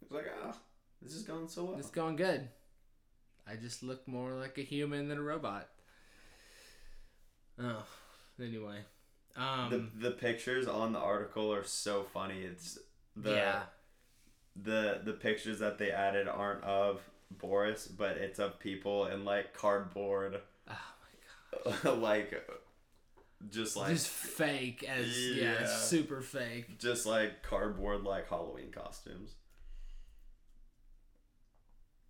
It's 0.03 0.13
like, 0.13 0.27
oh, 0.45 0.55
this 1.03 1.15
is 1.15 1.23
going 1.23 1.49
so 1.49 1.65
well. 1.65 1.79
It's 1.79 1.91
going 1.91 2.17
good. 2.17 2.49
I 3.51 3.57
just 3.57 3.83
look 3.83 4.07
more 4.07 4.33
like 4.35 4.59
a 4.59 4.63
human 4.63 5.09
than 5.09 5.19
a 5.19 5.23
robot. 5.23 5.69
Oh, 7.61 7.85
anyway. 8.41 8.79
Um, 9.37 9.71
the 9.71 10.09
the 10.09 10.15
pictures 10.15 10.67
on 10.67 10.93
the 10.93 10.99
article 10.99 11.53
are 11.53 11.65
so 11.65 12.03
funny. 12.13 12.41
It's 12.43 12.79
the 13.17 13.31
yeah. 13.35 13.63
the 14.57 15.01
the 15.05 15.13
pictures 15.13 15.61
that 15.61 15.79
they 15.79 15.91
added 15.91 16.29
aren't 16.29 16.65
of 16.65 17.01
Boris, 17.31 17.87
but 17.87 18.17
it's 18.17 18.39
of 18.39 18.59
people 18.59 19.07
in 19.07 19.25
like 19.25 19.55
cardboard, 19.55 20.41
Oh 20.69 20.75
my 21.65 21.73
god. 21.85 21.99
like 21.99 22.33
just 23.51 23.77
like 23.77 23.91
just 23.91 24.09
fake 24.09 24.83
as 24.83 25.07
yeah, 25.37 25.61
Yeah. 25.61 25.67
super 25.67 26.21
fake. 26.21 26.79
just 26.79 27.07
like 27.07 27.43
cardboard 27.43 28.03
like 28.03 28.29
Halloween 28.29 28.71
costumes. 28.73 29.35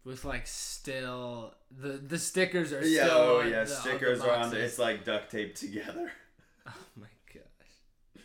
With 0.05 0.25
like 0.25 0.47
still 0.47 1.55
the 1.71 1.93
the 1.99 2.19
stickers 2.19 2.73
are 2.73 2.85
Yeah, 2.87 3.05
still 3.07 3.19
oh 3.19 3.41
yeah, 3.41 3.51
the- 3.51 3.59
on 3.61 3.67
the 3.67 3.75
stickers 3.75 4.21
are 4.21 4.31
on. 4.35 4.57
It's 4.57 4.79
like 4.79 5.05
duct 5.05 5.31
taped 5.31 5.59
together. 5.59 6.11
Oh 6.67 6.75
my 6.97 7.07
gosh. 7.33 8.23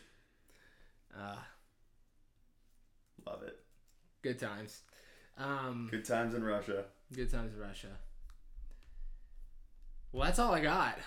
Uh, 1.17 1.35
Love 3.25 3.43
it. 3.43 3.57
good 4.21 4.37
times. 4.37 4.81
Um, 5.37 5.87
Good 5.89 6.03
times 6.03 6.33
in 6.35 6.43
Russia. 6.43 6.83
good 7.13 7.31
times 7.31 7.53
in 7.53 7.59
Russia. 7.61 7.87
Well, 10.11 10.25
that's 10.25 10.39
all 10.39 10.53
I 10.53 10.59
got. 10.61 10.97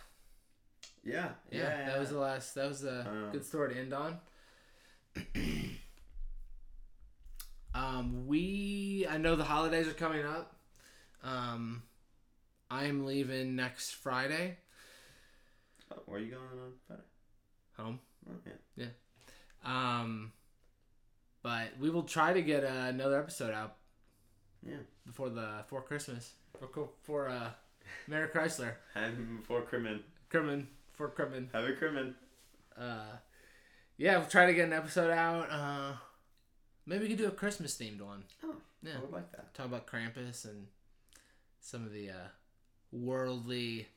Yeah, 1.07 1.29
Yeah, 1.53 1.87
that 1.87 1.99
was 2.01 2.11
the 2.11 2.19
last. 2.19 2.55
That 2.55 2.69
was 2.69 2.85
a 2.85 3.09
Um, 3.09 3.31
good 3.33 3.45
story 3.45 3.75
to 3.75 3.81
end 3.81 3.93
on. 3.95 4.19
um, 7.75 8.27
we 8.27 9.07
I 9.09 9.19
know 9.19 9.37
the 9.37 9.45
holidays 9.45 9.87
are 9.89 9.93
coming 9.95 10.25
up. 10.25 10.57
Um, 11.23 11.83
I'm 12.71 13.05
leaving 13.07 13.57
next 13.57 13.93
Friday 13.93 14.59
Oh, 15.93 16.03
where 16.07 16.19
are 16.19 16.23
you 16.23 16.31
going 16.33 16.43
on 16.43 16.73
Friday? 16.87 17.03
home. 17.77 18.01
Oh, 18.29 18.33
yeah. 18.77 18.87
Um, 19.65 20.33
but 21.43 21.79
we 21.79 21.91
will 21.91 22.03
try 22.03 22.33
to 22.33 22.43
get 22.43 22.65
uh, 22.65 22.87
another 22.89 23.19
episode 23.21 23.55
out 23.55 23.77
Yeah. 24.67 24.79
before 25.07 25.31
the 25.31 25.59
before 25.63 25.83
Christmas 25.83 26.33
for 26.59 26.89
for 27.05 27.29
uh, 27.29 27.51
Merry 28.09 28.29
Chrysler, 28.29 28.75
Happy 28.95 29.15
before 29.41 29.63
Crimin. 29.63 30.01
Crimin 30.31 30.67
for 30.97 31.09
Crimin. 31.11 31.49
Happy 31.53 31.73
Crimin. 31.75 32.15
Uh, 32.77 33.17
yeah, 33.97 34.19
we'll 34.19 34.27
try 34.27 34.47
to 34.47 34.55
get 34.55 34.67
an 34.67 34.73
episode 34.73 35.11
out. 35.11 35.49
Uh, 35.51 35.93
maybe 36.87 37.05
we 37.05 37.09
could 37.11 37.19
do 37.19 37.29
a 37.29 37.31
Christmas 37.31 37.77
themed 37.77 38.01
one. 38.03 38.25
Oh, 38.45 38.57
Yeah, 38.83 38.93
I 38.99 39.01
would 39.01 39.13
like 39.13 39.31
that. 39.33 39.55
talk 39.55 39.67
about 39.67 39.87
Krampus 39.87 40.45
and 40.45 40.67
some 41.61 41.85
of 41.85 41.93
the 41.93 42.11
uh, 42.11 42.29
worldly 42.93 43.89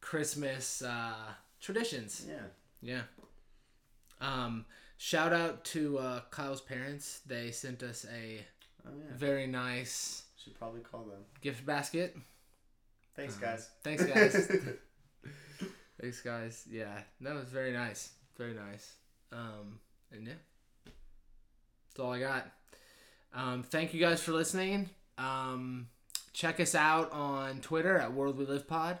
Christmas 0.00 0.82
uh, 0.82 1.14
traditions. 1.60 2.26
Yeah. 2.28 2.36
Yeah. 2.80 3.02
Um, 4.20 4.66
shout 4.98 5.32
out 5.32 5.64
to 5.66 5.98
uh, 5.98 6.20
Kyle's 6.30 6.60
parents. 6.60 7.20
They 7.26 7.50
sent 7.50 7.82
us 7.82 8.04
a 8.12 8.44
Oh 8.84 8.90
yeah. 8.98 9.14
very 9.16 9.46
nice 9.46 10.24
Should 10.42 10.58
probably 10.58 10.80
call 10.80 11.04
them. 11.04 11.20
gift 11.40 11.64
basket. 11.64 12.16
Thanks, 13.14 13.36
Uh, 13.36 13.40
guys. 13.40 13.70
Thanks, 13.84 14.04
guys. 14.04 14.50
Thanks, 16.00 16.20
guys. 16.20 16.64
Yeah, 16.70 16.98
that 17.20 17.34
was 17.34 17.48
very 17.48 17.72
nice. 17.72 18.10
Very 18.36 18.54
nice. 18.54 18.94
Um, 19.32 19.78
and 20.10 20.26
yeah, 20.26 20.32
that's 20.84 22.00
all 22.00 22.12
I 22.12 22.20
got. 22.20 22.50
Um, 23.34 23.62
thank 23.62 23.94
you 23.94 24.00
guys 24.00 24.22
for 24.22 24.32
listening. 24.32 24.90
Um, 25.16 25.88
check 26.32 26.60
us 26.60 26.74
out 26.74 27.10
on 27.12 27.60
Twitter 27.60 27.96
at 27.98 28.12
World 28.12 28.36
We 28.36 28.44
Live 28.46 28.66
Pod. 28.68 28.98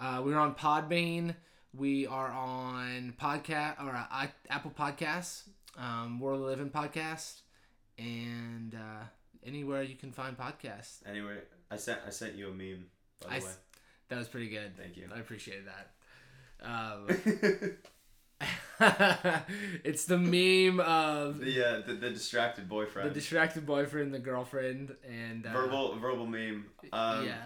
Uh, 0.00 0.22
we're 0.24 0.38
on 0.38 0.54
Podbean. 0.54 1.34
We 1.74 2.06
are 2.06 2.30
on 2.30 3.14
podcast 3.20 3.82
or 3.82 3.94
uh, 3.94 4.26
Apple 4.50 4.72
Podcasts, 4.78 5.42
um, 5.78 6.18
World 6.20 6.40
We 6.40 6.46
Live 6.46 6.60
in 6.60 6.70
podcast, 6.70 7.40
and 7.98 8.74
uh, 8.74 9.04
anywhere 9.44 9.82
you 9.82 9.96
can 9.96 10.12
find 10.12 10.36
podcasts. 10.36 10.98
Anywhere 11.06 11.44
I 11.70 11.76
sent 11.76 12.00
I 12.06 12.10
sent 12.10 12.34
you 12.36 12.48
a 12.48 12.52
meme. 12.52 12.86
By 13.26 13.36
I 13.36 13.38
the 13.40 13.46
s- 13.46 13.58
That 14.12 14.18
was 14.18 14.28
pretty 14.28 14.50
good. 14.50 14.76
Thank 14.76 14.98
you. 14.98 15.08
I 15.10 15.20
appreciate 15.20 15.62
that. 15.64 15.92
Um, 16.62 17.08
it's 19.84 20.04
the 20.04 20.18
meme 20.18 20.80
of 20.80 21.38
the, 21.38 21.66
uh, 21.66 21.80
the 21.86 21.94
the 21.94 22.10
distracted 22.10 22.68
boyfriend, 22.68 23.08
the 23.08 23.14
distracted 23.14 23.64
boyfriend, 23.64 24.12
the 24.12 24.18
girlfriend, 24.18 24.94
and 25.10 25.46
uh, 25.46 25.52
verbal 25.54 25.96
verbal 25.98 26.26
meme. 26.26 26.66
Um, 26.92 27.24
yeah, 27.24 27.38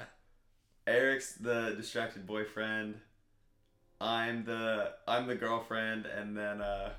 Eric's 0.88 1.34
the 1.34 1.74
distracted 1.76 2.26
boyfriend. 2.26 2.96
I'm 4.00 4.44
the 4.44 4.94
I'm 5.06 5.28
the 5.28 5.36
girlfriend, 5.36 6.06
and 6.06 6.36
then 6.36 6.60
uh, 6.60 6.90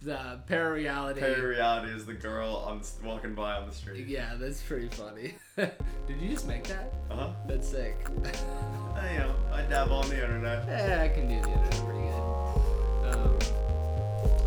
the 0.00 0.40
parareality. 0.48 1.18
Parareality 1.18 1.94
is 1.94 2.06
the 2.06 2.14
girl 2.14 2.56
on 2.66 2.82
walking 3.04 3.34
by 3.34 3.56
on 3.56 3.66
the 3.68 3.74
street. 3.74 4.06
Yeah, 4.06 4.34
that's 4.38 4.60
pretty 4.62 4.88
funny. 4.88 5.34
Did 5.56 6.20
you 6.20 6.28
just 6.30 6.46
make 6.46 6.64
that? 6.68 6.92
Uh 7.10 7.16
huh. 7.16 7.30
That's 7.46 7.68
sick. 7.68 7.96
I 8.94 9.16
know, 9.18 9.34
I 9.52 9.62
dabble 9.62 9.96
on 9.96 10.08
the 10.08 10.22
internet. 10.22 10.64
Yeah, 10.66 11.02
I 11.02 11.08
can 11.08 11.28
do 11.28 11.40
the 11.40 11.48
internet 11.48 11.84
pretty 11.84 12.00
good. 12.00 13.14
Um, 13.14 13.38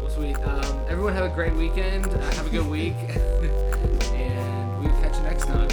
well, 0.01 0.09
sweet. 0.09 0.37
Um, 0.39 0.81
everyone 0.87 1.13
have 1.13 1.25
a 1.31 1.33
great 1.35 1.53
weekend. 1.55 2.05
Uh, 2.07 2.19
have 2.31 2.47
a 2.47 2.49
good 2.49 2.67
week, 2.69 2.95
and 4.13 4.79
we 4.79 4.87
will 4.87 5.01
catch 5.01 5.17
you 5.17 5.23
next 5.23 5.45
time. 5.45 5.69